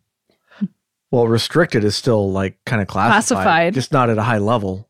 Well, 1.12 1.28
restricted 1.28 1.84
is 1.84 1.94
still 1.94 2.30
like 2.32 2.58
kind 2.66 2.82
of 2.82 2.88
classified, 2.88 3.42
Classified. 3.42 3.74
just 3.74 3.92
not 3.92 4.10
at 4.10 4.18
a 4.18 4.22
high 4.22 4.38
level. 4.38 4.88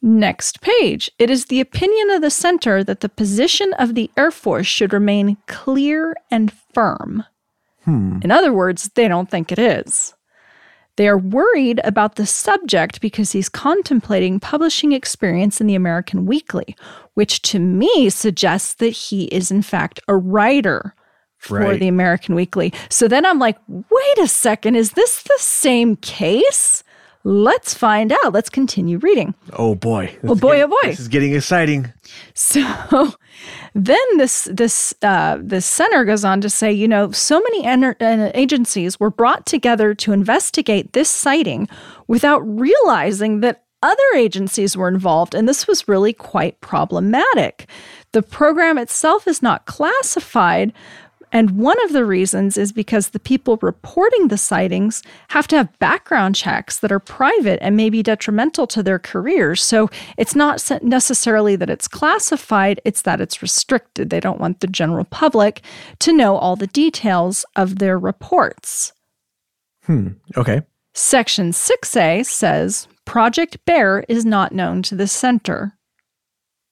Next 0.00 0.60
page. 0.60 1.10
It 1.18 1.30
is 1.30 1.46
the 1.46 1.60
opinion 1.60 2.10
of 2.10 2.22
the 2.22 2.30
center 2.30 2.84
that 2.84 3.00
the 3.00 3.08
position 3.08 3.72
of 3.74 3.94
the 3.94 4.10
Air 4.16 4.30
Force 4.30 4.66
should 4.66 4.92
remain 4.92 5.36
clear 5.46 6.14
and 6.30 6.52
firm. 6.72 7.24
Hmm. 7.84 8.18
In 8.22 8.30
other 8.30 8.52
words, 8.52 8.90
they 8.94 9.08
don't 9.08 9.30
think 9.30 9.50
it 9.52 9.58
is. 9.58 10.14
They 10.96 11.08
are 11.08 11.18
worried 11.18 11.80
about 11.84 12.16
the 12.16 12.26
subject 12.26 13.00
because 13.00 13.30
he's 13.30 13.48
contemplating 13.48 14.40
publishing 14.40 14.90
experience 14.92 15.60
in 15.60 15.68
the 15.68 15.76
American 15.76 16.26
Weekly, 16.26 16.76
which 17.14 17.40
to 17.42 17.60
me 17.60 18.10
suggests 18.10 18.74
that 18.74 18.88
he 18.88 19.24
is, 19.26 19.50
in 19.52 19.62
fact, 19.62 20.00
a 20.08 20.16
writer 20.16 20.94
for 21.36 21.60
Right. 21.60 21.78
the 21.78 21.86
American 21.86 22.34
Weekly. 22.34 22.72
So 22.90 23.06
then 23.06 23.24
I'm 23.24 23.38
like, 23.38 23.58
wait 23.68 24.18
a 24.18 24.26
second, 24.26 24.74
is 24.74 24.92
this 24.92 25.22
the 25.22 25.36
same 25.38 25.94
case? 25.96 26.82
Let's 27.28 27.74
find 27.74 28.10
out. 28.10 28.32
Let's 28.32 28.48
continue 28.48 28.96
reading. 28.96 29.34
Oh 29.52 29.74
boy. 29.74 30.16
Oh 30.24 30.34
boy, 30.34 30.62
oh 30.62 30.68
boy. 30.68 30.76
This 30.84 31.00
is 31.00 31.08
getting 31.08 31.34
exciting. 31.34 31.92
So 32.32 32.62
then 33.74 33.98
this 34.16 34.48
this 34.50 34.94
uh, 35.02 35.36
this 35.38 35.66
center 35.66 36.06
goes 36.06 36.24
on 36.24 36.40
to 36.40 36.48
say, 36.48 36.72
you 36.72 36.88
know, 36.88 37.10
so 37.12 37.38
many 37.38 37.66
uh, 37.66 38.30
agencies 38.32 38.98
were 38.98 39.10
brought 39.10 39.44
together 39.44 39.92
to 39.96 40.12
investigate 40.12 40.94
this 40.94 41.10
sighting 41.10 41.68
without 42.06 42.38
realizing 42.38 43.40
that 43.40 43.64
other 43.82 44.02
agencies 44.16 44.74
were 44.74 44.88
involved, 44.88 45.34
and 45.34 45.46
this 45.46 45.66
was 45.66 45.86
really 45.86 46.14
quite 46.14 46.58
problematic. 46.62 47.68
The 48.12 48.22
program 48.22 48.78
itself 48.78 49.28
is 49.28 49.42
not 49.42 49.66
classified, 49.66 50.72
and 51.32 51.52
one 51.52 51.82
of 51.84 51.92
the 51.92 52.04
reasons 52.04 52.56
is 52.56 52.72
because 52.72 53.08
the 53.08 53.20
people 53.20 53.58
reporting 53.60 54.28
the 54.28 54.38
sightings 54.38 55.02
have 55.28 55.46
to 55.48 55.56
have 55.56 55.78
background 55.78 56.34
checks 56.34 56.78
that 56.80 56.92
are 56.92 56.98
private 56.98 57.58
and 57.62 57.76
may 57.76 57.90
be 57.90 58.02
detrimental 58.02 58.66
to 58.68 58.82
their 58.82 58.98
careers. 58.98 59.62
So 59.62 59.90
it's 60.16 60.34
not 60.34 60.70
necessarily 60.82 61.56
that 61.56 61.70
it's 61.70 61.88
classified, 61.88 62.80
it's 62.84 63.02
that 63.02 63.20
it's 63.20 63.42
restricted. 63.42 64.10
They 64.10 64.20
don't 64.20 64.40
want 64.40 64.60
the 64.60 64.66
general 64.66 65.04
public 65.04 65.62
to 66.00 66.12
know 66.12 66.36
all 66.36 66.56
the 66.56 66.66
details 66.66 67.44
of 67.56 67.78
their 67.78 67.98
reports. 67.98 68.92
Hmm. 69.84 70.08
Okay. 70.36 70.62
Section 70.94 71.52
6A 71.52 72.24
says 72.26 72.88
Project 73.04 73.64
Bear 73.64 74.04
is 74.08 74.24
not 74.24 74.52
known 74.52 74.82
to 74.82 74.94
the 74.96 75.06
center. 75.06 75.78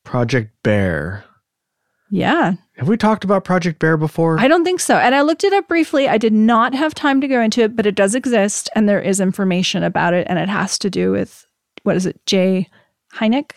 Project 0.04 0.52
Bear. 0.62 1.24
Yeah. 2.10 2.54
Have 2.76 2.88
we 2.88 2.96
talked 2.96 3.24
about 3.24 3.44
Project 3.44 3.78
Bear 3.78 3.96
before? 3.96 4.38
I 4.38 4.48
don't 4.48 4.64
think 4.64 4.80
so. 4.80 4.96
And 4.96 5.14
I 5.14 5.22
looked 5.22 5.44
it 5.44 5.52
up 5.52 5.66
briefly. 5.66 6.08
I 6.08 6.18
did 6.18 6.32
not 6.32 6.74
have 6.74 6.94
time 6.94 7.20
to 7.20 7.28
go 7.28 7.40
into 7.40 7.62
it, 7.62 7.74
but 7.74 7.86
it 7.86 7.94
does 7.94 8.14
exist 8.14 8.68
and 8.74 8.88
there 8.88 9.00
is 9.00 9.18
information 9.18 9.82
about 9.82 10.14
it. 10.14 10.26
And 10.28 10.38
it 10.38 10.48
has 10.48 10.78
to 10.80 10.90
do 10.90 11.10
with, 11.10 11.46
what 11.82 11.96
is 11.96 12.06
it, 12.06 12.24
J. 12.26 12.68
Hynek? 13.14 13.52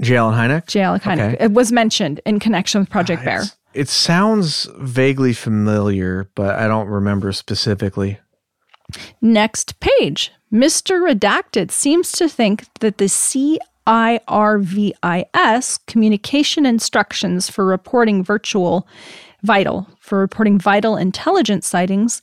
J. 0.00 0.16
Allen 0.16 0.34
Hynek? 0.34 0.66
J. 0.66 0.80
Allen 0.82 1.00
Hynek. 1.00 1.34
Okay. 1.34 1.44
It 1.44 1.52
was 1.52 1.72
mentioned 1.72 2.20
in 2.26 2.38
connection 2.38 2.80
with 2.80 2.90
Project 2.90 3.24
Bear. 3.24 3.44
It 3.72 3.88
sounds 3.88 4.68
vaguely 4.78 5.32
familiar, 5.32 6.30
but 6.34 6.56
I 6.56 6.66
don't 6.66 6.88
remember 6.88 7.32
specifically. 7.32 8.18
Next 9.20 9.80
page. 9.80 10.32
Mr. 10.52 11.00
Redacted 11.00 11.70
seems 11.70 12.12
to 12.12 12.28
think 12.28 12.66
that 12.80 12.98
the 12.98 13.08
C 13.08 13.58
IRVIS, 13.86 15.78
Communication 15.86 16.66
Instructions 16.66 17.48
for 17.48 17.64
Reporting 17.64 18.22
Virtual 18.22 18.86
Vital, 19.42 19.86
for 20.00 20.18
reporting 20.18 20.58
vital 20.58 20.96
intelligence 20.96 21.66
sightings, 21.66 22.20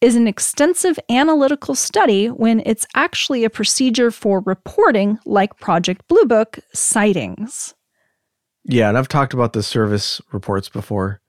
is 0.00 0.16
an 0.16 0.26
extensive 0.26 0.98
analytical 1.08 1.74
study 1.74 2.26
when 2.26 2.62
it's 2.66 2.86
actually 2.94 3.44
a 3.44 3.50
procedure 3.50 4.10
for 4.10 4.40
reporting, 4.40 5.18
like 5.24 5.58
Project 5.58 6.06
Blue 6.08 6.24
Book, 6.24 6.58
sightings. 6.72 7.74
Yeah, 8.64 8.88
and 8.88 8.98
I've 8.98 9.08
talked 9.08 9.34
about 9.34 9.52
the 9.52 9.62
service 9.62 10.20
reports 10.32 10.68
before. 10.68 11.20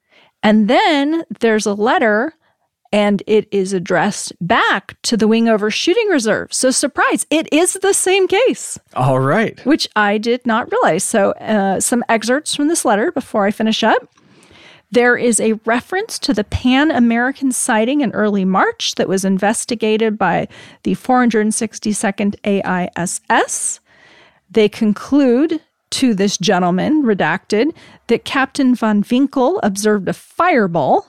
And 0.42 0.68
then 0.68 1.24
there's 1.40 1.66
a 1.66 1.74
letter 1.74 2.34
and 2.92 3.24
it 3.28 3.48
is 3.52 3.74
addressed 3.74 4.34
back 4.40 4.96
to 5.04 5.18
the 5.18 5.28
Wingover 5.28 5.72
Shooting 5.72 6.08
Reserve. 6.08 6.54
So, 6.54 6.72
surprise, 6.72 7.26
it 7.30 7.52
is 7.52 7.74
the 7.74 7.94
same 7.94 8.28
case. 8.28 8.80
All 8.94 9.20
right. 9.20 9.64
Which 9.66 9.88
I 9.96 10.18
did 10.18 10.46
not 10.46 10.72
realize. 10.72 11.04
So, 11.04 11.32
uh, 11.32 11.80
some 11.80 12.04
excerpts 12.10 12.56
from 12.56 12.68
this 12.68 12.86
letter 12.86 13.12
before 13.12 13.46
I 13.46 13.52
finish 13.52 13.84
up. 13.84 14.08
There 14.92 15.18
is 15.18 15.40
a 15.40 15.54
reference 15.66 16.20
to 16.20 16.34
the 16.34 16.44
Pan 16.44 16.92
American 16.92 17.52
sighting 17.52 18.02
in 18.02 18.12
early 18.12 18.46
March 18.46 18.96
that 18.96 19.10
was 19.10 19.26
investigated 19.26 20.18
by 20.18 20.48
the 20.84 20.94
462nd 20.94 22.36
AISS. 22.46 23.80
They 24.50 24.70
conclude 24.70 25.60
to 25.92 26.14
this 26.14 26.38
gentleman, 26.38 27.04
redacted, 27.04 27.76
that 28.08 28.26
Captain 28.26 28.76
Van 28.76 29.04
Winkle 29.10 29.60
observed 29.64 30.08
a 30.08 30.14
fireball 30.14 31.08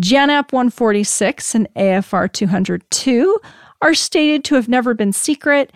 JANAP 0.00 0.52
146 0.52 1.54
and 1.54 1.68
AFR 1.76 2.32
202 2.32 3.38
are 3.80 3.94
stated 3.94 4.44
to 4.44 4.56
have 4.56 4.68
never 4.68 4.92
been 4.92 5.12
secret, 5.12 5.72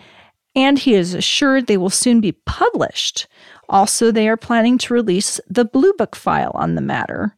and 0.55 0.77
he 0.77 0.93
is 0.93 1.13
assured 1.13 1.67
they 1.67 1.77
will 1.77 1.89
soon 1.89 2.19
be 2.19 2.33
published. 2.33 3.27
Also, 3.69 4.11
they 4.11 4.27
are 4.27 4.35
planning 4.35 4.77
to 4.79 4.93
release 4.93 5.39
the 5.47 5.63
Blue 5.63 5.93
Book 5.93 6.15
file 6.15 6.51
on 6.55 6.75
the 6.75 6.81
matter. 6.81 7.35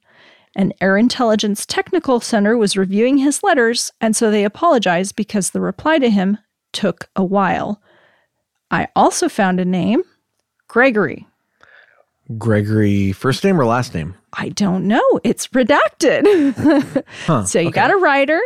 An 0.55 0.73
Air 0.81 0.97
Intelligence 0.97 1.65
Technical 1.65 2.19
Center 2.19 2.57
was 2.57 2.75
reviewing 2.75 3.17
his 3.17 3.43
letters, 3.43 3.91
and 4.01 4.15
so 4.15 4.31
they 4.31 4.43
apologized 4.43 5.15
because 5.15 5.51
the 5.51 5.61
reply 5.61 5.99
to 5.99 6.09
him 6.09 6.37
took 6.73 7.09
a 7.15 7.23
while. 7.23 7.81
I 8.71 8.87
also 8.95 9.29
found 9.29 9.59
a 9.59 9.65
name 9.65 10.03
Gregory. 10.67 11.27
Gregory, 12.37 13.11
first 13.11 13.43
name 13.43 13.59
or 13.59 13.65
last 13.65 13.93
name? 13.93 14.15
I 14.33 14.49
don't 14.49 14.87
know. 14.87 15.19
It's 15.23 15.47
redacted. 15.47 17.05
huh, 17.25 17.45
so 17.45 17.59
you 17.59 17.67
okay. 17.67 17.75
got 17.75 17.91
a 17.91 17.97
writer, 17.97 18.41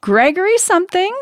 Gregory 0.00 0.58
something 0.58 1.14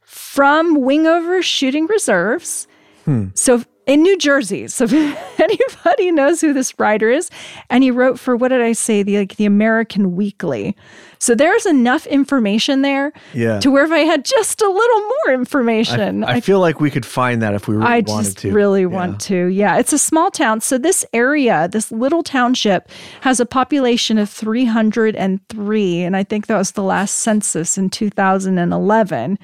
from 0.00 0.76
Wingover 0.76 1.42
Shooting 1.42 1.86
Reserves. 1.86 2.66
Hmm. 3.04 3.28
So 3.34 3.62
in 3.86 4.02
New 4.02 4.16
Jersey. 4.18 4.68
So 4.68 4.84
if 4.84 4.92
anybody 5.40 6.10
knows 6.10 6.40
who 6.40 6.52
this 6.52 6.78
writer 6.78 7.10
is, 7.10 7.30
and 7.70 7.82
he 7.82 7.90
wrote 7.90 8.18
for 8.18 8.36
what 8.36 8.48
did 8.48 8.62
I 8.62 8.72
say 8.72 9.02
the 9.02 9.18
like 9.18 9.36
the 9.36 9.46
American 9.46 10.16
Weekly. 10.16 10.76
So 11.18 11.34
there's 11.34 11.64
enough 11.64 12.06
information 12.06 12.82
there 12.82 13.10
yeah. 13.32 13.58
to 13.60 13.70
where 13.70 13.84
if 13.84 13.90
I 13.90 14.00
had 14.00 14.26
just 14.26 14.60
a 14.60 14.68
little 14.68 15.00
more 15.00 15.34
information, 15.34 16.22
I, 16.22 16.34
I 16.34 16.40
feel 16.40 16.60
like 16.60 16.80
we 16.80 16.90
could 16.90 17.06
find 17.06 17.40
that 17.40 17.54
if 17.54 17.66
we 17.66 17.76
really 17.76 17.86
wanted 17.86 18.06
to. 18.06 18.10
I 18.10 18.14
wanted 18.14 18.24
just 18.26 18.38
to. 18.38 18.52
really 18.52 18.82
yeah. 18.82 18.86
want 18.88 19.20
to. 19.22 19.46
Yeah, 19.46 19.78
it's 19.78 19.94
a 19.94 19.98
small 19.98 20.30
town. 20.30 20.60
So 20.60 20.76
this 20.76 21.02
area, 21.14 21.66
this 21.68 21.90
little 21.90 22.22
township, 22.22 22.90
has 23.22 23.40
a 23.40 23.46
population 23.46 24.18
of 24.18 24.28
303, 24.28 26.02
and 26.02 26.16
I 26.16 26.24
think 26.24 26.46
that 26.46 26.58
was 26.58 26.72
the 26.72 26.82
last 26.82 27.20
census 27.20 27.78
in 27.78 27.88
2011. 27.88 29.38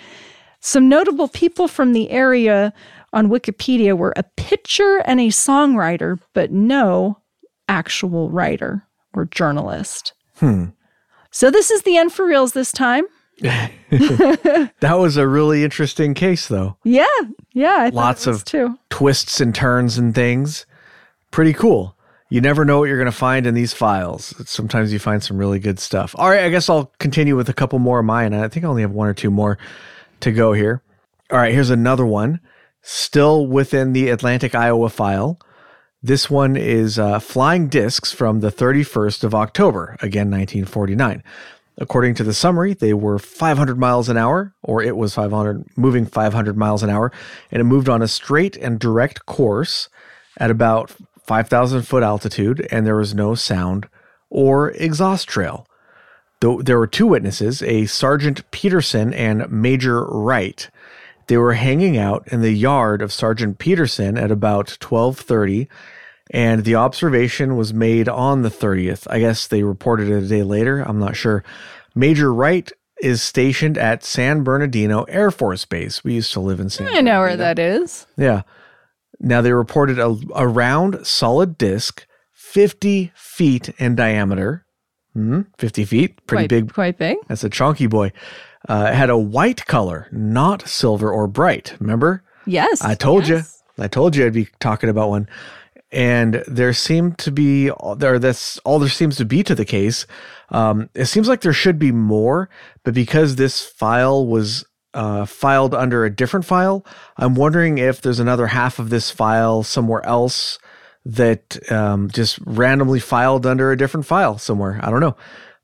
Some 0.61 0.89
notable 0.91 1.29
people 1.29 1.69
from 1.69 1.95
the 1.95 2.11
area 2.11 2.75
on 3.13 3.29
Wikipedia 3.29 3.97
were 3.97 4.13
a 4.17 4.23
pitcher 4.37 5.03
and 5.05 5.21
a 5.21 5.29
songwriter, 5.29 6.19
but 6.33 6.53
no 6.53 7.19
actual 7.69 8.31
writer 8.31 8.87
or 9.15 9.25
journalist. 9.27 10.13
Hmm. 10.37 10.67
So 11.31 11.51
this 11.51 11.71
is 11.71 11.83
the 11.83 11.97
end 11.97 12.13
for 12.13 12.27
reals 12.27 12.53
this 12.53 12.73
time. 12.73 13.05
that 13.41 14.71
was 14.99 15.17
a 15.17 15.27
really 15.27 15.65
interesting 15.65 16.13
case, 16.15 16.49
though. 16.49 16.77
Yeah, 16.85 17.07
yeah. 17.53 17.91
Lots 17.93 18.27
of 18.27 18.45
too. 18.45 18.79
twists 18.91 19.41
and 19.41 19.55
turns 19.55 19.97
and 19.97 20.15
things. 20.15 20.67
Pretty 21.31 21.55
cool. 21.55 21.97
You 22.29 22.41
never 22.41 22.65
know 22.65 22.79
what 22.79 22.89
you're 22.89 22.99
going 22.99 23.07
to 23.07 23.13
find 23.13 23.47
in 23.47 23.55
these 23.55 23.73
files. 23.73 24.35
Sometimes 24.49 24.93
you 24.93 24.99
find 24.99 25.23
some 25.23 25.39
really 25.39 25.59
good 25.59 25.79
stuff. 25.79 26.15
All 26.19 26.29
right, 26.29 26.45
I 26.45 26.51
guess 26.51 26.69
I'll 26.69 26.93
continue 26.99 27.35
with 27.35 27.49
a 27.49 27.55
couple 27.55 27.79
more 27.79 28.01
of 28.01 28.05
mine. 28.05 28.35
I 28.35 28.47
think 28.49 28.65
I 28.65 28.69
only 28.69 28.83
have 28.83 28.93
one 28.93 29.09
or 29.09 29.15
two 29.15 29.31
more 29.31 29.59
to 30.21 30.31
go 30.31 30.53
here. 30.53 30.83
All 31.31 31.39
right, 31.39 31.53
here's 31.53 31.71
another 31.71 32.07
one 32.07 32.41
still 32.83 33.47
within 33.47 33.93
the 33.93 34.09
Atlantic, 34.09 34.55
Iowa 34.55 34.89
file. 34.89 35.39
This 36.03 36.31
one 36.31 36.57
is 36.57 36.99
uh, 36.99 37.19
flying 37.19 37.69
discs 37.69 38.13
from 38.13 38.41
the 38.41 38.51
31st 38.51 39.25
of 39.25 39.35
October, 39.35 39.97
again 40.01 40.31
1949. 40.31 41.23
According 41.79 42.15
to 42.17 42.25
the 42.25 42.35
summary, 42.35 42.75
they 42.75 42.93
were 42.93 43.19
500 43.19 43.79
miles 43.79 44.09
an 44.09 44.17
hour, 44.17 44.55
or 44.63 44.83
it 44.83 44.97
was 44.97 45.15
500, 45.15 45.65
moving 45.77 46.05
500 46.07 46.57
miles 46.57 46.83
an 46.83 46.91
hour, 46.91 47.11
and 47.51 47.61
it 47.61 47.65
moved 47.65 47.89
on 47.89 48.03
a 48.03 48.09
straight 48.09 48.57
and 48.57 48.79
direct 48.79 49.25
course 49.27 49.89
at 50.37 50.51
about 50.51 50.95
5,000 51.25 51.83
foot 51.83 52.03
altitude, 52.03 52.67
and 52.71 52.87
there 52.87 52.97
was 52.97 53.15
no 53.15 53.35
sound 53.35 53.89
or 54.29 54.71
exhaust 54.73 55.29
trail. 55.29 55.67
Though 56.41 56.63
there 56.63 56.79
were 56.79 56.87
two 56.87 57.07
witnesses, 57.07 57.63
a 57.63 57.87
Sergeant 57.87 58.51
Peterson 58.51 59.13
and 59.13 59.51
Major 59.51 60.05
Wright. 60.05 60.71
They 61.31 61.37
were 61.37 61.53
hanging 61.53 61.97
out 61.97 62.27
in 62.27 62.41
the 62.41 62.51
yard 62.51 63.01
of 63.01 63.13
Sergeant 63.13 63.59
Peterson 63.61 64.19
at 64.19 64.33
about 64.33 64.77
12:30 64.81 65.69
and 66.33 66.65
the 66.65 66.75
observation 66.75 67.57
was 67.57 67.73
made 67.73 68.09
on 68.09 68.43
the 68.43 68.49
30th. 68.49 69.07
I 69.09 69.21
guess 69.21 69.47
they 69.47 69.63
reported 69.63 70.09
it 70.09 70.25
a 70.25 70.27
day 70.27 70.43
later, 70.43 70.81
I'm 70.81 70.99
not 70.99 71.15
sure. 71.15 71.45
Major 71.95 72.35
Wright 72.35 72.73
is 73.01 73.23
stationed 73.23 73.79
at 73.79 74.03
San 74.03 74.43
Bernardino 74.43 75.05
Air 75.05 75.31
Force 75.31 75.65
Base. 75.65 76.03
We 76.03 76.15
used 76.15 76.33
to 76.33 76.41
live 76.41 76.59
in 76.59 76.69
San 76.69 76.89
I 76.89 77.01
know 77.01 77.21
where 77.21 77.37
that 77.37 77.61
is. 77.61 78.09
Yeah. 78.17 78.43
Now 79.21 79.41
they 79.41 79.53
reported 79.53 80.01
a, 80.01 80.17
a 80.35 80.49
round 80.49 81.07
solid 81.07 81.57
disc 81.57 82.09
50 82.33 83.13
feet 83.15 83.69
in 83.79 83.95
diameter. 83.95 84.67
Mm, 85.17 85.47
50 85.59 85.85
feet, 85.85 86.27
pretty 86.27 86.43
quite, 86.43 86.51
big. 86.51 86.73
Quite 86.75 86.99
big. 86.99 87.19
That's 87.29 87.45
a 87.45 87.51
chunky 87.51 87.87
boy. 87.87 88.11
Uh, 88.69 88.89
it 88.91 88.95
had 88.95 89.11
a 89.11 89.19
white 89.19 89.67
color, 89.67 90.09
not 90.13 90.69
silver 90.69 91.11
or 91.13 91.27
bright. 91.27 91.75
Remember? 91.81 92.23
Yes. 92.47 92.83
I 92.83 92.95
told 92.95 93.27
yes. 93.29 93.63
you. 93.79 93.85
I 93.85 93.89
told 93.89 94.15
you 94.15 94.27
I'd 94.27 94.33
be 94.33 94.49
talking 94.59 94.91
about 94.91 95.09
one. 95.09 95.29
And 95.93 96.45
there 96.47 96.73
seemed 96.73 97.19
to 97.19 97.33
be 97.33 97.71
there. 97.97 98.19
That's 98.19 98.59
all 98.59 98.79
there 98.79 98.89
seems 98.89 99.17
to 99.17 99.25
be 99.25 99.43
to 99.43 99.55
the 99.55 99.65
case. 99.65 100.07
Um, 100.51 100.89
it 100.95 101.07
seems 101.07 101.27
like 101.27 101.41
there 101.41 101.53
should 101.53 101.79
be 101.79 101.91
more, 101.91 102.49
but 102.85 102.95
because 102.95 103.37
this 103.37 103.65
file 103.65 104.25
was 104.27 104.65
uh, 104.95 105.25
filed 105.25 105.75
under 105.75 106.05
a 106.05 106.15
different 106.15 106.45
file, 106.47 106.85
I'm 107.17 107.35
wondering 107.35 107.79
if 107.79 108.03
there's 108.03 108.21
another 108.21 108.49
half 108.49 108.79
of 108.79 108.91
this 108.91 109.11
file 109.11 109.63
somewhere 109.63 110.05
else 110.07 110.59
that 111.05 111.59
um, 111.73 112.09
just 112.11 112.39
randomly 112.45 113.01
filed 113.01 113.47
under 113.47 113.73
a 113.73 113.77
different 113.77 114.07
file 114.07 114.39
somewhere. 114.39 114.79
I 114.83 114.91
don't 114.91 115.01
know, 115.01 115.17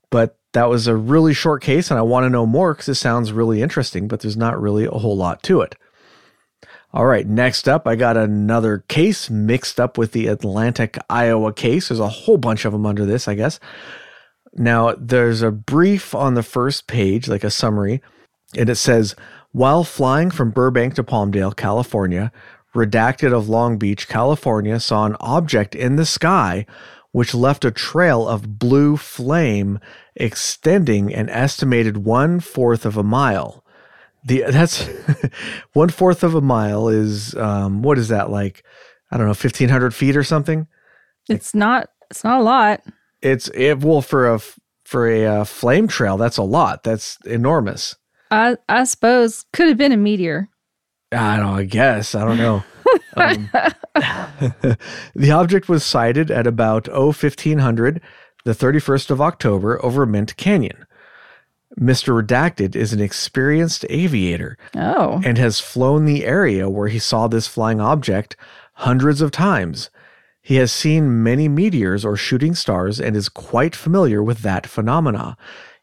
but 0.09 0.36
that 0.57 0.69
was 0.69 0.87
a 0.87 0.95
really 0.95 1.35
short 1.35 1.61
case, 1.61 1.91
and 1.91 1.99
I 1.99 2.01
want 2.01 2.23
to 2.23 2.31
know 2.31 2.47
more 2.47 2.73
because 2.73 2.89
it 2.89 2.95
sounds 2.95 3.31
really 3.31 3.61
interesting, 3.61 4.07
but 4.07 4.21
there's 4.21 4.35
not 4.35 4.59
really 4.59 4.85
a 4.85 4.89
whole 4.89 5.15
lot 5.15 5.43
to 5.43 5.61
it. 5.61 5.75
All 6.91 7.05
right, 7.05 7.27
next 7.27 7.69
up, 7.69 7.85
I 7.85 7.95
got 7.95 8.17
another 8.17 8.79
case 8.87 9.29
mixed 9.29 9.79
up 9.79 9.99
with 9.99 10.13
the 10.13 10.25
Atlantic, 10.25 10.97
Iowa 11.11 11.53
case. 11.53 11.89
There's 11.89 11.99
a 11.99 12.09
whole 12.09 12.37
bunch 12.37 12.65
of 12.65 12.71
them 12.71 12.87
under 12.87 13.05
this, 13.05 13.27
I 13.27 13.35
guess. 13.35 13.59
Now, 14.55 14.95
there's 14.97 15.43
a 15.43 15.51
brief 15.51 16.15
on 16.15 16.33
the 16.33 16.41
first 16.41 16.87
page, 16.87 17.27
like 17.27 17.43
a 17.43 17.51
summary, 17.51 18.01
and 18.57 18.67
it 18.67 18.77
says 18.77 19.15
While 19.51 19.83
flying 19.83 20.31
from 20.31 20.49
Burbank 20.49 20.95
to 20.95 21.03
Palmdale, 21.03 21.55
California, 21.55 22.31
redacted 22.73 23.31
of 23.31 23.47
Long 23.47 23.77
Beach, 23.77 24.07
California, 24.07 24.79
saw 24.79 25.05
an 25.05 25.17
object 25.19 25.75
in 25.75 25.97
the 25.97 26.05
sky 26.05 26.65
which 27.17 27.33
left 27.33 27.65
a 27.65 27.71
trail 27.71 28.27
of 28.27 28.59
blue 28.59 28.95
flame 28.95 29.79
extending 30.15 31.11
an 31.11 31.27
estimated 31.29 31.97
one 31.97 32.39
fourth 32.39 32.85
of 32.85 32.95
a 32.95 33.01
mile. 33.01 33.63
The 34.23 34.43
that's 34.51 34.87
one 35.73 35.89
fourth 35.89 36.23
of 36.23 36.35
a 36.35 36.41
mile 36.41 36.89
is 36.89 37.33
um, 37.33 37.81
what 37.81 37.97
is 37.97 38.09
that 38.09 38.29
like? 38.29 38.63
I 39.09 39.17
don't 39.17 39.25
know, 39.25 39.33
fifteen 39.33 39.69
hundred 39.69 39.95
feet 39.95 40.15
or 40.15 40.23
something. 40.23 40.67
It's 41.27 41.55
not. 41.55 41.89
It's 42.11 42.23
not 42.23 42.39
a 42.39 42.43
lot. 42.43 42.83
It's 43.23 43.49
it 43.55 43.83
well 43.83 44.03
for 44.03 44.31
a 44.31 44.39
for 44.85 45.09
a 45.09 45.25
uh, 45.25 45.43
flame 45.43 45.87
trail. 45.87 46.17
That's 46.17 46.37
a 46.37 46.43
lot. 46.43 46.83
That's 46.83 47.17
enormous. 47.25 47.95
I 48.29 48.57
I 48.69 48.83
suppose 48.83 49.43
could 49.53 49.69
have 49.69 49.77
been 49.77 49.91
a 49.91 49.97
meteor. 49.97 50.49
I 51.11 51.37
don't. 51.37 51.55
I 51.55 51.63
guess 51.63 52.13
I 52.13 52.23
don't 52.23 52.37
know. 52.37 52.63
Um, 53.15 53.49
the 55.15 55.31
object 55.31 55.69
was 55.69 55.83
sighted 55.83 56.31
at 56.31 56.47
about 56.47 56.87
1500, 56.87 58.01
the 58.45 58.51
31st 58.51 59.09
of 59.11 59.21
October, 59.21 59.83
over 59.83 60.05
Mint 60.05 60.35
Canyon. 60.37 60.85
Mr. 61.79 62.19
Redacted 62.23 62.75
is 62.75 62.93
an 62.93 63.01
experienced 63.01 63.85
aviator 63.89 64.57
Oh. 64.75 65.21
and 65.23 65.37
has 65.37 65.59
flown 65.59 66.05
the 66.05 66.25
area 66.25 66.69
where 66.69 66.87
he 66.87 66.97
saw 66.99 67.27
this 67.27 67.47
flying 67.47 67.79
object 67.81 68.35
hundreds 68.73 69.21
of 69.21 69.31
times. 69.31 69.89
He 70.41 70.55
has 70.55 70.71
seen 70.71 71.21
many 71.23 71.47
meteors 71.49 72.05
or 72.05 72.15
shooting 72.15 72.55
stars 72.55 73.01
and 73.01 73.15
is 73.15 73.27
quite 73.29 73.75
familiar 73.75 74.23
with 74.23 74.39
that 74.39 74.65
phenomena. 74.65 75.35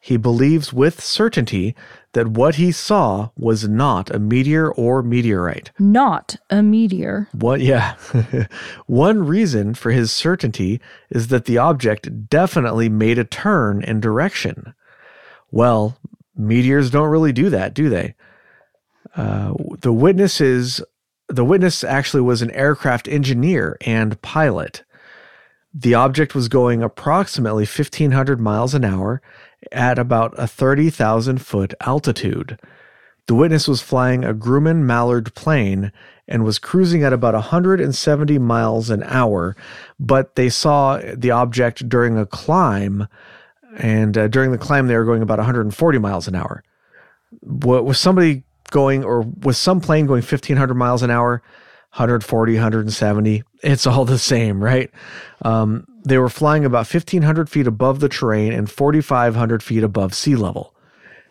He 0.05 0.19
believes 0.19 0.71
with 0.71 1.03
certainty 1.03 1.75
that 2.13 2.29
what 2.29 2.57
he 2.57 2.73
saw 2.73 3.31
was 3.39 3.67
not 3.67 4.15
a 4.15 4.19
meteor 4.19 4.71
or 4.71 5.03
meteorite. 5.03 5.71
Not 5.79 6.37
a 6.51 6.63
meteor. 6.63 7.27
What? 7.33 7.63
Yeah. 7.63 7.95
One 8.87 9.27
reason 9.27 9.73
for 9.73 9.93
his 9.93 10.13
certainty 10.13 10.79
is 11.09 11.29
that 11.29 11.47
the 11.47 11.57
object 11.57 12.29
definitely 12.29 12.91
made 12.91 13.19
a 13.19 13.25
turn 13.25 13.83
in 13.83 13.99
direction. 13.99 14.75
Well, 15.51 15.97
meteors 16.37 16.91
don't 16.91 17.09
really 17.09 17.33
do 17.33 17.49
that, 17.49 17.73
do 17.73 17.89
they? 17.89 18.15
Uh, 19.17 19.55
the 19.81 19.95
witness 19.95 20.39
is 20.39 20.85
the 21.29 21.47
witness 21.47 21.83
actually 21.83 22.21
was 22.21 22.43
an 22.43 22.51
aircraft 22.51 23.09
engineer 23.09 23.79
and 23.81 24.21
pilot. 24.21 24.85
The 25.73 25.95
object 25.95 26.35
was 26.35 26.49
going 26.49 26.83
approximately 26.83 27.65
1,500 27.65 28.39
miles 28.39 28.75
an 28.75 28.85
hour 28.85 29.23
at 29.73 29.99
about 29.99 30.35
a 30.39 30.47
30,000 30.47 31.41
foot 31.41 31.75
altitude. 31.81 32.59
The 33.27 33.35
witness 33.35 33.67
was 33.67 33.81
flying 33.81 34.25
a 34.25 34.35
Grumman 34.35 34.83
Mallard 34.83 35.35
plane 35.35 35.93
and 36.29 36.45
was 36.45 36.59
cruising 36.59 37.03
at 37.03 37.13
about 37.13 37.35
170 37.35 38.39
miles 38.39 38.91
an 38.91 39.03
hour, 39.05 39.57
but 39.99 40.37
they 40.37 40.49
saw 40.49 41.01
the 41.15 41.31
object 41.31 41.89
during 41.89 42.19
a 42.19 42.27
climb, 42.27 43.07
and 43.77 44.17
uh, 44.17 44.29
during 44.29 44.53
the 44.53 44.59
climb, 44.59 44.87
they 44.87 44.97
were 44.97 45.05
going 45.05 45.23
about 45.23 45.39
140 45.39 45.99
miles 45.99 46.29
an 46.29 46.35
hour. 46.35 46.63
What 47.41 47.85
was 47.85 47.99
somebody 47.99 48.45
going, 48.71 49.05
or 49.05 49.23
was 49.43 49.59
some 49.59 49.81
plane 49.81 50.07
going 50.07 50.23
1500 50.23 50.75
miles 50.75 51.03
an 51.03 51.11
hour, 51.11 51.43
140, 51.93 52.55
170? 52.55 53.43
It's 53.63 53.87
all 53.87 54.05
the 54.05 54.19
same, 54.19 54.63
right? 54.63 54.91
Um, 55.43 55.87
they 56.05 56.19
were 56.19 56.29
flying 56.29 56.65
about 56.65 56.93
1500 56.93 57.49
feet 57.49 57.67
above 57.67 58.01
the 58.01 58.09
terrain 58.09 58.53
and 58.53 58.71
4500 58.71 59.63
feet 59.63 59.83
above 59.83 60.15
sea 60.15 60.37
level. 60.37 60.75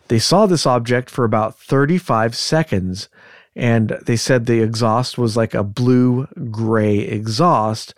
They 0.08 0.18
saw 0.18 0.46
this 0.46 0.66
object 0.66 1.08
for 1.08 1.24
about 1.24 1.58
35 1.58 2.36
seconds, 2.36 3.08
and 3.56 3.96
they 4.04 4.16
said 4.16 4.46
the 4.46 4.60
exhaust 4.60 5.16
was 5.16 5.36
like 5.36 5.54
a 5.54 5.62
blue 5.62 6.26
gray 6.50 6.98
exhaust, 6.98 7.94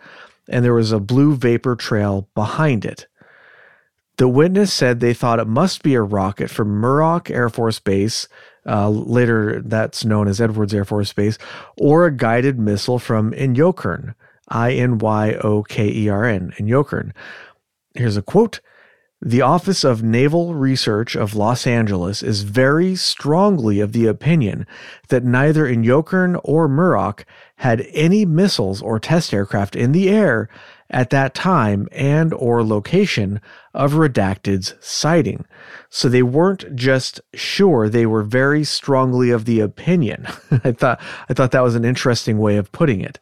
and 0.47 0.63
there 0.63 0.73
was 0.73 0.91
a 0.91 0.99
blue 0.99 1.35
vapor 1.35 1.75
trail 1.75 2.29
behind 2.35 2.85
it. 2.85 3.07
The 4.17 4.27
witness 4.27 4.71
said 4.71 4.99
they 4.99 5.13
thought 5.13 5.39
it 5.39 5.47
must 5.47 5.83
be 5.83 5.95
a 5.95 6.01
rocket 6.01 6.49
from 6.49 6.81
Muroc 6.81 7.29
Air 7.29 7.49
Force 7.49 7.79
Base, 7.79 8.27
uh, 8.65 8.89
later 8.89 9.61
that's 9.63 10.05
known 10.05 10.27
as 10.27 10.41
Edwards 10.41 10.73
Air 10.73 10.85
Force 10.85 11.13
Base, 11.13 11.37
or 11.77 12.05
a 12.05 12.15
guided 12.15 12.57
missile 12.57 12.99
from 12.99 13.31
Inyokern, 13.31 14.15
I 14.47 14.73
N 14.73 14.97
Y 14.97 15.33
O 15.35 15.63
K 15.63 15.87
E 15.87 16.09
R 16.09 16.25
N, 16.25 16.53
Inyokern. 16.57 17.11
Here's 17.93 18.17
a 18.17 18.21
quote. 18.21 18.61
The 19.21 19.41
Office 19.41 19.83
of 19.83 20.03
Naval 20.03 20.53
Research 20.53 21.15
of 21.15 21.33
Los 21.33 21.65
Angeles 21.65 22.21
is 22.21 22.43
very 22.43 22.95
strongly 22.95 23.79
of 23.79 23.91
the 23.91 24.05
opinion 24.05 24.67
that 25.07 25.23
neither 25.23 25.65
Inyokern 25.65 26.39
or 26.43 26.69
Muroc 26.69 27.25
had 27.55 27.87
any 27.93 28.25
missiles 28.25 28.79
or 28.79 28.99
test 28.99 29.33
aircraft 29.33 29.75
in 29.75 29.91
the 29.91 30.09
air 30.09 30.49
at 30.91 31.09
that 31.09 31.33
time 31.33 31.87
and 31.91 32.31
or 32.31 32.63
location 32.63 33.41
of 33.73 33.93
redacted's 33.93 34.75
sighting. 34.79 35.45
So 35.89 36.09
they 36.09 36.23
weren't 36.23 36.75
just 36.75 37.19
sure 37.33 37.89
they 37.89 38.05
were 38.05 38.23
very 38.23 38.63
strongly 38.63 39.31
of 39.31 39.45
the 39.45 39.61
opinion. 39.61 40.27
I 40.63 40.73
thought 40.73 41.01
i 41.27 41.33
thought 41.33 41.51
that 41.51 41.63
was 41.63 41.73
an 41.73 41.85
interesting 41.85 42.37
way 42.37 42.57
of 42.57 42.71
putting 42.71 43.01
it 43.01 43.19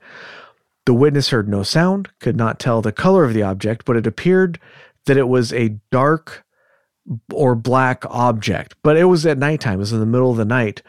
the 0.85 0.93
witness 0.93 1.29
heard 1.29 1.47
no 1.47 1.63
sound 1.63 2.09
could 2.19 2.35
not 2.35 2.59
tell 2.59 2.81
the 2.81 2.91
color 2.91 3.23
of 3.23 3.33
the 3.33 3.43
object 3.43 3.85
but 3.85 3.97
it 3.97 4.07
appeared 4.07 4.59
that 5.05 5.17
it 5.17 5.27
was 5.27 5.53
a 5.53 5.77
dark 5.91 6.45
or 7.33 7.55
black 7.55 8.03
object 8.09 8.75
but 8.83 8.97
it 8.97 9.05
was 9.05 9.25
at 9.25 9.37
nighttime 9.37 9.75
it 9.75 9.77
was 9.77 9.93
in 9.93 9.99
the 9.99 10.05
middle 10.05 10.31
of 10.31 10.37
the 10.37 10.45
night 10.45 10.81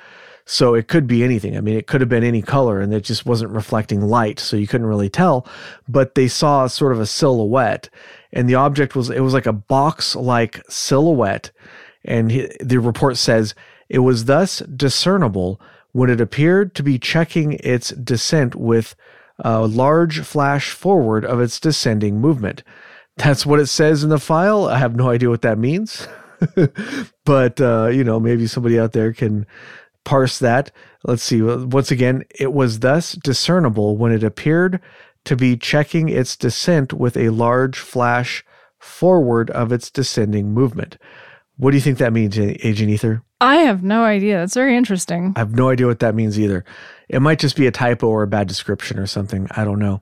so 0.48 0.74
it 0.74 0.86
could 0.86 1.08
be 1.08 1.24
anything. 1.24 1.56
I 1.56 1.60
mean, 1.60 1.76
it 1.76 1.88
could 1.88 2.00
have 2.00 2.08
been 2.08 2.22
any 2.22 2.40
color 2.40 2.80
and 2.80 2.94
it 2.94 3.02
just 3.02 3.26
wasn't 3.26 3.50
reflecting 3.50 4.00
light. 4.00 4.38
So 4.38 4.56
you 4.56 4.68
couldn't 4.68 4.86
really 4.86 5.10
tell, 5.10 5.46
but 5.88 6.14
they 6.14 6.28
saw 6.28 6.68
sort 6.68 6.92
of 6.92 7.00
a 7.00 7.06
silhouette 7.06 7.90
and 8.32 8.48
the 8.48 8.54
object 8.54 8.94
was, 8.94 9.10
it 9.10 9.20
was 9.20 9.34
like 9.34 9.46
a 9.46 9.52
box 9.52 10.14
like 10.14 10.62
silhouette. 10.68 11.50
And 12.04 12.30
he, 12.30 12.48
the 12.60 12.78
report 12.78 13.16
says 13.16 13.56
it 13.88 13.98
was 13.98 14.26
thus 14.26 14.60
discernible 14.60 15.60
when 15.90 16.10
it 16.10 16.20
appeared 16.20 16.76
to 16.76 16.84
be 16.84 16.98
checking 16.98 17.54
its 17.54 17.90
descent 17.90 18.54
with 18.54 18.94
a 19.38 19.66
large 19.66 20.20
flash 20.20 20.70
forward 20.70 21.24
of 21.24 21.40
its 21.40 21.60
descending 21.60 22.20
movement. 22.20 22.62
That's 23.16 23.46
what 23.46 23.60
it 23.60 23.66
says 23.66 24.02
in 24.02 24.10
the 24.10 24.18
file. 24.18 24.66
I 24.66 24.78
have 24.78 24.96
no 24.96 25.10
idea 25.10 25.30
what 25.30 25.42
that 25.42 25.58
means. 25.58 26.06
but, 27.24 27.60
uh, 27.60 27.86
you 27.86 28.04
know, 28.04 28.20
maybe 28.20 28.46
somebody 28.46 28.78
out 28.78 28.92
there 28.92 29.12
can 29.12 29.46
parse 30.04 30.38
that. 30.38 30.70
Let's 31.04 31.22
see. 31.22 31.40
Once 31.42 31.90
again, 31.90 32.24
it 32.38 32.52
was 32.52 32.80
thus 32.80 33.12
discernible 33.12 33.96
when 33.96 34.12
it 34.12 34.22
appeared 34.22 34.80
to 35.24 35.36
be 35.36 35.56
checking 35.56 36.08
its 36.08 36.36
descent 36.36 36.92
with 36.92 37.16
a 37.16 37.30
large 37.30 37.78
flash 37.78 38.44
forward 38.78 39.50
of 39.50 39.72
its 39.72 39.90
descending 39.90 40.52
movement. 40.52 40.98
What 41.56 41.70
do 41.70 41.76
you 41.76 41.82
think 41.82 41.98
that 41.98 42.12
means, 42.12 42.38
Agent 42.38 42.90
Ether? 42.90 43.22
I 43.40 43.56
have 43.56 43.82
no 43.82 44.04
idea. 44.04 44.38
That's 44.38 44.54
very 44.54 44.76
interesting. 44.76 45.34
I 45.36 45.40
have 45.40 45.54
no 45.54 45.68
idea 45.68 45.86
what 45.86 46.00
that 46.00 46.14
means 46.14 46.38
either. 46.38 46.64
It 47.08 47.20
might 47.20 47.38
just 47.38 47.56
be 47.56 47.66
a 47.66 47.70
typo 47.70 48.08
or 48.08 48.22
a 48.22 48.26
bad 48.26 48.48
description 48.48 48.98
or 48.98 49.06
something. 49.06 49.46
I 49.50 49.64
don't 49.64 49.78
know. 49.78 50.00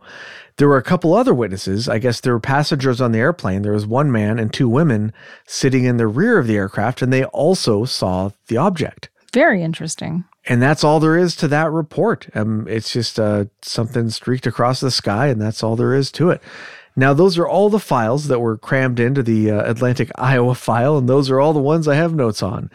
There 0.56 0.68
were 0.68 0.76
a 0.76 0.82
couple 0.82 1.14
other 1.14 1.34
witnesses. 1.34 1.88
I 1.88 1.98
guess 1.98 2.20
there 2.20 2.32
were 2.32 2.40
passengers 2.40 3.00
on 3.00 3.10
the 3.10 3.18
airplane. 3.18 3.62
There 3.62 3.72
was 3.72 3.86
one 3.86 4.12
man 4.12 4.38
and 4.38 4.52
two 4.52 4.68
women 4.68 5.12
sitting 5.46 5.84
in 5.84 5.96
the 5.96 6.06
rear 6.06 6.38
of 6.38 6.46
the 6.46 6.56
aircraft, 6.56 7.02
and 7.02 7.12
they 7.12 7.24
also 7.24 7.84
saw 7.84 8.30
the 8.46 8.56
object. 8.56 9.08
Very 9.32 9.62
interesting. 9.62 10.24
And 10.46 10.62
that's 10.62 10.84
all 10.84 11.00
there 11.00 11.16
is 11.16 11.34
to 11.36 11.48
that 11.48 11.72
report. 11.72 12.28
Um, 12.34 12.66
it's 12.68 12.92
just 12.92 13.18
uh, 13.18 13.46
something 13.62 14.10
streaked 14.10 14.46
across 14.46 14.78
the 14.78 14.92
sky, 14.92 15.26
and 15.26 15.42
that's 15.42 15.62
all 15.62 15.74
there 15.74 15.94
is 15.94 16.12
to 16.12 16.30
it. 16.30 16.40
Now, 16.96 17.12
those 17.12 17.36
are 17.36 17.48
all 17.48 17.70
the 17.70 17.80
files 17.80 18.28
that 18.28 18.38
were 18.38 18.56
crammed 18.56 19.00
into 19.00 19.24
the 19.24 19.50
uh, 19.50 19.68
Atlantic, 19.68 20.12
Iowa 20.14 20.54
file, 20.54 20.96
and 20.96 21.08
those 21.08 21.28
are 21.30 21.40
all 21.40 21.52
the 21.52 21.58
ones 21.58 21.88
I 21.88 21.96
have 21.96 22.14
notes 22.14 22.40
on. 22.40 22.70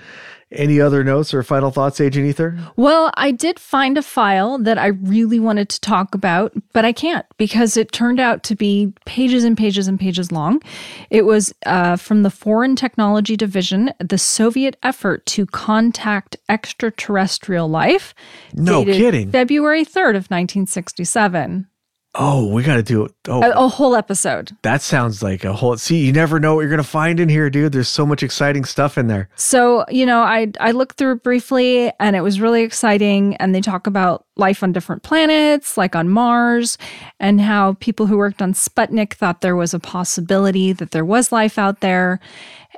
Any 0.52 0.82
other 0.82 1.04
notes 1.04 1.32
or 1.32 1.44
final 1.44 1.70
thoughts, 1.70 2.02
Agent 2.02 2.26
Ether? 2.26 2.58
Well, 2.76 3.12
I 3.16 3.30
did 3.30 3.60
find 3.60 4.00
a 4.00 4.02
file 4.02 4.58
that 4.58 4.80
I 4.80 4.88
really 4.88 5.40
wanted 5.40 5.70
to 5.70 5.80
talk 5.80 6.16
about, 6.16 6.54
but 6.74 6.84
I 6.84 6.92
can't 6.92 7.26
because 7.38 7.78
it 7.78 7.92
turned 7.92 8.20
out 8.20 8.42
to 8.44 8.56
be 8.56 8.92
pages 9.06 9.44
and 9.44 9.56
pages 9.56 9.88
and 9.88 10.00
pages 10.00 10.32
long. 10.32 10.64
It 11.12 11.26
was 11.26 11.54
uh, 11.68 11.98
from 11.98 12.24
the 12.24 12.32
Foreign 12.32 12.76
Technology 12.76 13.38
Division, 13.38 13.92
the 14.00 14.18
Soviet 14.18 14.76
effort 14.82 15.24
to 15.28 15.46
contact 15.46 16.36
extraterrestrial 16.50 17.68
life. 17.68 18.16
No 18.56 18.84
dated 18.84 19.02
kidding. 19.02 19.32
February 19.32 19.86
3rd 19.86 20.18
of 20.18 20.32
1967. 20.32 21.68
Oh, 22.16 22.52
we 22.52 22.64
got 22.64 22.76
to 22.78 22.84
do. 22.84 23.08
Oh, 23.28 23.44
A, 23.44 23.66
a 23.66 23.68
whole 23.68 23.96
episode. 23.96 24.52
that 24.64 24.82
sounds 24.82 25.22
like 25.22 25.44
a 25.44 25.54
whole. 25.54 25.78
See, 25.78 26.04
you 26.06 26.12
never 26.12 26.40
know 26.40 26.56
what 26.56 26.62
you're 26.62 26.70
going 26.70 26.82
to 26.82 26.84
find 26.84 27.20
in 27.20 27.30
here, 27.30 27.52
dude. 27.52 27.72
There's 27.72 27.88
so 27.88 28.04
much 28.04 28.24
exciting 28.24 28.66
stuff 28.66 28.98
in 28.98 29.06
there. 29.08 29.30
So, 29.36 29.86
you 29.90 30.08
know, 30.08 30.22
I 30.22 30.52
I 30.60 30.72
looked 30.72 30.98
through 30.98 31.14
it 31.14 31.24
briefly 31.24 31.92
and 32.00 32.16
it 32.16 32.22
was 32.22 32.42
really 32.42 32.64
exciting 32.64 33.36
and 33.36 33.54
they 33.54 33.62
talk 33.62 33.86
about 33.86 34.26
life 34.38 34.64
on 34.64 34.72
different 34.72 35.04
planets, 35.04 35.78
like 35.78 35.96
on 35.96 36.10
Mars, 36.10 36.80
and 37.20 37.40
how 37.40 37.74
people 37.80 38.08
who 38.08 38.18
worked 38.18 38.42
on 38.42 38.54
Sputnik 38.54 39.14
thought 39.14 39.42
there 39.42 39.56
was 39.56 39.76
a 39.76 39.80
possibility 39.80 40.74
that 40.74 40.90
there 40.92 41.06
was 41.06 41.32
life 41.32 41.60
out 41.60 41.82
there 41.82 42.20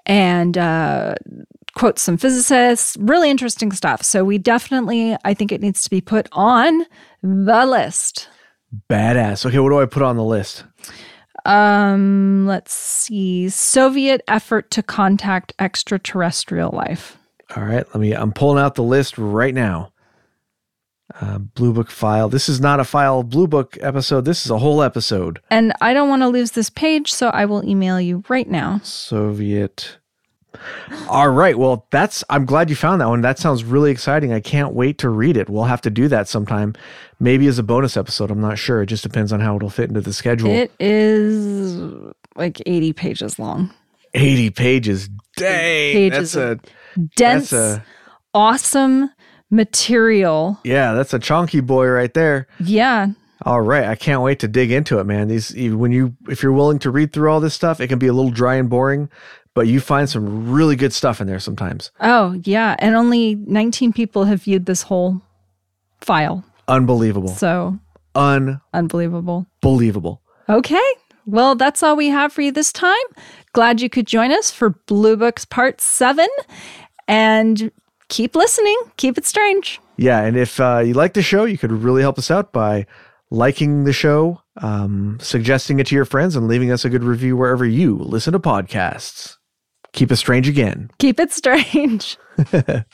and 0.06 0.58
uh 0.58 1.16
quote 1.74 1.98
some 2.00 2.18
physicists, 2.18 2.98
really 3.00 3.30
interesting 3.30 3.72
stuff. 3.72 4.04
So 4.04 4.26
we 4.26 4.38
definitely 4.38 5.16
I 5.24 5.34
think 5.34 5.54
it 5.54 5.62
needs 5.62 5.86
to 5.86 5.90
be 5.90 6.02
put 6.02 6.28
on 6.34 6.86
the 7.24 7.66
list. 7.66 8.28
Badass. 8.90 9.46
Okay, 9.46 9.60
what 9.60 9.70
do 9.70 9.80
I 9.80 9.86
put 9.86 10.04
on 10.04 10.16
the 10.16 10.24
list? 10.24 10.64
Um, 11.46 12.46
let's 12.46 12.74
see. 12.74 13.50
Soviet 13.50 14.22
effort 14.28 14.70
to 14.72 14.84
contact 14.84 15.54
extraterrestrial 15.60 16.72
life. 16.72 17.18
All 17.56 17.64
right, 17.64 17.86
let 17.88 18.00
me. 18.00 18.14
I'm 18.14 18.32
pulling 18.32 18.62
out 18.64 18.76
the 18.76 18.84
list 18.84 19.18
right 19.18 19.54
now. 19.54 19.92
Uh, 21.20 21.40
Blue 21.40 21.74
Book 21.74 21.92
file. 21.92 22.30
This 22.30 22.48
is 22.48 22.62
not 22.62 22.80
a 22.80 22.86
file 22.86 23.24
Blue 23.24 23.48
Book 23.48 23.78
episode. 23.82 24.24
This 24.24 24.46
is 24.46 24.52
a 24.52 24.60
whole 24.60 24.82
episode. 24.82 25.42
And 25.50 25.74
I 25.82 25.94
don't 25.94 26.08
want 26.08 26.22
to 26.22 26.30
lose 26.30 26.52
this 26.52 26.70
page, 26.70 27.12
so 27.12 27.30
I 27.30 27.44
will 27.46 27.66
email 27.66 28.00
you 28.00 28.24
right 28.30 28.50
now. 28.50 28.80
Soviet. 28.84 29.98
All 31.10 31.30
right. 31.30 31.58
Well, 31.58 31.86
that's. 31.92 32.24
I'm 32.30 32.46
glad 32.46 32.70
you 32.70 32.76
found 32.76 33.02
that 33.02 33.08
one. 33.08 33.22
That 33.22 33.40
sounds 33.40 33.64
really 33.64 33.92
exciting. 33.92 34.34
I 34.34 34.40
can't 34.40 34.74
wait 34.74 34.98
to 35.00 35.10
read 35.10 35.38
it. 35.38 35.50
We'll 35.50 35.64
have 35.66 35.82
to 35.82 35.90
do 35.90 36.08
that 36.10 36.28
sometime, 36.28 36.74
maybe 37.20 37.48
as 37.48 37.58
a 37.60 37.64
bonus 37.64 37.96
episode. 37.98 38.32
I'm 38.32 38.42
not 38.42 38.58
sure. 38.58 38.82
It 38.82 38.88
just 38.88 39.04
depends 39.04 39.32
on 39.34 39.40
how 39.40 39.56
it'll 39.56 39.70
fit 39.70 39.90
into 39.90 40.02
the 40.02 40.14
schedule. 40.14 40.50
It 40.50 40.72
is 40.80 41.82
like 42.36 42.62
80 42.66 42.94
pages 42.94 43.40
long. 43.40 43.74
80 44.14 44.50
pages. 44.52 45.10
Dang. 45.38 45.94
Pages 45.94 46.34
that's 46.34 46.36
a. 46.36 47.00
Dense, 47.16 47.52
That's 47.52 47.78
a. 47.78 47.86
awesome 48.34 49.10
material. 49.50 50.60
Yeah, 50.64 50.94
that's 50.94 51.14
a 51.14 51.20
chonky 51.20 51.66
boy 51.66 51.88
right 51.88 52.14
there. 52.14 52.48
Yeah. 52.60 53.08
All 53.44 53.62
right, 53.62 53.86
I 53.86 53.96
can't 53.96 54.22
wait 54.22 54.40
to 54.42 54.48
dig 54.48 54.72
into 54.72 55.00
it, 55.00 55.06
man. 55.06 55.28
These 55.28 55.54
when 55.74 55.92
you 55.92 56.16
if 56.28 56.44
you're 56.44 56.52
willing 56.52 56.78
to 56.80 56.92
read 56.92 57.12
through 57.12 57.32
all 57.32 57.40
this 57.40 57.56
stuff, 57.56 57.80
it 57.80 57.88
can 57.88 57.98
be 57.98 58.06
a 58.08 58.14
little 58.14 58.30
dry 58.30 58.56
and 58.56 58.70
boring, 58.70 59.10
but 59.54 59.68
you 59.68 59.80
find 59.80 60.10
some 60.10 60.50
really 60.52 60.76
good 60.76 60.94
stuff 60.94 61.20
in 61.22 61.28
there 61.28 61.40
sometimes. 61.40 61.92
Oh, 62.00 62.40
yeah. 62.44 62.76
And 62.80 62.96
only 62.96 63.36
19 63.36 63.94
people 63.94 64.26
have 64.26 64.44
viewed 64.44 64.66
this 64.66 64.84
whole 64.84 65.22
file. 66.00 66.44
Unbelievable. 66.68 67.30
So 67.30 67.78
un- 68.16 68.62
Unbelievable. 68.74 69.48
unbelievable. 69.64 70.22
Okay. 70.50 70.82
Well, 71.26 71.56
that's 71.56 71.84
all 71.84 71.96
we 71.96 72.08
have 72.10 72.34
for 72.34 72.42
you 72.42 72.52
this 72.52 72.72
time. 72.72 72.96
Glad 73.54 73.82
you 73.82 73.90
could 73.90 74.08
join 74.08 74.32
us 74.32 74.52
for 74.52 74.72
Blue 74.88 75.16
Books 75.18 75.46
Part 75.46 75.82
7. 75.82 76.28
And 77.08 77.72
keep 78.10 78.36
listening. 78.36 78.78
Keep 78.98 79.18
it 79.18 79.26
strange. 79.26 79.80
Yeah, 79.98 80.22
and 80.22 80.36
if 80.38 80.60
uh, 80.60 80.80
you 80.80 80.94
like 80.94 81.14
the 81.14 81.22
show, 81.22 81.44
you 81.46 81.58
could 81.58 81.72
really 81.72 82.02
help 82.02 82.18
us 82.18 82.32
out 82.32 82.52
by 82.52 82.88
liking 83.30 83.84
the 83.84 83.94
show, 83.94 84.42
um, 84.58 85.18
suggesting 85.22 85.80
it 85.80 85.88
to 85.88 85.96
your 85.96 86.06
friends, 86.06 86.36
and 86.36 86.48
leaving 86.48 86.72
us 86.72 86.84
a 86.86 86.90
good 86.90 87.04
review 87.04 87.38
wherever 87.38 87.66
you 87.66 87.96
listen 87.98 88.34
to 88.34 88.40
podcasts. 88.40 89.38
Keep 89.94 90.12
it 90.12 90.16
strange 90.18 90.48
again. 90.48 90.90
Keep 91.00 91.20
it 91.20 91.32
strange. 91.32 92.18